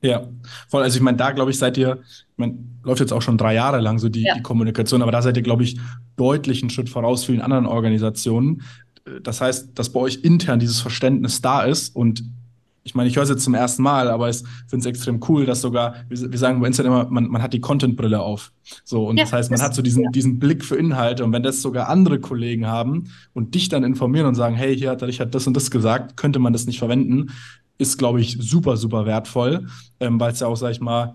Ja, 0.01 0.29
voll. 0.69 0.85
Also 0.85 0.97
ich 0.97 1.03
meine, 1.03 1.17
da 1.17 1.33
glaube 1.33 1.51
ich, 1.51 1.59
seid 1.59 1.77
ihr, 1.77 2.03
ich 2.07 2.37
meine, 2.37 2.57
läuft 2.85 3.01
jetzt 3.01 3.13
auch 3.13 3.21
schon 3.21 3.37
drei 3.37 3.55
Jahre 3.55 3.81
lang 3.81 3.99
so 3.99 4.09
die, 4.09 4.23
ja. 4.23 4.35
die 4.37 4.43
Kommunikation, 4.43 5.03
aber 5.03 5.11
da 5.11 5.23
seid 5.23 5.37
ihr, 5.37 5.43
glaube 5.43 5.65
ich, 5.65 5.77
deutlich 6.17 6.63
einen 6.63 6.71
Schritt 6.71 6.89
voraus 6.89 7.25
vielen 7.25 7.41
anderen 7.41 7.67
Organisationen. 7.67 8.63
Das 9.23 9.41
heißt, 9.41 9.77
dass 9.77 9.91
bei 9.91 9.99
euch 9.99 10.21
intern 10.23 10.61
dieses 10.61 10.81
Verständnis 10.81 11.43
da 11.43 11.65
ist 11.65 11.97
und 11.97 12.23
ich 12.87 12.95
meine, 12.95 13.09
ich 13.09 13.17
höre 13.17 13.23
es 13.23 13.31
jetzt 13.31 13.43
zum 13.43 13.55
ersten 13.55 13.83
Mal, 13.83 14.09
aber 14.09 14.29
ich 14.29 14.43
finde 14.69 14.81
es 14.81 14.87
extrem 14.87 15.19
cool, 15.27 15.47
dass 15.47 15.63
sogar, 15.63 15.95
wir, 16.09 16.31
wir 16.31 16.39
sagen 16.39 16.61
bei 16.61 16.67
Instagram 16.67 16.93
immer, 16.93 17.11
man, 17.11 17.29
man 17.29 17.43
hat 17.43 17.55
die 17.55 17.61
Content-Brille 17.61 18.21
auf. 18.21 18.53
So, 18.85 19.09
und 19.09 19.17
ja, 19.17 19.25
das 19.25 19.33
heißt, 19.33 19.51
man 19.51 19.59
das 19.59 19.67
hat 19.67 19.75
so 19.75 19.81
diesen, 19.81 20.05
ja. 20.05 20.11
diesen 20.11 20.39
Blick 20.39 20.63
für 20.63 20.77
Inhalte. 20.77 21.25
Und 21.25 21.33
wenn 21.33 21.43
das 21.43 21.63
sogar 21.63 21.89
andere 21.89 22.21
Kollegen 22.21 22.67
haben 22.67 23.11
und 23.33 23.55
dich 23.55 23.71
dann 23.71 23.85
informieren 23.85 24.27
und 24.27 24.35
sagen, 24.35 24.55
hey, 24.55 24.77
hier 24.77 24.91
hat 24.91 25.01
der 25.01 25.09
Richard 25.09 25.35
das 25.35 25.47
und 25.47 25.57
das 25.57 25.71
gesagt, 25.71 26.19
könnte 26.19 26.39
man 26.39 26.53
das 26.53 26.67
nicht 26.67 26.79
verwenden, 26.79 27.31
ist, 27.79 27.97
glaube 27.97 28.21
ich, 28.21 28.37
super, 28.39 28.77
super 28.77 29.07
wertvoll, 29.07 29.67
ähm, 29.99 30.21
weil 30.21 30.33
es 30.33 30.41
ja 30.41 30.47
auch, 30.47 30.57
sag 30.57 30.73
ich 30.73 30.81
mal, 30.81 31.15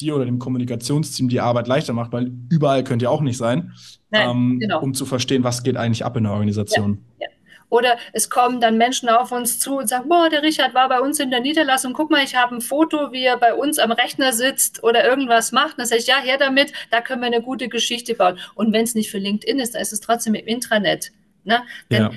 dir 0.00 0.16
oder 0.16 0.24
dem 0.24 0.40
Kommunikationsteam 0.40 1.28
die 1.28 1.40
Arbeit 1.40 1.68
leichter 1.68 1.92
macht, 1.92 2.12
weil 2.12 2.32
überall 2.50 2.82
könnt 2.82 3.02
ihr 3.02 3.10
auch 3.10 3.20
nicht 3.20 3.36
sein, 3.36 3.72
Nein, 4.10 4.28
ähm, 4.28 4.58
genau. 4.58 4.80
um 4.80 4.94
zu 4.94 5.06
verstehen, 5.06 5.44
was 5.44 5.62
geht 5.62 5.76
eigentlich 5.76 6.04
ab 6.04 6.16
in 6.16 6.24
der 6.24 6.32
Organisation. 6.32 7.04
Ja, 7.20 7.28
oder 7.74 7.98
es 8.12 8.30
kommen 8.30 8.60
dann 8.60 8.78
Menschen 8.78 9.08
auf 9.08 9.32
uns 9.32 9.58
zu 9.58 9.78
und 9.78 9.88
sagen, 9.88 10.08
boah, 10.08 10.28
der 10.30 10.44
Richard 10.44 10.74
war 10.74 10.88
bei 10.88 11.00
uns 11.00 11.18
in 11.18 11.32
der 11.32 11.40
Niederlassung, 11.40 11.92
guck 11.92 12.08
mal, 12.08 12.22
ich 12.22 12.36
habe 12.36 12.54
ein 12.54 12.60
Foto, 12.60 13.10
wie 13.10 13.24
er 13.24 13.36
bei 13.36 13.52
uns 13.52 13.80
am 13.80 13.90
Rechner 13.90 14.32
sitzt 14.32 14.84
oder 14.84 15.04
irgendwas 15.04 15.50
macht. 15.50 15.76
Dann 15.76 15.86
sage 15.86 16.00
ich, 16.00 16.06
ja, 16.06 16.20
her 16.20 16.38
damit, 16.38 16.72
da 16.92 17.00
können 17.00 17.20
wir 17.20 17.26
eine 17.26 17.42
gute 17.42 17.68
Geschichte 17.68 18.14
bauen. 18.14 18.38
Und 18.54 18.72
wenn 18.72 18.84
es 18.84 18.94
nicht 18.94 19.10
für 19.10 19.18
LinkedIn 19.18 19.58
ist, 19.58 19.74
dann 19.74 19.82
ist 19.82 19.92
es 19.92 19.98
trotzdem 19.98 20.34
im 20.34 20.46
Intranet. 20.46 21.10
Ne? 21.42 21.62
Denn 21.90 22.02
ja. 22.02 22.10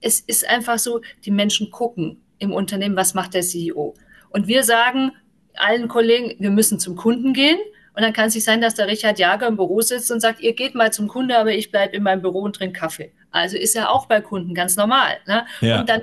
es 0.00 0.20
ist 0.20 0.48
einfach 0.48 0.78
so, 0.78 1.02
die 1.26 1.32
Menschen 1.32 1.70
gucken 1.70 2.22
im 2.38 2.54
Unternehmen, 2.54 2.96
was 2.96 3.12
macht 3.12 3.34
der 3.34 3.42
CEO. 3.42 3.92
Und 4.30 4.48
wir 4.48 4.64
sagen 4.64 5.12
allen 5.52 5.88
Kollegen, 5.88 6.34
wir 6.38 6.50
müssen 6.50 6.80
zum 6.80 6.96
Kunden 6.96 7.34
gehen. 7.34 7.58
Und 7.94 8.00
dann 8.00 8.14
kann 8.14 8.28
es 8.28 8.34
nicht 8.34 8.44
sein, 8.44 8.62
dass 8.62 8.74
der 8.74 8.86
Richard 8.86 9.18
Jager 9.18 9.48
im 9.48 9.56
Büro 9.56 9.82
sitzt 9.82 10.10
und 10.10 10.20
sagt, 10.20 10.40
ihr 10.40 10.54
geht 10.54 10.74
mal 10.74 10.94
zum 10.94 11.08
Kunde, 11.08 11.36
aber 11.36 11.52
ich 11.52 11.70
bleibe 11.70 11.94
in 11.94 12.02
meinem 12.02 12.22
Büro 12.22 12.40
und 12.40 12.56
trinke 12.56 12.80
Kaffee. 12.80 13.12
Also 13.30 13.56
ist 13.56 13.76
er 13.76 13.90
auch 13.90 14.06
bei 14.06 14.20
Kunden 14.20 14.54
ganz 14.54 14.76
normal. 14.76 15.18
Ne? 15.26 15.46
Ja. 15.60 15.80
Und, 15.80 15.88
dann, 15.88 16.02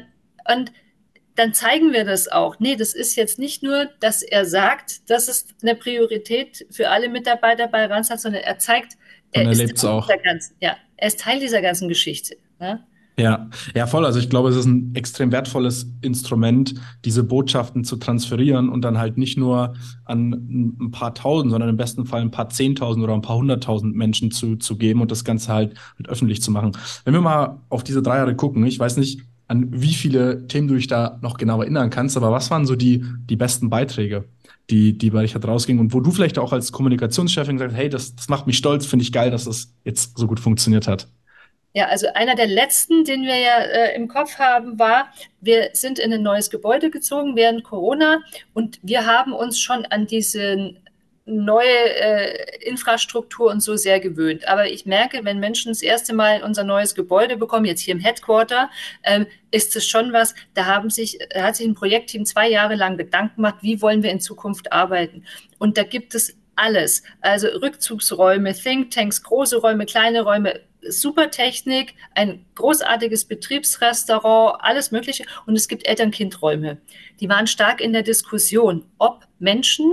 und 0.54 0.72
dann 1.36 1.54
zeigen 1.54 1.92
wir 1.92 2.06
das 2.06 2.28
auch. 2.28 2.60
Nee, 2.60 2.76
das 2.76 2.94
ist 2.94 3.16
jetzt 3.16 3.40
nicht 3.40 3.64
nur, 3.64 3.90
dass 4.00 4.22
er 4.22 4.46
sagt, 4.46 5.10
das 5.10 5.28
ist 5.28 5.56
eine 5.62 5.76
Priorität 5.76 6.66
für 6.72 6.90
alle 6.90 7.10
Mitarbeiter 7.10 7.68
bei 7.68 7.86
Randstad, 7.86 8.22
sondern 8.22 8.44
er 8.44 8.58
zeigt, 8.58 8.94
er, 9.32 9.44
er 9.44 9.52
ist 9.52 9.86
auch. 9.86 10.08
Ganzen, 10.24 10.56
ja, 10.62 10.78
er 10.98 11.08
ist 11.08 11.20
Teil 11.20 11.40
dieser 11.40 11.62
ganzen 11.62 11.90
Geschichte. 11.90 12.38
Ne? 12.60 12.86
Ja, 13.18 13.50
ja, 13.74 13.88
voll. 13.88 14.06
Also 14.06 14.20
ich 14.20 14.30
glaube, 14.30 14.50
es 14.50 14.58
ist 14.58 14.66
ein 14.66 14.94
extrem 14.94 15.32
wertvolles 15.32 15.90
Instrument, 16.02 16.76
diese 17.06 17.24
Botschaften 17.24 17.86
zu 17.86 17.96
transferieren 17.96 18.68
und 18.68 18.82
dann 18.82 18.98
halt 18.98 19.18
nicht 19.18 19.38
nur 19.38 19.74
an 20.04 20.32
ein 20.82 20.92
paar 20.92 21.14
tausend, 21.16 21.52
sondern 21.52 21.70
im 21.70 21.78
besten 21.78 22.06
Fall 22.06 22.22
ein 22.22 22.32
paar 22.32 22.50
zehntausend 22.50 23.04
oder 23.04 23.14
ein 23.14 23.22
paar 23.22 23.38
hunderttausend 23.38 23.96
Menschen 23.96 24.32
zu, 24.32 24.58
zu 24.58 24.78
geben 24.78 25.02
und 25.02 25.12
das 25.12 25.24
Ganze 25.24 25.54
halt, 25.54 25.76
halt 25.98 26.10
öffentlich 26.10 26.42
zu 26.42 26.52
machen. 26.52 26.74
Wenn 27.06 27.14
wir 27.14 27.22
mal 27.22 27.62
auf 27.70 27.84
diese 27.86 28.02
drei 28.02 28.18
Jahre 28.18 28.36
gucken, 28.36 28.66
ich 28.66 28.80
weiß 28.80 28.98
nicht, 28.98 29.22
an 29.48 29.70
wie 29.72 29.94
viele 29.94 30.48
Themen 30.48 30.68
du 30.68 30.76
dich 30.76 30.88
da 30.88 31.18
noch 31.22 31.38
genau 31.38 31.62
erinnern 31.62 31.90
kannst, 31.92 32.18
aber 32.18 32.32
was 32.32 32.52
waren 32.52 32.66
so 32.66 32.76
die, 32.76 33.06
die 33.30 33.36
besten 33.38 33.70
Beiträge, 33.70 34.26
die, 34.70 34.98
die 34.98 35.12
bei 35.12 35.22
Richard 35.22 35.48
rausgingen 35.48 35.80
und 35.80 35.94
wo 35.94 36.02
du 36.02 36.12
vielleicht 36.12 36.40
auch 36.40 36.52
als 36.52 36.72
Kommunikationschefin 36.74 37.56
gesagt 37.56 37.72
hast, 37.74 37.80
hey, 37.80 37.90
das, 37.90 38.16
das 38.16 38.28
macht 38.28 38.48
mich 38.48 38.58
stolz, 38.58 38.86
finde 38.86 39.04
ich 39.04 39.12
geil, 39.14 39.32
dass 39.32 39.46
es 39.48 39.68
das 39.68 39.74
jetzt 39.86 40.18
so 40.18 40.28
gut 40.28 40.40
funktioniert 40.40 40.88
hat? 40.88 41.08
Ja, 41.76 41.88
also 41.88 42.08
einer 42.14 42.36
der 42.36 42.48
letzten, 42.48 43.04
den 43.04 43.24
wir 43.24 43.38
ja 43.38 43.58
äh, 43.58 43.96
im 43.98 44.08
Kopf 44.08 44.40
haben, 44.40 44.80
war, 44.80 45.12
wir 45.42 45.72
sind 45.74 46.00
in 46.00 46.14
ein 46.14 46.24
neues 46.24 46.50
Gebäude 46.50 46.90
gezogen 46.90 47.36
während 47.36 47.66
Corona 47.66 48.22
und 48.54 48.80
wir 48.82 49.06
haben 49.06 49.34
uns 49.34 49.60
schon 49.60 49.86
an 49.86 50.08
diese 50.08 50.76
neue 51.26 51.68
äh, 51.68 52.66
Infrastruktur 52.66 53.52
und 53.52 53.60
so 53.60 53.76
sehr 53.76 54.00
gewöhnt. 54.00 54.48
Aber 54.48 54.70
ich 54.70 54.86
merke, 54.86 55.26
wenn 55.26 55.42
Menschen 55.42 55.70
das 55.70 55.82
erste 55.82 56.14
Mal 56.14 56.44
unser 56.44 56.64
neues 56.64 56.96
Gebäude 56.96 57.36
bekommen, 57.36 57.66
jetzt 57.66 57.82
hier 57.82 57.96
im 57.96 58.00
Headquarter, 58.00 58.70
ähm, 59.04 59.26
ist 59.52 59.76
es 59.76 59.86
schon 59.86 60.14
was, 60.14 60.34
da 60.54 60.68
haben 60.68 60.90
sich, 60.90 61.20
da 61.32 61.44
hat 61.44 61.58
sich 61.58 61.68
ein 61.68 61.76
Projektteam 61.76 62.24
zwei 62.24 62.48
Jahre 62.48 62.76
lang 62.76 62.96
Gedanken 62.96 63.36
gemacht, 63.36 63.58
wie 63.62 63.82
wollen 63.82 64.02
wir 64.02 64.12
in 64.12 64.22
Zukunft 64.22 64.72
arbeiten. 64.72 65.26
Und 65.60 65.78
da 65.78 65.84
gibt 65.84 66.16
es 66.16 66.38
alles. 66.56 67.04
Also 67.20 67.48
Rückzugsräume, 67.48 68.54
Thinktanks, 68.54 69.24
große 69.24 69.58
Räume, 69.58 69.86
kleine 69.86 70.22
Räume, 70.22 70.62
super 70.90 71.32
Technik, 71.32 71.96
ein 72.14 72.46
großartiges 72.56 73.26
Betriebsrestaurant, 73.26 74.58
alles 74.62 74.92
Mögliche. 74.92 75.26
Und 75.46 75.56
es 75.56 75.68
gibt 75.68 75.88
Eltern-Kind-Räume. 75.88 76.78
Die 77.20 77.30
waren 77.30 77.48
stark 77.48 77.82
in 77.82 77.94
der 77.94 78.04
Diskussion, 78.04 78.86
ob 78.98 79.26
Menschen 79.40 79.92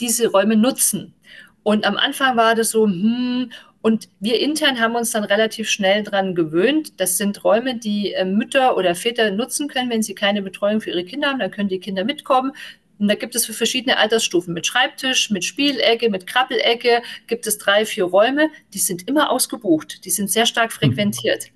diese 0.00 0.28
Räume 0.28 0.56
nutzen. 0.56 1.14
Und 1.62 1.84
am 1.84 1.96
Anfang 1.96 2.36
war 2.36 2.54
das 2.54 2.70
so, 2.70 2.86
hm, 2.86 3.50
und 3.82 4.08
wir 4.20 4.38
intern 4.40 4.78
haben 4.78 4.94
uns 4.94 5.10
dann 5.12 5.24
relativ 5.24 5.70
schnell 5.70 6.02
dran 6.02 6.34
gewöhnt. 6.34 7.00
Das 7.00 7.16
sind 7.16 7.42
Räume, 7.44 7.78
die 7.78 8.12
äh, 8.12 8.26
Mütter 8.26 8.76
oder 8.76 8.94
Väter 8.94 9.30
nutzen 9.30 9.68
können, 9.68 9.88
wenn 9.88 10.02
sie 10.02 10.14
keine 10.14 10.42
Betreuung 10.42 10.82
für 10.82 10.90
ihre 10.90 11.04
Kinder 11.04 11.28
haben. 11.28 11.38
Dann 11.38 11.50
können 11.50 11.70
die 11.70 11.80
Kinder 11.80 12.04
mitkommen. 12.04 12.52
Und 13.00 13.08
da 13.08 13.14
gibt 13.14 13.34
es 13.34 13.46
für 13.46 13.54
verschiedene 13.54 13.96
Altersstufen 13.96 14.52
mit 14.52 14.66
Schreibtisch, 14.66 15.30
mit 15.30 15.42
Spielecke, 15.42 16.10
mit 16.10 16.26
Krabbelecke, 16.26 17.02
gibt 17.26 17.46
es 17.46 17.56
drei, 17.56 17.86
vier 17.86 18.04
Räume, 18.04 18.50
die 18.74 18.78
sind 18.78 19.08
immer 19.08 19.30
ausgebucht, 19.30 20.04
die 20.04 20.10
sind 20.10 20.30
sehr 20.30 20.44
stark 20.44 20.70
frequentiert. 20.70 21.46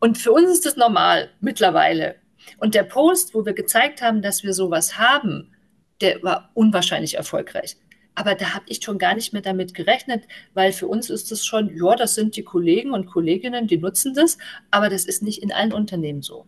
Und 0.00 0.16
für 0.16 0.32
uns 0.32 0.50
ist 0.50 0.64
das 0.64 0.76
normal 0.76 1.28
mittlerweile. 1.40 2.16
Und 2.56 2.74
der 2.74 2.84
Post, 2.84 3.34
wo 3.34 3.44
wir 3.44 3.52
gezeigt 3.52 4.00
haben, 4.00 4.22
dass 4.22 4.42
wir 4.42 4.54
sowas 4.54 4.96
haben, 4.96 5.52
der 6.00 6.22
war 6.22 6.50
unwahrscheinlich 6.54 7.16
erfolgreich. 7.16 7.76
Aber 8.14 8.34
da 8.34 8.54
habe 8.54 8.64
ich 8.68 8.82
schon 8.82 8.98
gar 8.98 9.14
nicht 9.14 9.34
mehr 9.34 9.42
damit 9.42 9.74
gerechnet, 9.74 10.24
weil 10.54 10.72
für 10.72 10.86
uns 10.86 11.10
ist 11.10 11.30
es 11.30 11.44
schon, 11.44 11.70
ja, 11.76 11.96
das 11.96 12.14
sind 12.14 12.34
die 12.34 12.44
Kollegen 12.44 12.92
und 12.92 13.06
Kolleginnen, 13.06 13.66
die 13.66 13.76
nutzen 13.76 14.14
das, 14.14 14.38
aber 14.70 14.88
das 14.88 15.04
ist 15.04 15.22
nicht 15.22 15.42
in 15.42 15.52
allen 15.52 15.74
Unternehmen 15.74 16.22
so. 16.22 16.46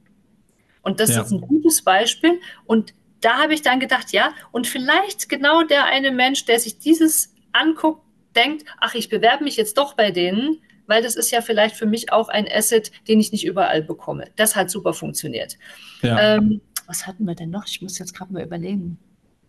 Und 0.83 0.99
das 0.99 1.11
ja. 1.11 1.23
ist 1.23 1.31
ein 1.31 1.43
gutes 1.43 1.83
Beispiel. 1.83 2.41
Und 2.65 2.95
da 3.21 3.39
habe 3.43 3.55
ich 3.55 3.63
dann 3.63 3.81
gedacht, 3.81 4.13
ja, 4.13 4.33
und 4.53 4.67
vielleicht 4.67 5.29
genau 5.29 5.63
der 5.63 5.85
eine 5.87 6.11
Mensch, 6.11 6.45
der 6.45 6.59
sich 6.59 6.79
dieses 6.79 7.35
anguckt, 7.53 8.03
denkt, 8.35 8.65
ach, 8.81 8.95
ich 8.95 9.09
bewerbe 9.09 9.45
mich 9.45 9.57
jetzt 9.57 9.77
doch 9.77 9.95
bei 9.95 10.11
denen, 10.11 10.59
weil 10.87 11.03
das 11.03 11.17
ist 11.17 11.31
ja 11.31 11.41
vielleicht 11.41 11.77
für 11.77 11.87
mich 11.87 12.13
auch 12.13 12.29
ein 12.29 12.47
Asset, 12.51 12.91
den 13.09 13.21
ich 13.21 13.33
nicht 13.33 13.45
überall 13.45 13.83
bekomme. 13.83 14.27
Das 14.37 14.57
hat 14.57 14.71
super 14.71 14.93
funktioniert. 14.93 15.57
Ja. 16.03 16.37
Ähm, 16.37 16.61
was 16.87 17.07
hatten 17.07 17.25
wir 17.25 17.35
denn 17.35 17.51
noch? 17.51 17.67
Ich 17.67 17.81
muss 17.83 17.99
jetzt 17.99 18.15
gerade 18.15 18.33
mal 18.33 18.43
überlegen. 18.43 18.99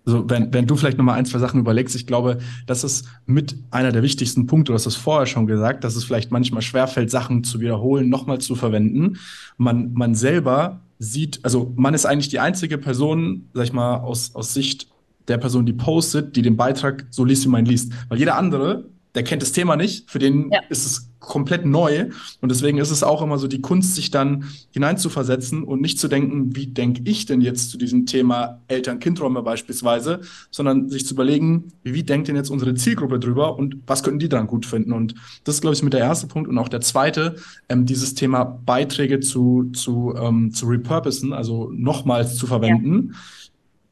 Also 0.05 0.27
wenn, 0.29 0.51
wenn 0.53 0.65
du 0.65 0.75
vielleicht 0.75 0.97
noch 0.97 1.05
mal 1.05 1.13
ein, 1.13 1.25
zwei 1.25 1.39
Sachen 1.39 1.59
überlegst, 1.59 1.95
ich 1.95 2.07
glaube, 2.07 2.39
das 2.65 2.83
ist 2.83 3.07
mit 3.25 3.55
einer 3.69 3.91
der 3.91 4.01
wichtigsten 4.01 4.47
Punkte, 4.47 4.71
du 4.71 4.73
hast 4.73 4.87
es 4.87 4.95
vorher 4.95 5.27
schon 5.27 5.45
gesagt, 5.45 5.83
dass 5.83 5.95
es 5.95 6.03
vielleicht 6.03 6.31
manchmal 6.31 6.61
schwerfällt, 6.61 7.11
Sachen 7.11 7.43
zu 7.43 7.59
wiederholen, 7.59 8.09
nochmal 8.09 8.39
zu 8.39 8.55
verwenden. 8.55 9.19
Man, 9.57 9.93
man 9.93 10.15
selber 10.15 10.81
sieht, 11.01 11.39
also 11.41 11.73
man 11.75 11.95
ist 11.95 12.05
eigentlich 12.05 12.29
die 12.29 12.39
einzige 12.39 12.77
Person, 12.77 13.49
sag 13.53 13.63
ich 13.63 13.73
mal, 13.73 13.97
aus, 13.97 14.35
aus 14.35 14.53
Sicht 14.53 14.87
der 15.27 15.39
Person, 15.39 15.65
die 15.65 15.73
postet, 15.73 16.35
die 16.35 16.43
den 16.43 16.57
Beitrag 16.57 17.07
so 17.09 17.25
liest, 17.25 17.43
wie 17.45 17.49
man 17.49 17.65
liest. 17.65 17.91
Weil 18.07 18.19
jeder 18.19 18.37
andere, 18.37 18.85
der 19.15 19.23
kennt 19.23 19.41
das 19.41 19.51
Thema 19.51 19.75
nicht, 19.75 20.09
für 20.09 20.19
den 20.19 20.49
ja. 20.51 20.59
ist 20.69 20.85
es 20.85 21.11
komplett 21.19 21.65
neu. 21.65 22.09
Und 22.41 22.49
deswegen 22.49 22.77
ist 22.79 22.89
es 22.89 23.03
auch 23.03 23.21
immer 23.21 23.37
so 23.37 23.47
die 23.47 23.61
Kunst, 23.61 23.95
sich 23.95 24.11
dann 24.11 24.45
hineinzuversetzen 24.71 25.63
und 25.63 25.81
nicht 25.81 25.99
zu 25.99 26.07
denken, 26.07 26.55
wie 26.55 26.67
denke 26.67 27.01
ich 27.05 27.25
denn 27.25 27.41
jetzt 27.41 27.69
zu 27.69 27.77
diesem 27.77 28.05
Thema 28.05 28.59
Eltern-Kind-Räume 28.67 29.43
beispielsweise, 29.43 30.21
sondern 30.49 30.89
sich 30.89 31.05
zu 31.05 31.13
überlegen, 31.13 31.71
wie 31.83 32.03
denkt 32.03 32.27
denn 32.27 32.35
jetzt 32.35 32.49
unsere 32.49 32.73
Zielgruppe 32.73 33.19
drüber 33.19 33.57
und 33.57 33.77
was 33.85 34.03
könnten 34.03 34.19
die 34.19 34.29
dran 34.29 34.47
gut 34.47 34.65
finden. 34.65 34.91
Und 34.91 35.13
das 35.43 35.55
ist, 35.55 35.61
glaube 35.61 35.75
ich, 35.75 35.83
mit 35.83 35.93
der 35.93 36.01
erste 36.01 36.27
Punkt. 36.27 36.49
Und 36.49 36.57
auch 36.57 36.69
der 36.69 36.81
zweite, 36.81 37.35
ähm, 37.69 37.85
dieses 37.85 38.15
Thema 38.15 38.43
Beiträge 38.43 39.19
zu, 39.19 39.71
zu, 39.73 40.15
ähm, 40.17 40.51
zu 40.51 40.65
repurposen, 40.65 41.33
also 41.33 41.69
nochmals 41.71 42.35
zu 42.35 42.47
verwenden. 42.47 43.11
Ja. 43.11 43.19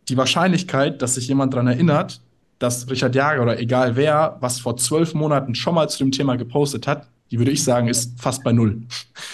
Die 0.09 0.17
Wahrscheinlichkeit, 0.17 1.01
dass 1.03 1.15
sich 1.15 1.27
jemand 1.27 1.53
daran 1.53 1.67
erinnert, 1.67 2.21
dass 2.59 2.89
Richard 2.89 3.15
Jager 3.15 3.41
oder 3.41 3.59
egal 3.59 3.95
wer, 3.95 4.37
was 4.41 4.59
vor 4.59 4.77
zwölf 4.77 5.13
Monaten 5.13 5.55
schon 5.55 5.75
mal 5.75 5.89
zu 5.89 5.97
dem 5.99 6.11
Thema 6.11 6.35
gepostet 6.35 6.87
hat, 6.87 7.07
die 7.31 7.37
würde 7.37 7.51
ich 7.51 7.63
sagen, 7.63 7.87
ist 7.87 8.19
fast 8.19 8.43
bei 8.43 8.51
null. 8.51 8.81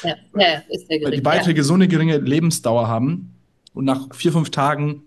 Ja, 0.04 0.16
ja 0.38 0.62
ist 0.70 0.88
sehr 0.88 1.00
gering. 1.00 1.06
Weil 1.06 1.12
die 1.12 1.22
Beiträge 1.22 1.60
ja. 1.60 1.64
so 1.64 1.74
eine 1.74 1.88
geringe 1.88 2.18
Lebensdauer 2.18 2.88
haben 2.88 3.34
und 3.74 3.86
nach 3.86 4.14
vier, 4.14 4.32
fünf 4.32 4.52
Tagen 4.52 5.04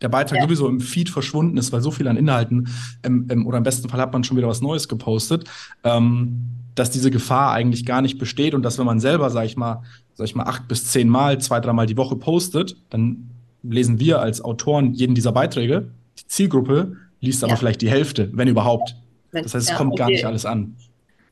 der 0.00 0.08
Beitrag 0.08 0.38
ja. 0.38 0.44
sowieso 0.44 0.68
im 0.68 0.80
Feed 0.80 1.10
verschwunden 1.10 1.56
ist, 1.56 1.72
weil 1.72 1.80
so 1.80 1.90
viel 1.90 2.06
an 2.06 2.16
Inhalten 2.16 2.68
ähm, 3.02 3.26
ähm, 3.30 3.46
oder 3.46 3.58
im 3.58 3.64
besten 3.64 3.88
Fall 3.88 4.00
hat 4.00 4.12
man 4.12 4.24
schon 4.24 4.36
wieder 4.36 4.48
was 4.48 4.60
Neues 4.60 4.88
gepostet, 4.88 5.48
ähm, 5.84 6.42
dass 6.74 6.90
diese 6.90 7.10
Gefahr 7.10 7.52
eigentlich 7.52 7.84
gar 7.84 8.02
nicht 8.02 8.18
besteht 8.18 8.54
und 8.54 8.62
dass 8.62 8.78
wenn 8.78 8.86
man 8.86 9.00
selber, 9.00 9.30
sag 9.30 9.46
ich 9.46 9.56
mal, 9.56 9.82
sag 10.14 10.26
ich 10.26 10.34
mal, 10.34 10.44
acht 10.44 10.68
bis 10.68 10.86
zehn 10.86 11.08
Mal, 11.08 11.40
zwei, 11.40 11.60
dreimal 11.60 11.86
die 11.86 11.96
Woche 11.96 12.14
postet, 12.14 12.76
dann 12.90 13.30
lesen 13.62 13.98
wir 13.98 14.20
als 14.20 14.40
Autoren 14.40 14.92
jeden 14.94 15.14
dieser 15.14 15.32
Beiträge. 15.32 15.90
Die 16.18 16.26
Zielgruppe 16.26 16.96
liest 17.20 17.44
aber 17.44 17.56
vielleicht 17.56 17.82
die 17.82 17.90
Hälfte, 17.90 18.30
wenn 18.32 18.48
überhaupt. 18.48 18.96
Das 19.32 19.54
heißt, 19.54 19.70
es 19.70 19.76
kommt 19.76 19.92
okay. 19.92 19.98
gar 19.98 20.08
nicht 20.08 20.24
alles 20.24 20.46
an. 20.46 20.76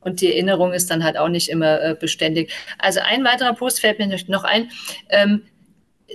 Und 0.01 0.21
die 0.21 0.31
Erinnerung 0.31 0.73
ist 0.73 0.89
dann 0.89 1.03
halt 1.03 1.17
auch 1.17 1.29
nicht 1.29 1.49
immer 1.49 1.81
äh, 1.81 1.95
beständig. 1.99 2.51
Also 2.77 2.99
ein 3.03 3.23
weiterer 3.23 3.53
Post 3.53 3.81
fällt 3.81 3.99
mir 3.99 4.07
noch 4.27 4.43
ein. 4.43 4.69
Ähm, 5.09 5.41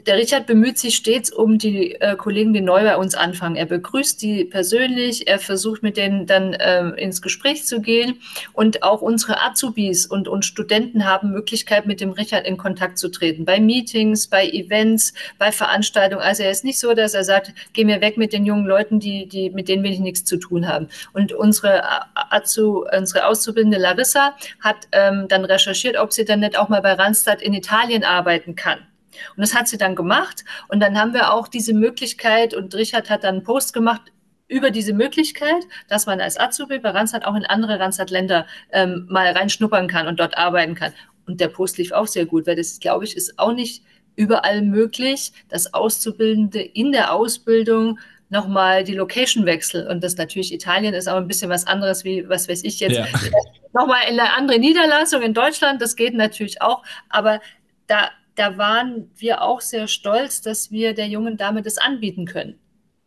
der 0.06 0.16
Richard 0.16 0.46
bemüht 0.46 0.78
sich 0.78 0.96
stets 0.96 1.30
um 1.30 1.58
die 1.58 2.00
äh, 2.00 2.16
Kollegen, 2.16 2.54
die 2.54 2.62
neu 2.62 2.82
bei 2.82 2.96
uns 2.96 3.14
anfangen. 3.14 3.56
Er 3.56 3.66
begrüßt 3.66 4.22
die 4.22 4.44
persönlich, 4.44 5.28
er 5.28 5.38
versucht 5.38 5.82
mit 5.82 5.98
denen 5.98 6.26
dann 6.26 6.54
äh, 6.54 6.88
ins 6.90 7.20
Gespräch 7.20 7.66
zu 7.66 7.82
gehen. 7.82 8.18
Und 8.54 8.82
auch 8.82 9.02
unsere 9.02 9.42
Azubis 9.42 10.06
und, 10.06 10.28
und 10.28 10.46
Studenten 10.46 11.04
haben 11.04 11.30
Möglichkeit, 11.30 11.84
mit 11.84 12.00
dem 12.00 12.12
Richard 12.12 12.46
in 12.46 12.56
Kontakt 12.56 12.96
zu 12.96 13.10
treten. 13.10 13.44
Bei 13.44 13.60
Meetings, 13.60 14.28
bei 14.28 14.48
Events, 14.48 15.12
bei 15.38 15.52
Veranstaltungen. 15.52 16.22
Also 16.22 16.42
er 16.42 16.50
ist 16.50 16.64
nicht 16.64 16.78
so, 16.78 16.94
dass 16.94 17.12
er 17.12 17.24
sagt, 17.24 17.52
geh 17.74 17.84
mir 17.84 18.00
weg 18.00 18.16
mit 18.16 18.32
den 18.32 18.46
jungen 18.46 18.66
Leuten, 18.66 18.98
die, 18.98 19.26
die, 19.28 19.50
mit 19.50 19.68
denen 19.68 19.84
will 19.84 19.92
ich 19.92 20.00
nichts 20.00 20.24
zu 20.24 20.38
tun 20.38 20.68
haben. 20.68 20.88
Und 21.12 21.34
unsere, 21.34 21.82
Azu, 22.14 22.86
unsere 22.96 23.26
Auszubildende 23.26 23.78
Larissa 23.78 24.34
hat 24.60 24.88
ähm, 24.92 25.26
dann 25.28 25.44
recherchiert, 25.44 25.98
ob 25.98 26.14
sie 26.14 26.24
dann 26.24 26.40
nicht 26.40 26.58
auch 26.58 26.70
mal 26.70 26.80
bei 26.80 26.94
Randstad 26.94 27.42
in 27.42 27.52
Italien 27.52 28.04
arbeiten 28.04 28.54
kann. 28.54 28.78
Und 29.36 29.40
das 29.40 29.54
hat 29.54 29.68
sie 29.68 29.78
dann 29.78 29.94
gemacht. 29.94 30.44
Und 30.68 30.80
dann 30.80 30.98
haben 30.98 31.14
wir 31.14 31.32
auch 31.32 31.48
diese 31.48 31.74
Möglichkeit, 31.74 32.54
und 32.54 32.74
Richard 32.74 33.10
hat 33.10 33.24
dann 33.24 33.36
einen 33.36 33.44
Post 33.44 33.72
gemacht 33.72 34.02
über 34.48 34.70
diese 34.70 34.92
Möglichkeit, 34.92 35.64
dass 35.88 36.06
man 36.06 36.20
als 36.20 36.38
Azubi 36.38 36.78
bei 36.78 36.90
Randstad 36.90 37.24
auch 37.24 37.34
in 37.34 37.46
andere 37.46 37.80
Randstad-Länder 37.80 38.46
ähm, 38.70 39.06
mal 39.08 39.26
reinschnuppern 39.32 39.88
kann 39.88 40.06
und 40.06 40.20
dort 40.20 40.36
arbeiten 40.36 40.74
kann. 40.74 40.92
Und 41.26 41.40
der 41.40 41.48
Post 41.48 41.78
lief 41.78 41.92
auch 41.92 42.06
sehr 42.06 42.26
gut, 42.26 42.46
weil 42.46 42.56
das, 42.56 42.78
glaube 42.78 43.04
ich, 43.04 43.16
ist 43.16 43.38
auch 43.38 43.52
nicht 43.52 43.82
überall 44.14 44.62
möglich, 44.62 45.32
dass 45.48 45.72
Auszubildende 45.72 46.60
in 46.60 46.92
der 46.92 47.12
Ausbildung 47.12 47.98
nochmal 48.28 48.84
die 48.84 48.94
Location 48.94 49.46
wechseln. 49.46 49.86
Und 49.86 50.02
das 50.02 50.16
natürlich 50.16 50.52
Italien 50.52 50.94
ist 50.94 51.08
aber 51.08 51.20
ein 51.20 51.28
bisschen 51.28 51.50
was 51.50 51.66
anderes 51.66 52.04
wie, 52.04 52.28
was 52.28 52.48
weiß 52.48 52.64
ich 52.64 52.80
jetzt, 52.80 52.96
ja. 52.96 53.06
nochmal 53.72 54.02
in 54.08 54.18
eine 54.18 54.34
andere 54.36 54.58
Niederlassung 54.58 55.22
in 55.22 55.34
Deutschland. 55.34 55.80
Das 55.80 55.96
geht 55.96 56.14
natürlich 56.14 56.60
auch. 56.60 56.82
Aber 57.08 57.40
da 57.86 58.10
da 58.34 58.58
waren 58.58 59.10
wir 59.16 59.42
auch 59.42 59.60
sehr 59.60 59.88
stolz, 59.88 60.40
dass 60.40 60.70
wir 60.70 60.94
der 60.94 61.08
jungen 61.08 61.36
Dame 61.36 61.62
das 61.62 61.78
anbieten 61.78 62.24
können. 62.26 62.58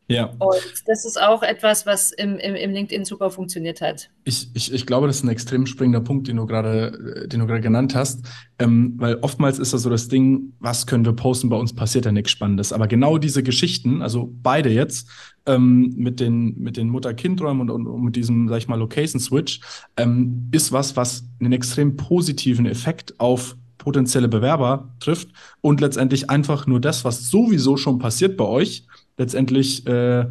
Ja. 0.08 0.26
Und 0.38 0.84
das 0.86 1.04
ist 1.04 1.20
auch 1.20 1.42
etwas, 1.42 1.86
was 1.88 2.12
im, 2.12 2.38
im, 2.38 2.54
im 2.54 2.72
LinkedIn 2.72 3.06
super 3.06 3.32
funktioniert 3.32 3.82
hat. 3.82 4.10
Ich, 4.24 4.50
ich, 4.54 4.72
ich 4.72 4.86
glaube, 4.86 5.08
das 5.08 5.18
ist 5.18 5.24
ein 5.24 5.30
extrem 5.30 5.66
springender 5.66 6.02
Punkt, 6.02 6.28
den 6.28 6.38
du 6.38 6.46
gerade, 6.46 7.28
den 7.28 7.40
du 7.40 7.48
gerade 7.48 7.62
genannt 7.62 7.96
hast. 7.96 8.24
Ähm, 8.60 8.94
weil 8.98 9.16
oftmals 9.22 9.58
ist 9.58 9.74
das 9.74 9.82
so 9.82 9.90
das 9.90 10.08
Ding, 10.08 10.54
was 10.60 10.86
können 10.86 11.06
wir 11.06 11.14
posten, 11.14 11.50
bei 11.50 11.58
uns 11.58 11.74
passiert 11.74 12.06
ja 12.06 12.12
nichts 12.12 12.32
Spannendes. 12.32 12.72
Aber 12.72 12.88
genau 12.88 13.18
diese 13.18 13.42
Geschichten, 13.42 14.04
also 14.04 14.32
beide 14.44 14.70
jetzt, 14.70 15.10
ähm, 15.48 15.94
mit 15.96 16.20
den, 16.20 16.56
mit 16.60 16.78
den 16.78 16.90
Mutter-Kind-Räumen 16.90 17.62
und, 17.62 17.70
und, 17.72 17.88
und, 17.88 18.04
mit 18.04 18.16
diesem, 18.16 18.48
sag 18.48 18.58
ich 18.58 18.68
mal, 18.68 18.78
Location-Switch, 18.78 19.62
ähm, 19.98 20.50
ist 20.52 20.72
was, 20.72 20.96
was 20.96 21.24
einen 21.40 21.52
extrem 21.52 21.98
positiven 21.98 22.68
Effekt 22.68 23.20
auf 23.20 23.56
potenzielle 23.86 24.28
Bewerber 24.28 24.90
trifft 25.00 25.30
und 25.62 25.80
letztendlich 25.80 26.30
einfach 26.30 26.66
nur 26.66 26.82
das, 26.82 27.06
was 27.06 27.30
sowieso 27.30 27.78
schon 27.78 28.00
passiert 28.00 28.36
bei 28.36 28.44
euch, 28.44 28.88
letztendlich 29.16 29.86
äh, 29.86 30.26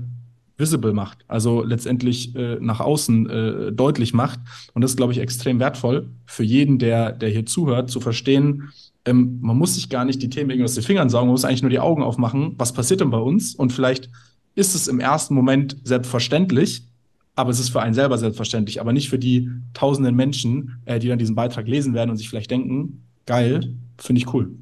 visible 0.59 0.93
macht, 0.93 1.25
also 1.29 1.63
letztendlich 1.63 2.35
äh, 2.35 2.59
nach 2.61 2.81
außen 2.81 3.31
äh, 3.31 3.73
deutlich 3.73 4.13
macht. 4.13 4.41
Und 4.75 4.83
das 4.83 4.91
ist, 4.91 4.97
glaube 4.97 5.13
ich, 5.13 5.21
extrem 5.21 5.61
wertvoll 5.61 6.11
für 6.27 6.43
jeden, 6.43 6.79
der, 6.79 7.13
der 7.13 7.31
hier 7.31 7.47
zuhört, 7.47 7.91
zu 7.91 8.01
verstehen, 8.01 8.73
ähm, 9.05 9.39
man 9.41 9.57
muss 9.57 9.75
sich 9.75 9.89
gar 9.89 10.05
nicht 10.05 10.21
die 10.21 10.31
Themen 10.31 10.51
irgendwie 10.51 10.65
aus 10.65 10.75
den 10.75 10.83
Fingern 10.83 11.09
saugen, 11.09 11.27
man 11.27 11.35
muss 11.35 11.45
eigentlich 11.45 11.63
nur 11.63 11.71
die 11.71 11.81
Augen 11.81 12.03
aufmachen, 12.03 12.55
was 12.59 12.73
passiert 12.73 13.01
denn 13.01 13.11
bei 13.11 13.19
uns? 13.19 13.55
Und 13.55 13.73
vielleicht 13.73 14.11
ist 14.57 14.75
es 14.75 14.89
im 14.89 14.99
ersten 14.99 15.35
Moment 15.35 15.77
selbstverständlich, 15.85 16.89
aber 17.37 17.51
es 17.51 17.61
ist 17.61 17.71
für 17.71 17.83
einen 17.83 17.95
selber 17.95 18.19
selbstverständlich, 18.19 18.81
aber 18.81 18.93
nicht 18.93 19.09
für 19.09 19.19
die 19.19 19.51
tausenden 19.75 20.15
Menschen, 20.15 20.81
äh, 20.85 20.99
die 20.99 21.09
dann 21.09 21.19
diesen 21.19 21.35
Beitrag 21.35 21.69
lesen 21.69 21.95
werden 21.95 22.11
und 22.11 22.17
sich 22.17 22.29
vielleicht 22.29 22.51
denken, 22.51 23.04
Geil, 23.27 23.75
finde 23.99 24.21
ich 24.21 24.33
cool. 24.33 24.57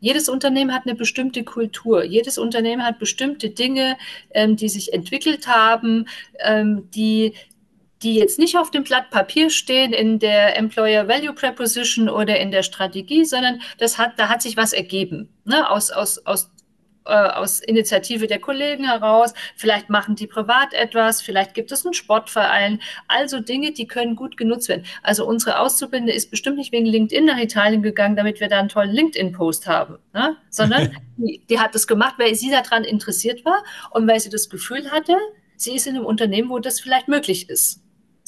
Jedes 0.00 0.28
Unternehmen 0.28 0.74
hat 0.74 0.82
eine 0.86 0.94
bestimmte 0.94 1.44
Kultur. 1.44 2.04
Jedes 2.04 2.36
Unternehmen 2.36 2.84
hat 2.84 2.98
bestimmte 2.98 3.50
Dinge, 3.50 3.96
ähm, 4.32 4.56
die 4.56 4.68
sich 4.68 4.92
entwickelt 4.92 5.46
haben, 5.46 6.06
ähm, 6.40 6.90
die, 6.90 7.32
die 8.02 8.14
jetzt 8.16 8.38
nicht 8.38 8.58
auf 8.58 8.70
dem 8.70 8.84
Blatt 8.84 9.10
Papier 9.10 9.48
stehen 9.48 9.92
in 9.94 10.18
der 10.18 10.58
Employer 10.58 11.08
Value 11.08 11.32
Preposition 11.32 12.10
oder 12.10 12.38
in 12.38 12.50
der 12.50 12.62
Strategie, 12.62 13.24
sondern 13.24 13.62
das 13.78 13.96
hat, 13.96 14.18
da 14.18 14.28
hat 14.28 14.42
sich 14.42 14.58
was 14.58 14.74
ergeben 14.74 15.30
ne? 15.44 15.70
aus, 15.70 15.90
aus, 15.90 16.18
aus 16.26 16.50
aus 17.10 17.60
Initiative 17.60 18.26
der 18.26 18.38
Kollegen 18.38 18.84
heraus, 18.84 19.34
vielleicht 19.56 19.90
machen 19.90 20.16
die 20.16 20.26
privat 20.26 20.72
etwas, 20.72 21.20
vielleicht 21.22 21.54
gibt 21.54 21.70
es 21.72 21.84
einen 21.84 21.94
Sportverein, 21.94 22.80
also 23.08 23.40
Dinge, 23.40 23.72
die 23.72 23.86
können 23.86 24.16
gut 24.16 24.36
genutzt 24.36 24.68
werden. 24.68 24.84
Also 25.02 25.26
unsere 25.26 25.58
Auszubildende 25.58 26.12
ist 26.12 26.30
bestimmt 26.30 26.56
nicht 26.56 26.72
wegen 26.72 26.86
LinkedIn 26.86 27.26
nach 27.26 27.38
Italien 27.38 27.82
gegangen, 27.82 28.16
damit 28.16 28.40
wir 28.40 28.48
da 28.48 28.58
einen 28.58 28.68
tollen 28.68 28.92
LinkedIn-Post 28.92 29.66
haben, 29.66 29.98
ne? 30.14 30.36
sondern 30.50 30.96
die, 31.16 31.42
die 31.48 31.58
hat 31.58 31.74
das 31.74 31.86
gemacht, 31.86 32.14
weil 32.18 32.34
sie 32.34 32.50
daran 32.50 32.84
interessiert 32.84 33.44
war 33.44 33.62
und 33.90 34.08
weil 34.08 34.20
sie 34.20 34.30
das 34.30 34.48
Gefühl 34.48 34.90
hatte, 34.90 35.16
sie 35.56 35.74
ist 35.74 35.86
in 35.86 35.96
einem 35.96 36.06
Unternehmen, 36.06 36.48
wo 36.48 36.58
das 36.58 36.80
vielleicht 36.80 37.08
möglich 37.08 37.50
ist. 37.50 37.83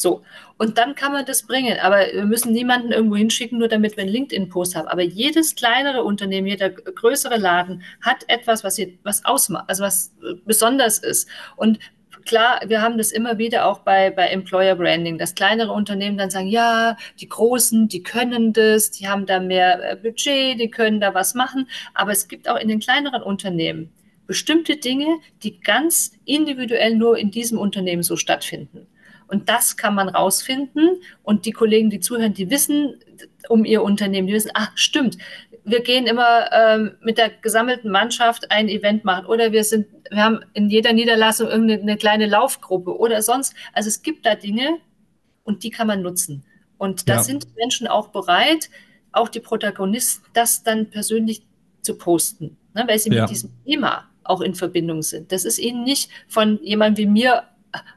So. 0.06 0.22
Und 0.56 0.78
dann 0.78 0.94
kann 0.94 1.12
man 1.12 1.26
das 1.26 1.42
bringen. 1.42 1.78
Aber 1.80 1.98
wir 2.12 2.24
müssen 2.24 2.52
niemanden 2.52 2.92
irgendwo 2.92 3.16
hinschicken, 3.16 3.58
nur 3.58 3.66
damit 3.66 3.96
wir 3.96 4.04
einen 4.04 4.12
LinkedIn-Post 4.12 4.76
haben. 4.76 4.86
Aber 4.86 5.02
jedes 5.02 5.56
kleinere 5.56 6.04
Unternehmen, 6.04 6.46
jeder 6.46 6.70
größere 6.70 7.36
Laden 7.36 7.82
hat 8.00 8.24
etwas, 8.28 8.62
was, 8.62 8.76
hier, 8.76 8.92
was 9.02 9.24
ausmacht, 9.24 9.64
also 9.66 9.82
was 9.82 10.14
äh, 10.22 10.34
besonders 10.44 10.98
ist. 11.00 11.28
Und 11.56 11.80
klar, 12.24 12.60
wir 12.66 12.82
haben 12.82 12.98
das 12.98 13.10
immer 13.10 13.36
wieder 13.38 13.66
auch 13.66 13.80
bei, 13.80 14.10
bei 14.10 14.28
Employer 14.28 14.76
Branding, 14.76 15.18
dass 15.18 15.34
kleinere 15.34 15.72
Unternehmen 15.72 16.16
dann 16.16 16.30
sagen, 16.30 16.46
ja, 16.46 16.96
die 17.18 17.28
Großen, 17.28 17.88
die 17.88 18.04
können 18.04 18.52
das, 18.52 18.92
die 18.92 19.08
haben 19.08 19.26
da 19.26 19.40
mehr 19.40 19.90
äh, 19.90 19.96
Budget, 19.96 20.60
die 20.60 20.70
können 20.70 21.00
da 21.00 21.14
was 21.14 21.34
machen. 21.34 21.68
Aber 21.94 22.12
es 22.12 22.28
gibt 22.28 22.48
auch 22.48 22.60
in 22.60 22.68
den 22.68 22.78
kleineren 22.78 23.24
Unternehmen 23.24 23.90
bestimmte 24.28 24.76
Dinge, 24.76 25.18
die 25.42 25.60
ganz 25.60 26.12
individuell 26.24 26.94
nur 26.94 27.18
in 27.18 27.32
diesem 27.32 27.58
Unternehmen 27.58 28.04
so 28.04 28.16
stattfinden. 28.16 28.86
Und 29.28 29.48
das 29.48 29.76
kann 29.76 29.94
man 29.94 30.08
rausfinden. 30.08 31.00
Und 31.22 31.46
die 31.46 31.52
Kollegen, 31.52 31.90
die 31.90 32.00
zuhören, 32.00 32.34
die 32.34 32.50
wissen 32.50 33.00
um 33.48 33.64
ihr 33.64 33.82
Unternehmen, 33.82 34.26
die 34.26 34.34
wissen, 34.34 34.50
ach, 34.54 34.72
stimmt, 34.74 35.18
wir 35.64 35.82
gehen 35.82 36.06
immer 36.06 36.50
ähm, 36.52 36.96
mit 37.00 37.18
der 37.18 37.28
gesammelten 37.28 37.90
Mannschaft 37.90 38.50
ein 38.52 38.68
Event 38.68 39.04
machen 39.04 39.26
oder 39.26 39.50
wir 39.50 39.64
sind, 39.64 39.88
wir 40.10 40.22
haben 40.22 40.40
in 40.54 40.70
jeder 40.70 40.92
Niederlassung 40.92 41.48
irgendeine 41.48 41.96
kleine 41.96 42.26
Laufgruppe 42.26 42.96
oder 42.96 43.20
sonst. 43.20 43.54
Also 43.72 43.88
es 43.88 44.02
gibt 44.02 44.24
da 44.24 44.36
Dinge 44.36 44.78
und 45.42 45.64
die 45.64 45.70
kann 45.70 45.88
man 45.88 46.02
nutzen. 46.02 46.44
Und 46.78 47.08
da 47.08 47.14
ja. 47.14 47.22
sind 47.22 47.56
Menschen 47.56 47.88
auch 47.88 48.08
bereit, 48.08 48.70
auch 49.10 49.28
die 49.28 49.40
Protagonisten, 49.40 50.24
das 50.34 50.62
dann 50.62 50.90
persönlich 50.90 51.42
zu 51.82 51.98
posten, 51.98 52.56
ne, 52.74 52.84
weil 52.86 52.98
sie 52.98 53.10
ja. 53.10 53.22
mit 53.22 53.30
diesem 53.30 53.50
Thema 53.64 54.08
auch 54.22 54.42
in 54.42 54.54
Verbindung 54.54 55.02
sind. 55.02 55.32
Das 55.32 55.44
ist 55.44 55.58
ihnen 55.58 55.82
nicht 55.82 56.10
von 56.28 56.60
jemandem 56.62 57.06
wie 57.06 57.10
mir 57.10 57.42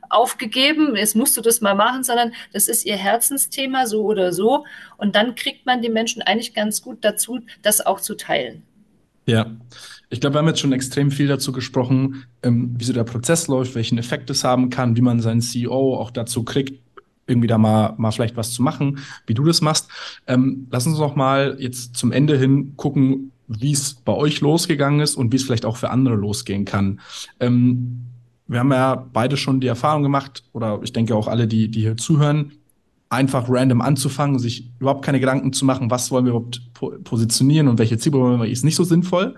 aufgegeben, 0.09 0.95
jetzt 0.95 1.15
musst 1.15 1.37
du 1.37 1.41
das 1.41 1.61
mal 1.61 1.75
machen, 1.75 2.03
sondern 2.03 2.33
das 2.53 2.67
ist 2.67 2.85
ihr 2.85 2.95
Herzensthema, 2.95 3.85
so 3.85 4.03
oder 4.03 4.33
so. 4.33 4.65
Und 4.97 5.15
dann 5.15 5.35
kriegt 5.35 5.65
man 5.65 5.81
die 5.81 5.89
Menschen 5.89 6.21
eigentlich 6.21 6.53
ganz 6.53 6.81
gut 6.81 6.99
dazu, 7.01 7.39
das 7.61 7.85
auch 7.85 7.99
zu 7.99 8.15
teilen. 8.15 8.63
Ja, 9.25 9.45
ich 10.09 10.19
glaube, 10.19 10.35
wir 10.35 10.39
haben 10.39 10.47
jetzt 10.47 10.59
schon 10.59 10.73
extrem 10.73 11.11
viel 11.11 11.27
dazu 11.27 11.51
gesprochen, 11.51 12.25
ähm, 12.41 12.73
wie 12.77 12.83
so 12.83 12.93
der 12.93 13.03
Prozess 13.03 13.47
läuft, 13.47 13.75
welchen 13.75 13.99
Effekt 13.99 14.29
es 14.31 14.43
haben 14.43 14.71
kann, 14.71 14.95
wie 14.97 15.01
man 15.01 15.19
seinen 15.19 15.41
CEO 15.41 15.95
auch 15.97 16.09
dazu 16.09 16.43
kriegt, 16.43 16.81
irgendwie 17.27 17.47
da 17.47 17.59
mal, 17.59 17.93
mal 17.97 18.11
vielleicht 18.11 18.35
was 18.35 18.51
zu 18.51 18.63
machen, 18.63 18.99
wie 19.27 19.35
du 19.35 19.43
das 19.43 19.61
machst. 19.61 19.87
Ähm, 20.25 20.67
lass 20.71 20.87
uns 20.87 20.97
noch 20.97 21.15
mal 21.15 21.57
jetzt 21.59 21.95
zum 21.95 22.11
Ende 22.11 22.37
hin 22.37 22.73
gucken, 22.75 23.31
wie 23.47 23.71
es 23.71 23.93
bei 23.93 24.13
euch 24.13 24.41
losgegangen 24.41 24.99
ist 24.99 25.15
und 25.15 25.31
wie 25.31 25.35
es 25.35 25.43
vielleicht 25.43 25.65
auch 25.65 25.77
für 25.77 25.91
andere 25.91 26.15
losgehen 26.15 26.65
kann. 26.65 26.99
Ähm, 27.39 28.08
wir 28.49 28.59
haben 28.59 28.71
ja 28.71 28.95
beide 28.95 29.37
schon 29.37 29.59
die 29.59 29.67
Erfahrung 29.67 30.01
gemacht, 30.01 30.43
oder 30.53 30.79
ich 30.83 30.91
denke 30.91 31.15
auch 31.15 31.27
alle, 31.27 31.47
die, 31.47 31.69
die 31.69 31.81
hier 31.81 31.97
zuhören, 31.97 32.51
einfach 33.09 33.45
random 33.47 33.81
anzufangen, 33.81 34.39
sich 34.39 34.71
überhaupt 34.79 35.05
keine 35.05 35.19
Gedanken 35.19 35.53
zu 35.53 35.65
machen, 35.65 35.91
was 35.91 36.09
wollen 36.09 36.25
wir 36.25 36.31
überhaupt 36.31 36.61
po 36.73 36.91
positionieren 37.03 37.67
und 37.67 37.77
welche 37.77 37.97
Zielgruppe 37.97 38.25
wollen 38.25 38.41
wir, 38.41 38.49
ist 38.49 38.65
nicht 38.65 38.75
so 38.75 38.83
sinnvoll. 38.83 39.35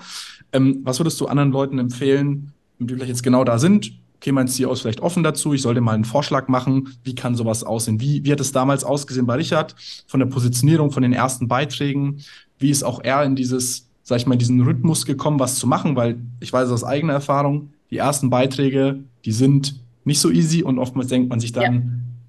Ähm, 0.53 0.79
was 0.83 0.99
würdest 0.99 1.19
du 1.19 1.27
anderen 1.27 1.51
Leuten 1.51 1.77
empfehlen, 1.77 2.53
die 2.79 2.93
vielleicht 2.93 3.09
jetzt 3.09 3.23
genau 3.23 3.43
da 3.43 3.59
sind? 3.59 3.93
Okay, 4.15 4.31
mein 4.31 4.47
CEO 4.47 4.71
ist 4.71 4.81
vielleicht 4.81 5.01
offen 5.01 5.23
dazu, 5.23 5.53
ich 5.53 5.61
sollte 5.61 5.81
mal 5.81 5.93
einen 5.93 6.05
Vorschlag 6.05 6.47
machen. 6.47 6.95
Wie 7.03 7.15
kann 7.15 7.35
sowas 7.35 7.63
aussehen? 7.63 7.99
Wie, 7.99 8.23
wie 8.23 8.31
hat 8.31 8.39
es 8.39 8.51
damals 8.51 8.83
ausgesehen 8.83 9.25
bei 9.25 9.35
Richard? 9.35 9.75
Von 10.07 10.19
der 10.19 10.27
Positionierung, 10.27 10.91
von 10.91 11.03
den 11.03 11.11
ersten 11.11 11.47
Beiträgen? 11.47 12.21
Wie 12.59 12.69
ist 12.69 12.83
auch 12.83 13.03
er 13.03 13.23
in 13.23 13.35
dieses, 13.35 13.89
sag 14.03 14.17
ich 14.17 14.27
mal, 14.27 14.37
diesen 14.37 14.61
Rhythmus 14.61 15.05
gekommen, 15.05 15.39
was 15.39 15.55
zu 15.55 15.65
machen? 15.65 15.95
Weil 15.95 16.21
ich 16.39 16.53
weiß 16.53 16.69
aus 16.69 16.83
eigener 16.83 17.13
Erfahrung, 17.13 17.73
die 17.91 17.97
ersten 17.97 18.29
Beiträge, 18.29 19.03
die 19.25 19.31
sind 19.31 19.75
nicht 20.03 20.19
so 20.19 20.31
easy 20.31 20.63
und 20.63 20.79
oftmals 20.79 21.09
denkt 21.09 21.29
man 21.29 21.39
sich 21.39 21.51
dann, 21.51 21.73
ja. 21.73 21.81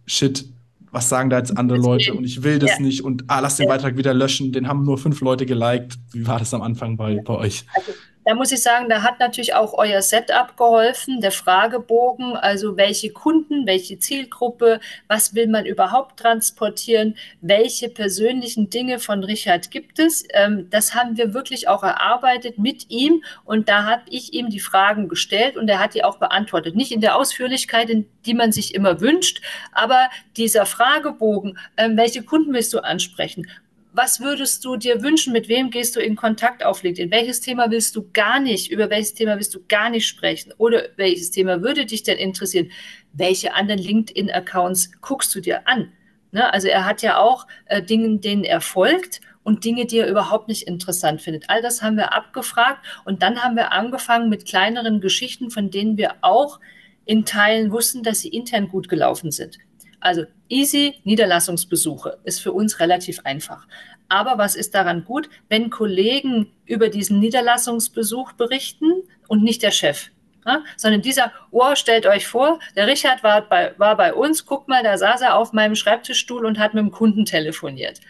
shit, 0.07 0.45
was 0.91 1.09
sagen 1.09 1.31
da 1.31 1.39
jetzt 1.39 1.57
andere 1.57 1.79
Leute 1.79 2.13
und 2.13 2.25
ich 2.25 2.43
will 2.43 2.59
das 2.59 2.73
ja. 2.73 2.81
nicht 2.81 3.03
und 3.03 3.25
ah, 3.29 3.41
lass 3.41 3.57
den 3.57 3.67
Beitrag 3.67 3.97
wieder 3.97 4.13
löschen, 4.13 4.53
den 4.53 4.69
haben 4.69 4.85
nur 4.85 4.99
fünf 4.99 5.21
Leute 5.23 5.47
geliked. 5.47 5.99
Wie 6.13 6.27
war 6.27 6.39
das 6.39 6.53
am 6.53 6.61
Anfang 6.61 6.99
bei, 6.99 7.23
bei 7.25 7.35
euch? 7.35 7.65
Also 7.75 7.93
da 8.25 8.35
muss 8.35 8.53
ich 8.53 8.63
sagen, 8.63 8.89
da 8.89 9.03
hat 9.03 9.19
natürlich 9.19 9.55
auch 9.55 9.75
euer 9.75 10.01
Setup 10.03 10.57
geholfen, 10.57 11.21
der 11.21 11.33
Fragebogen, 11.33 12.37
also 12.37 12.77
welche 12.77 13.11
Kunden, 13.13 13.67
welche 13.67 13.99
Zielgruppe, 13.99 14.81
was 15.09 15.35
will 15.35 15.49
man 15.49 15.67
überhaupt 15.67 16.21
transportieren, 16.21 17.17
welche 17.41 17.89
persönlichen 17.89 18.71
Dinge 18.71 18.99
von 18.99 19.25
Richard 19.25 19.71
gibt 19.71 19.99
es. 19.99 20.25
Ähm, 20.33 20.69
das 20.71 20.95
haben 20.95 21.17
wir 21.17 21.35
wirklich 21.35 21.69
auch 21.69 21.83
erarbeitet 21.83 22.59
mit 22.59 22.91
ihm 22.91 23.25
und 23.45 23.69
da 23.69 23.85
habe 23.85 24.03
ich 24.09 24.33
ihm 24.33 24.51
die 24.51 24.61
Fragen 24.61 25.09
gestellt 25.09 25.57
und 25.57 25.69
er 25.69 25.81
hat 25.81 25.95
die 25.95 26.05
auch 26.05 26.19
beantwortet. 26.19 26.77
Nicht 26.77 26.93
in 26.93 27.01
der 27.01 27.17
Ausführlichkeit, 27.17 27.91
in 27.91 28.09
die 28.25 28.35
man 28.35 28.53
sich 28.53 28.75
immer 28.75 29.01
wünscht, 29.01 29.43
aber 29.73 30.09
dieser 30.37 30.67
Fragebogen, 30.67 31.59
ähm, 31.77 31.97
welche 31.97 32.23
Kunden 32.23 32.53
willst 32.53 32.73
du 32.73 32.79
ansprechen? 32.79 33.47
Was 33.93 34.21
würdest 34.21 34.65
du 34.65 34.77
dir 34.77 35.03
wünschen? 35.03 35.33
Mit 35.33 35.49
wem 35.49 35.71
gehst 35.71 35.97
du 35.97 36.01
in 36.01 36.17
Kontakt 36.17 36.65
auf 36.65 36.83
LinkedIn? 36.83 37.11
Welches 37.11 37.41
Thema 37.41 37.71
willst 37.71 37.95
du 37.95 38.09
gar 38.13 38.41
nicht? 38.41 38.71
Über 38.71 38.89
welches 38.89 39.15
Thema 39.15 39.37
willst 39.37 39.55
du 39.55 39.61
gar 39.69 39.91
nicht 39.91 40.07
sprechen? 40.07 40.53
Oder 40.57 40.85
welches 40.97 41.31
Thema 41.31 41.63
würde 41.63 41.85
dich 41.85 42.03
denn 42.03 42.19
interessieren? 42.19 42.71
Welche 43.13 43.55
anderen 43.55 43.81
LinkedIn-Accounts 43.81 44.93
guckst 45.03 45.35
du 45.35 45.41
dir 45.41 45.69
an? 45.69 45.93
Ne? 46.31 46.53
Also 46.53 46.69
er 46.69 46.87
hat 46.87 47.03
ja 47.03 47.19
auch 47.19 47.47
äh, 47.67 47.83
Dinge, 47.83 48.19
denen 48.19 48.45
er 48.45 48.61
folgt 48.61 49.21
und 49.43 49.65
Dinge, 49.65 49.87
die 49.87 49.99
er 49.99 50.09
überhaupt 50.09 50.49
nicht 50.49 50.67
interessant 50.67 51.21
findet. 51.21 51.51
All 51.51 51.61
das 51.61 51.83
haben 51.83 51.97
wir 51.97 52.15
abgefragt 52.15 52.85
und 53.05 53.23
dann 53.23 53.43
haben 53.43 53.57
wir 53.57 53.73
angefangen 53.73 54.31
mit 54.31 54.47
kleineren 54.47 55.01
Geschichten, 55.01 55.51
von 55.51 55.71
denen 55.71 55.97
wir 55.97 56.15
auch 56.23 56.61
in 57.05 57.25
Teilen 57.25 57.73
wussten, 57.73 58.03
dass 58.03 58.21
sie 58.21 58.29
intern 58.29 58.69
gut 58.69 58.89
gelaufen 58.89 59.31
sind. 59.31 59.59
Also 60.03 60.25
easy 60.49 61.01
Niederlassungsbesuche 61.05 62.19
ist 62.25 62.41
für 62.41 62.53
uns 62.53 62.81
relativ 62.81 63.21
einfach. 63.25 63.67
Aber 64.09 64.37
was 64.37 64.57
ist 64.57 64.75
daran 64.75 65.05
gut, 65.05 65.31
wenn 65.49 65.71
Kollegen 65.71 66.53
über 66.67 66.89
diesen 66.89 67.19
Niederlassungsbesuch 67.21 68.33
berichten 68.33 68.93
und 69.29 69.43
nicht 69.43 69.63
der 69.63 69.71
Chef? 69.71 70.11
Ja, 70.45 70.65
sondern 70.77 71.03
dieser, 71.03 71.33
oh, 71.53 71.77
stellt 71.77 72.05
euch 72.05 72.27
vor, 72.27 72.59
der 72.75 72.89
Richard 72.89 73.23
war 73.23 73.43
bei, 73.49 73.75
war 73.79 73.97
bei 73.97 74.13
uns, 74.13 74.45
guck 74.45 74.67
mal, 74.67 74.83
da 74.83 74.99
saß 74.99 75.21
er 75.21 75.37
auf 75.37 75.53
meinem 75.53 75.77
Schreibtischstuhl 75.77 76.45
und 76.45 76.59
hat 76.59 76.75
mit 76.75 76.83
dem 76.83 76.91
Kunden 76.91 77.25
telefoniert. 77.25 78.01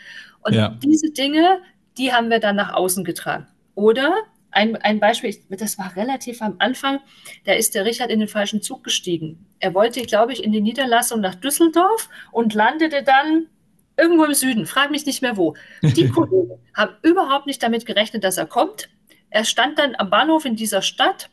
Und 0.40 0.54
ja. 0.54 0.70
diese 0.82 1.10
Dinge, 1.10 1.60
die 1.98 2.12
haben 2.12 2.30
wir 2.30 2.40
dann 2.40 2.56
nach 2.56 2.72
außen 2.72 3.04
getragen. 3.04 3.46
Oder 3.74 4.14
ein, 4.52 4.76
ein 4.76 5.00
Beispiel, 5.00 5.36
das 5.50 5.78
war 5.78 5.96
relativ 5.96 6.42
am 6.42 6.56
Anfang, 6.58 7.00
da 7.44 7.52
ist 7.52 7.74
der 7.74 7.84
Richard 7.84 8.10
in 8.10 8.20
den 8.20 8.28
falschen 8.28 8.62
Zug 8.62 8.84
gestiegen. 8.84 9.46
Er 9.58 9.74
wollte, 9.74 10.02
glaube 10.02 10.32
ich, 10.32 10.44
in 10.44 10.52
die 10.52 10.60
Niederlassung 10.60 11.20
nach 11.20 11.34
Düsseldorf 11.34 12.08
und 12.30 12.54
landete 12.54 13.02
dann 13.02 13.48
irgendwo 13.96 14.24
im 14.24 14.34
Süden, 14.34 14.66
frag 14.66 14.90
mich 14.90 15.06
nicht 15.06 15.22
mehr 15.22 15.36
wo. 15.36 15.54
Die 15.82 16.08
Kollegen 16.10 16.58
haben 16.74 16.94
überhaupt 17.02 17.46
nicht 17.46 17.62
damit 17.62 17.86
gerechnet, 17.86 18.24
dass 18.24 18.36
er 18.36 18.46
kommt. 18.46 18.88
Er 19.30 19.44
stand 19.44 19.78
dann 19.78 19.94
am 19.96 20.10
Bahnhof 20.10 20.44
in 20.44 20.56
dieser 20.56 20.82
Stadt, 20.82 21.30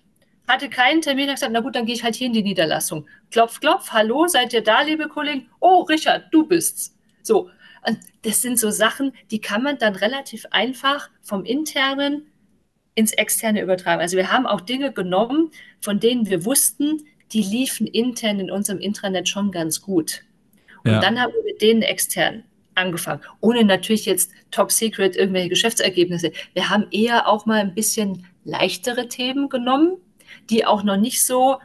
hatte 0.47 0.69
keinen 0.69 1.01
Termin, 1.01 1.27
hat 1.27 1.35
gesagt, 1.35 1.51
na 1.51 1.59
gut, 1.59 1.75
dann 1.75 1.85
gehe 1.85 1.95
ich 1.95 2.03
halt 2.03 2.15
hier 2.15 2.27
in 2.27 2.33
die 2.33 2.43
Niederlassung. 2.43 3.05
Klopf, 3.31 3.59
klopf, 3.59 3.91
hallo, 3.91 4.27
seid 4.27 4.53
ihr 4.53 4.63
da, 4.63 4.81
liebe 4.81 5.09
Kollegen? 5.09 5.49
Oh, 5.59 5.81
Richard, 5.81 6.25
du 6.31 6.47
bist's. 6.47 6.97
So, 7.21 7.49
und 7.85 7.99
das 8.23 8.41
sind 8.41 8.57
so 8.59 8.71
Sachen, 8.71 9.13
die 9.31 9.41
kann 9.41 9.63
man 9.63 9.77
dann 9.77 9.95
relativ 9.95 10.45
einfach 10.51 11.09
vom 11.21 11.45
internen 11.45 12.28
ins 12.99 13.13
Externe 13.13 13.61
übertragen. 13.61 14.01
Also 14.01 14.17
wir 14.17 14.29
haben 14.29 14.45
auch 14.45 14.59
Dinge 14.59 14.91
genommen, 14.91 15.51
von 15.79 16.01
denen 16.01 16.29
wir 16.29 16.43
wussten, 16.43 17.01
die 17.31 17.41
liefen 17.41 17.87
intern 17.87 18.41
in 18.41 18.51
unserem 18.51 18.79
Intranet 18.79 19.29
schon 19.29 19.51
ganz 19.51 19.81
gut. 19.81 20.23
Und 20.83 20.91
ja. 20.91 20.99
dann 20.99 21.19
haben 21.19 21.31
wir 21.31 21.43
mit 21.45 21.61
denen 21.61 21.81
extern 21.81 22.43
angefangen, 22.75 23.21
ohne 23.39 23.63
natürlich 23.63 24.05
jetzt 24.05 24.31
top 24.51 24.71
secret 24.71 25.15
irgendwelche 25.15 25.49
Geschäftsergebnisse. 25.49 26.31
Wir 26.53 26.69
haben 26.69 26.87
eher 26.91 27.27
auch 27.27 27.45
mal 27.45 27.61
ein 27.61 27.73
bisschen 27.73 28.25
leichtere 28.43 29.07
Themen 29.07 29.47
genommen, 29.47 29.97
die 30.49 30.65
auch 30.65 30.83
noch 30.83 30.97
nicht 30.97 31.23
so, 31.23 31.57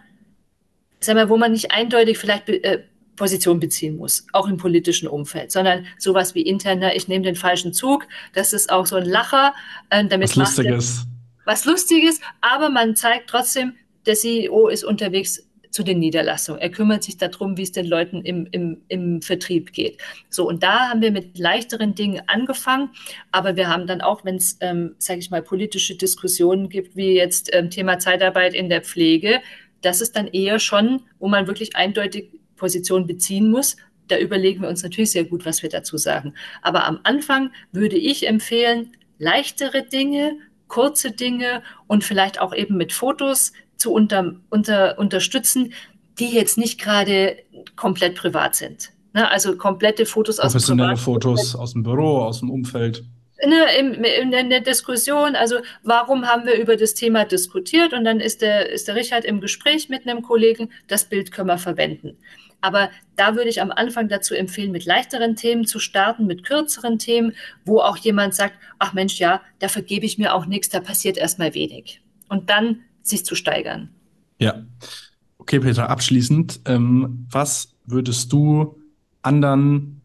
sagen 1.01 1.19
wir, 1.19 1.29
wo 1.29 1.37
man 1.37 1.53
nicht 1.53 1.73
eindeutig 1.73 2.19
vielleicht 2.19 2.49
äh, 2.49 2.85
Position 3.17 3.59
beziehen 3.59 3.97
muss, 3.97 4.27
auch 4.33 4.49
im 4.49 4.57
politischen 4.57 5.09
Umfeld, 5.09 5.51
sondern 5.51 5.87
sowas 5.99 6.35
wie 6.35 6.43
interner, 6.43 6.95
ich 6.95 7.09
nehme 7.09 7.25
den 7.25 7.37
falschen 7.37 7.73
Zug, 7.73 8.07
das 8.35 8.53
ist 8.53 8.71
auch 8.71 8.87
so 8.87 8.97
ein 8.97 9.05
Lacher, 9.05 9.55
äh, 9.91 10.05
damit 10.05 10.31
Was 10.31 10.37
Lustiges 10.37 11.07
was 11.45 11.65
Lustiges, 11.65 12.21
aber 12.41 12.71
man 12.71 12.97
zeigt 12.97 13.31
trotzdem, 13.31 13.75
der 14.07 14.15
CEO 14.15 14.69
ist 14.69 14.85
unterwegs 14.85 15.49
zu 15.75 15.83
den 15.83 15.99
Niederlassungen. 15.99 16.63
Er 16.63 16.71
kümmert 16.71 17.03
sich 17.03 17.17
darum, 17.17 17.57
wie 17.57 17.63
es 17.63 17.73
den 17.73 17.87
Leuten 17.87 18.23
im, 18.23 18.47
im, 18.53 18.83
im 18.87 19.21
Vertrieb 19.21 19.73
geht. 19.73 19.99
So, 20.31 20.47
und 20.47 20.63
da 20.63 20.91
haben 20.91 21.03
wir 21.03 21.11
mit 21.11 21.37
leichteren 21.37 21.97
Dingen 21.97 22.23
angefangen, 22.29 22.91
aber 23.33 23.57
wir 23.57 23.69
haben 23.69 23.89
dann 23.89 24.01
auch, 24.01 24.25
wenn 24.25 24.37
es, 24.37 24.57
ähm, 24.61 24.95
sage 24.99 25.19
ich 25.19 25.31
mal, 25.31 25.43
politische 25.43 25.97
Diskussionen 25.97 26.69
gibt, 26.69 26.95
wie 26.95 27.17
jetzt 27.17 27.51
ähm, 27.53 27.71
Thema 27.71 27.99
Zeitarbeit 27.99 28.55
in 28.55 28.69
der 28.69 28.83
Pflege, 28.83 29.41
das 29.83 30.01
ist 30.01 30.17
dann 30.17 30.29
eher 30.29 30.61
schon, 30.61 31.03
wo 31.19 31.27
man 31.27 31.49
wirklich 31.49 31.75
eindeutig 31.75 32.31
Position 32.55 33.07
beziehen 33.09 33.51
muss. 33.51 33.77
Da 34.07 34.17
überlegen 34.19 34.63
wir 34.63 34.69
uns 34.69 34.85
natürlich 34.85 35.11
sehr 35.11 35.25
gut, 35.25 35.45
was 35.45 35.63
wir 35.63 35.71
dazu 35.71 35.97
sagen. 35.97 36.35
Aber 36.63 36.87
am 36.87 37.01
Anfang 37.03 37.51
würde 37.73 37.97
ich 37.97 38.29
empfehlen, 38.29 38.93
leichtere 39.19 39.83
Dinge, 39.83 40.39
kurze 40.69 41.11
Dinge 41.11 41.63
und 41.87 42.05
vielleicht 42.05 42.41
auch 42.41 42.55
eben 42.55 42.77
mit 42.77 42.93
Fotos 42.93 43.53
zu 43.77 43.93
unter, 43.93 44.35
unter, 44.51 44.99
unterstützen, 44.99 45.73
die 46.19 46.31
jetzt 46.31 46.59
nicht 46.59 46.81
gerade 46.81 47.37
komplett 47.77 48.17
privat 48.17 48.55
sind. 48.55 48.91
Ne? 49.13 49.29
Also 49.31 49.57
komplette 49.57 50.07
Fotos 50.07 50.39
aus 50.39 50.53
dem 50.53 50.59
Professionelle 50.59 50.97
Fotos 50.97 51.55
aus 51.55 51.73
dem 51.73 51.83
Büro, 51.83 52.19
aus 52.19 52.41
dem 52.41 52.51
Umfeld. 52.51 53.05
Ne, 53.47 53.67
in, 53.79 54.05
in, 54.05 54.33
in, 54.33 54.49
der 54.49 54.61
Diskussion, 54.61 55.35
also 55.35 55.57
warum 55.83 56.25
haben 56.25 56.47
wir 56.47 56.55
über 56.55 56.77
das 56.77 56.95
Thema 56.95 57.25
diskutiert 57.25 57.93
und 57.93 58.05
dann 58.05 58.21
ist 58.21 58.43
der, 58.43 58.71
ist 58.71 58.89
der 58.89 58.95
Richard 58.95 59.25
im 59.25 59.41
Gespräch 59.41 59.89
mit 59.89 60.07
einem 60.07 60.23
Kollegen, 60.23 60.71
das 60.87 61.05
Bild 61.05 61.33
können 61.33 61.49
wir 61.49 61.59
verwenden. 61.59 62.17
Aber 62.65 62.89
da 63.17 63.37
würde 63.37 63.51
ich 63.51 63.61
am 63.61 63.71
Anfang 63.71 64.09
dazu 64.09 64.33
empfehlen, 64.33 64.73
mit 64.73 64.87
leichteren 64.87 65.37
Themen 65.37 65.67
zu 65.67 65.79
starten, 65.79 66.27
mit 66.27 66.45
kürzeren 66.45 66.99
Themen, 66.99 67.35
wo 67.67 67.81
auch 67.81 67.99
jemand 67.99 68.35
sagt, 68.35 68.55
ach 68.79 68.95
Mensch, 68.95 69.19
ja, 69.19 69.43
da 69.59 69.69
vergebe 69.69 70.07
ich 70.07 70.17
mir 70.17 70.33
auch 70.33 70.47
nichts, 70.47 70.71
da 70.71 70.81
passiert 70.81 71.19
erstmal 71.19 71.53
wenig. 71.53 72.01
Und 72.31 72.49
dann 72.49 72.81
sich 73.03 73.27
zu 73.27 73.35
steigern. 73.35 73.91
Ja. 74.39 74.65
Okay, 75.37 75.61
Petra, 75.61 75.87
abschließend, 75.89 76.63
ähm, 76.65 77.27
was 77.31 77.75
würdest 77.85 78.33
du 78.33 78.81
anderen 79.21 80.01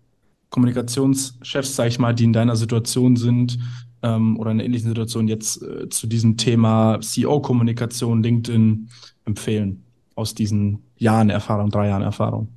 Kommunikationschefs, 0.50 1.78
sag 1.78 1.88
ich 1.88 1.98
mal, 1.98 2.14
die 2.14 2.26
in 2.26 2.34
deiner 2.34 2.58
Situation 2.58 3.16
sind 3.16 3.58
ähm, 4.04 4.38
oder 4.38 4.52
in 4.52 4.58
einer 4.58 4.66
ähnlichen 4.66 4.90
Situation 4.90 5.30
jetzt 5.30 5.62
äh, 5.62 5.88
zu 5.88 6.08
diesem 6.08 6.36
Thema 6.36 7.00
CEO-Kommunikation, 7.00 8.22
LinkedIn 8.22 8.90
empfehlen 9.24 9.86
aus 10.20 10.36
diesen 10.36 10.84
Jahren 10.98 11.30
Erfahrung, 11.30 11.70
drei 11.70 11.88
Jahren 11.88 12.04
Erfahrung? 12.04 12.50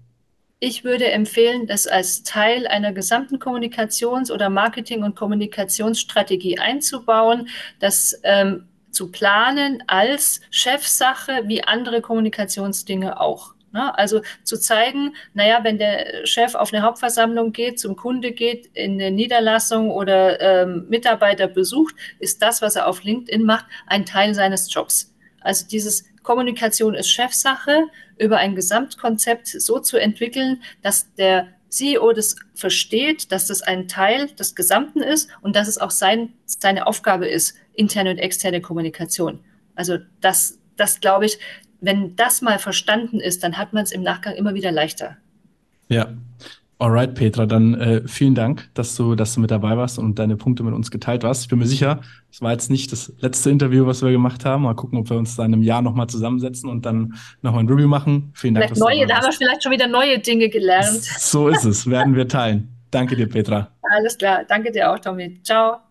Ich 0.58 0.84
würde 0.84 1.10
empfehlen, 1.10 1.66
das 1.66 1.86
als 1.86 2.22
Teil 2.22 2.66
einer 2.68 2.92
gesamten 2.92 3.38
Kommunikations- 3.38 4.30
oder 4.30 4.48
Marketing- 4.48 5.02
und 5.02 5.16
Kommunikationsstrategie 5.16 6.58
einzubauen, 6.58 7.48
das 7.80 8.20
ähm, 8.22 8.68
zu 8.90 9.10
planen 9.10 9.82
als 9.86 10.40
Chefsache 10.50 11.42
wie 11.46 11.64
andere 11.64 12.00
Kommunikationsdinge 12.00 13.20
auch. 13.20 13.54
Ne? 13.72 13.96
Also 13.98 14.20
zu 14.44 14.56
zeigen, 14.56 15.14
naja, 15.34 15.60
wenn 15.62 15.78
der 15.78 16.26
Chef 16.26 16.54
auf 16.54 16.72
eine 16.72 16.82
Hauptversammlung 16.82 17.52
geht, 17.52 17.80
zum 17.80 17.96
Kunde 17.96 18.32
geht, 18.32 18.66
in 18.74 18.92
eine 18.92 19.10
Niederlassung 19.10 19.90
oder 19.90 20.40
ähm, 20.40 20.86
Mitarbeiter 20.88 21.48
besucht, 21.48 21.94
ist 22.18 22.42
das, 22.42 22.62
was 22.62 22.76
er 22.76 22.86
auf 22.86 23.02
LinkedIn 23.02 23.42
macht, 23.42 23.66
ein 23.86 24.04
Teil 24.06 24.34
seines 24.34 24.72
Jobs. 24.72 25.14
Also 25.40 25.66
dieses 25.66 26.04
Kommunikation 26.22 26.94
ist 26.94 27.10
Chefsache, 27.10 27.84
über 28.18 28.38
ein 28.38 28.54
Gesamtkonzept 28.54 29.48
so 29.48 29.78
zu 29.80 29.98
entwickeln, 29.98 30.62
dass 30.82 31.12
der 31.14 31.48
CEO 31.68 32.12
das 32.12 32.36
versteht, 32.54 33.32
dass 33.32 33.46
das 33.46 33.62
ein 33.62 33.88
Teil 33.88 34.28
des 34.28 34.54
Gesamten 34.54 35.00
ist 35.00 35.30
und 35.40 35.56
dass 35.56 35.68
es 35.68 35.78
auch 35.78 35.90
sein, 35.90 36.34
seine 36.44 36.86
Aufgabe 36.86 37.26
ist, 37.26 37.56
interne 37.72 38.10
und 38.10 38.18
externe 38.18 38.60
Kommunikation. 38.60 39.40
Also 39.74 39.98
das, 40.20 40.58
das 40.76 41.00
glaube 41.00 41.26
ich, 41.26 41.38
wenn 41.80 42.14
das 42.14 42.42
mal 42.42 42.58
verstanden 42.58 43.20
ist, 43.20 43.42
dann 43.42 43.56
hat 43.56 43.72
man 43.72 43.84
es 43.84 43.92
im 43.92 44.02
Nachgang 44.02 44.34
immer 44.34 44.54
wieder 44.54 44.70
leichter. 44.70 45.16
Ja. 45.88 46.12
Alright, 46.82 47.14
Petra, 47.14 47.46
dann 47.46 47.74
äh, 47.74 48.02
vielen 48.08 48.34
Dank, 48.34 48.68
dass 48.74 48.96
du, 48.96 49.14
dass 49.14 49.34
du 49.34 49.40
mit 49.40 49.52
dabei 49.52 49.76
warst 49.76 50.00
und 50.00 50.18
deine 50.18 50.36
Punkte 50.36 50.64
mit 50.64 50.74
uns 50.74 50.90
geteilt 50.90 51.22
hast. 51.22 51.42
Ich 51.42 51.48
bin 51.48 51.60
mir 51.60 51.66
sicher, 51.66 52.00
es 52.28 52.42
war 52.42 52.50
jetzt 52.50 52.70
nicht 52.70 52.90
das 52.90 53.12
letzte 53.20 53.50
Interview, 53.50 53.86
was 53.86 54.02
wir 54.02 54.10
gemacht 54.10 54.44
haben. 54.44 54.64
Mal 54.64 54.74
gucken, 54.74 54.98
ob 54.98 55.08
wir 55.08 55.16
uns 55.16 55.36
da 55.36 55.44
in 55.44 55.54
einem 55.54 55.62
Jahr 55.62 55.80
nochmal 55.80 56.08
zusammensetzen 56.08 56.68
und 56.68 56.84
dann 56.84 57.14
nochmal 57.40 57.62
ein 57.62 57.68
Review 57.68 57.86
machen. 57.86 58.32
Vielen 58.34 58.54
Dank. 58.54 58.66
Vielleicht 58.66 58.80
neue, 58.80 59.06
da 59.06 59.18
haben 59.18 59.26
wir 59.26 59.32
vielleicht 59.32 59.62
schon 59.62 59.70
wieder 59.70 59.86
neue 59.86 60.18
Dinge 60.18 60.48
gelernt. 60.48 61.04
So 61.18 61.46
ist 61.46 61.64
es, 61.64 61.88
werden 61.88 62.16
wir 62.16 62.26
teilen. 62.26 62.76
Danke 62.90 63.14
dir, 63.14 63.28
Petra. 63.28 63.68
Alles 63.82 64.18
klar, 64.18 64.42
danke 64.48 64.72
dir 64.72 64.90
auch, 64.90 64.98
Tommy. 64.98 65.40
Ciao. 65.44 65.82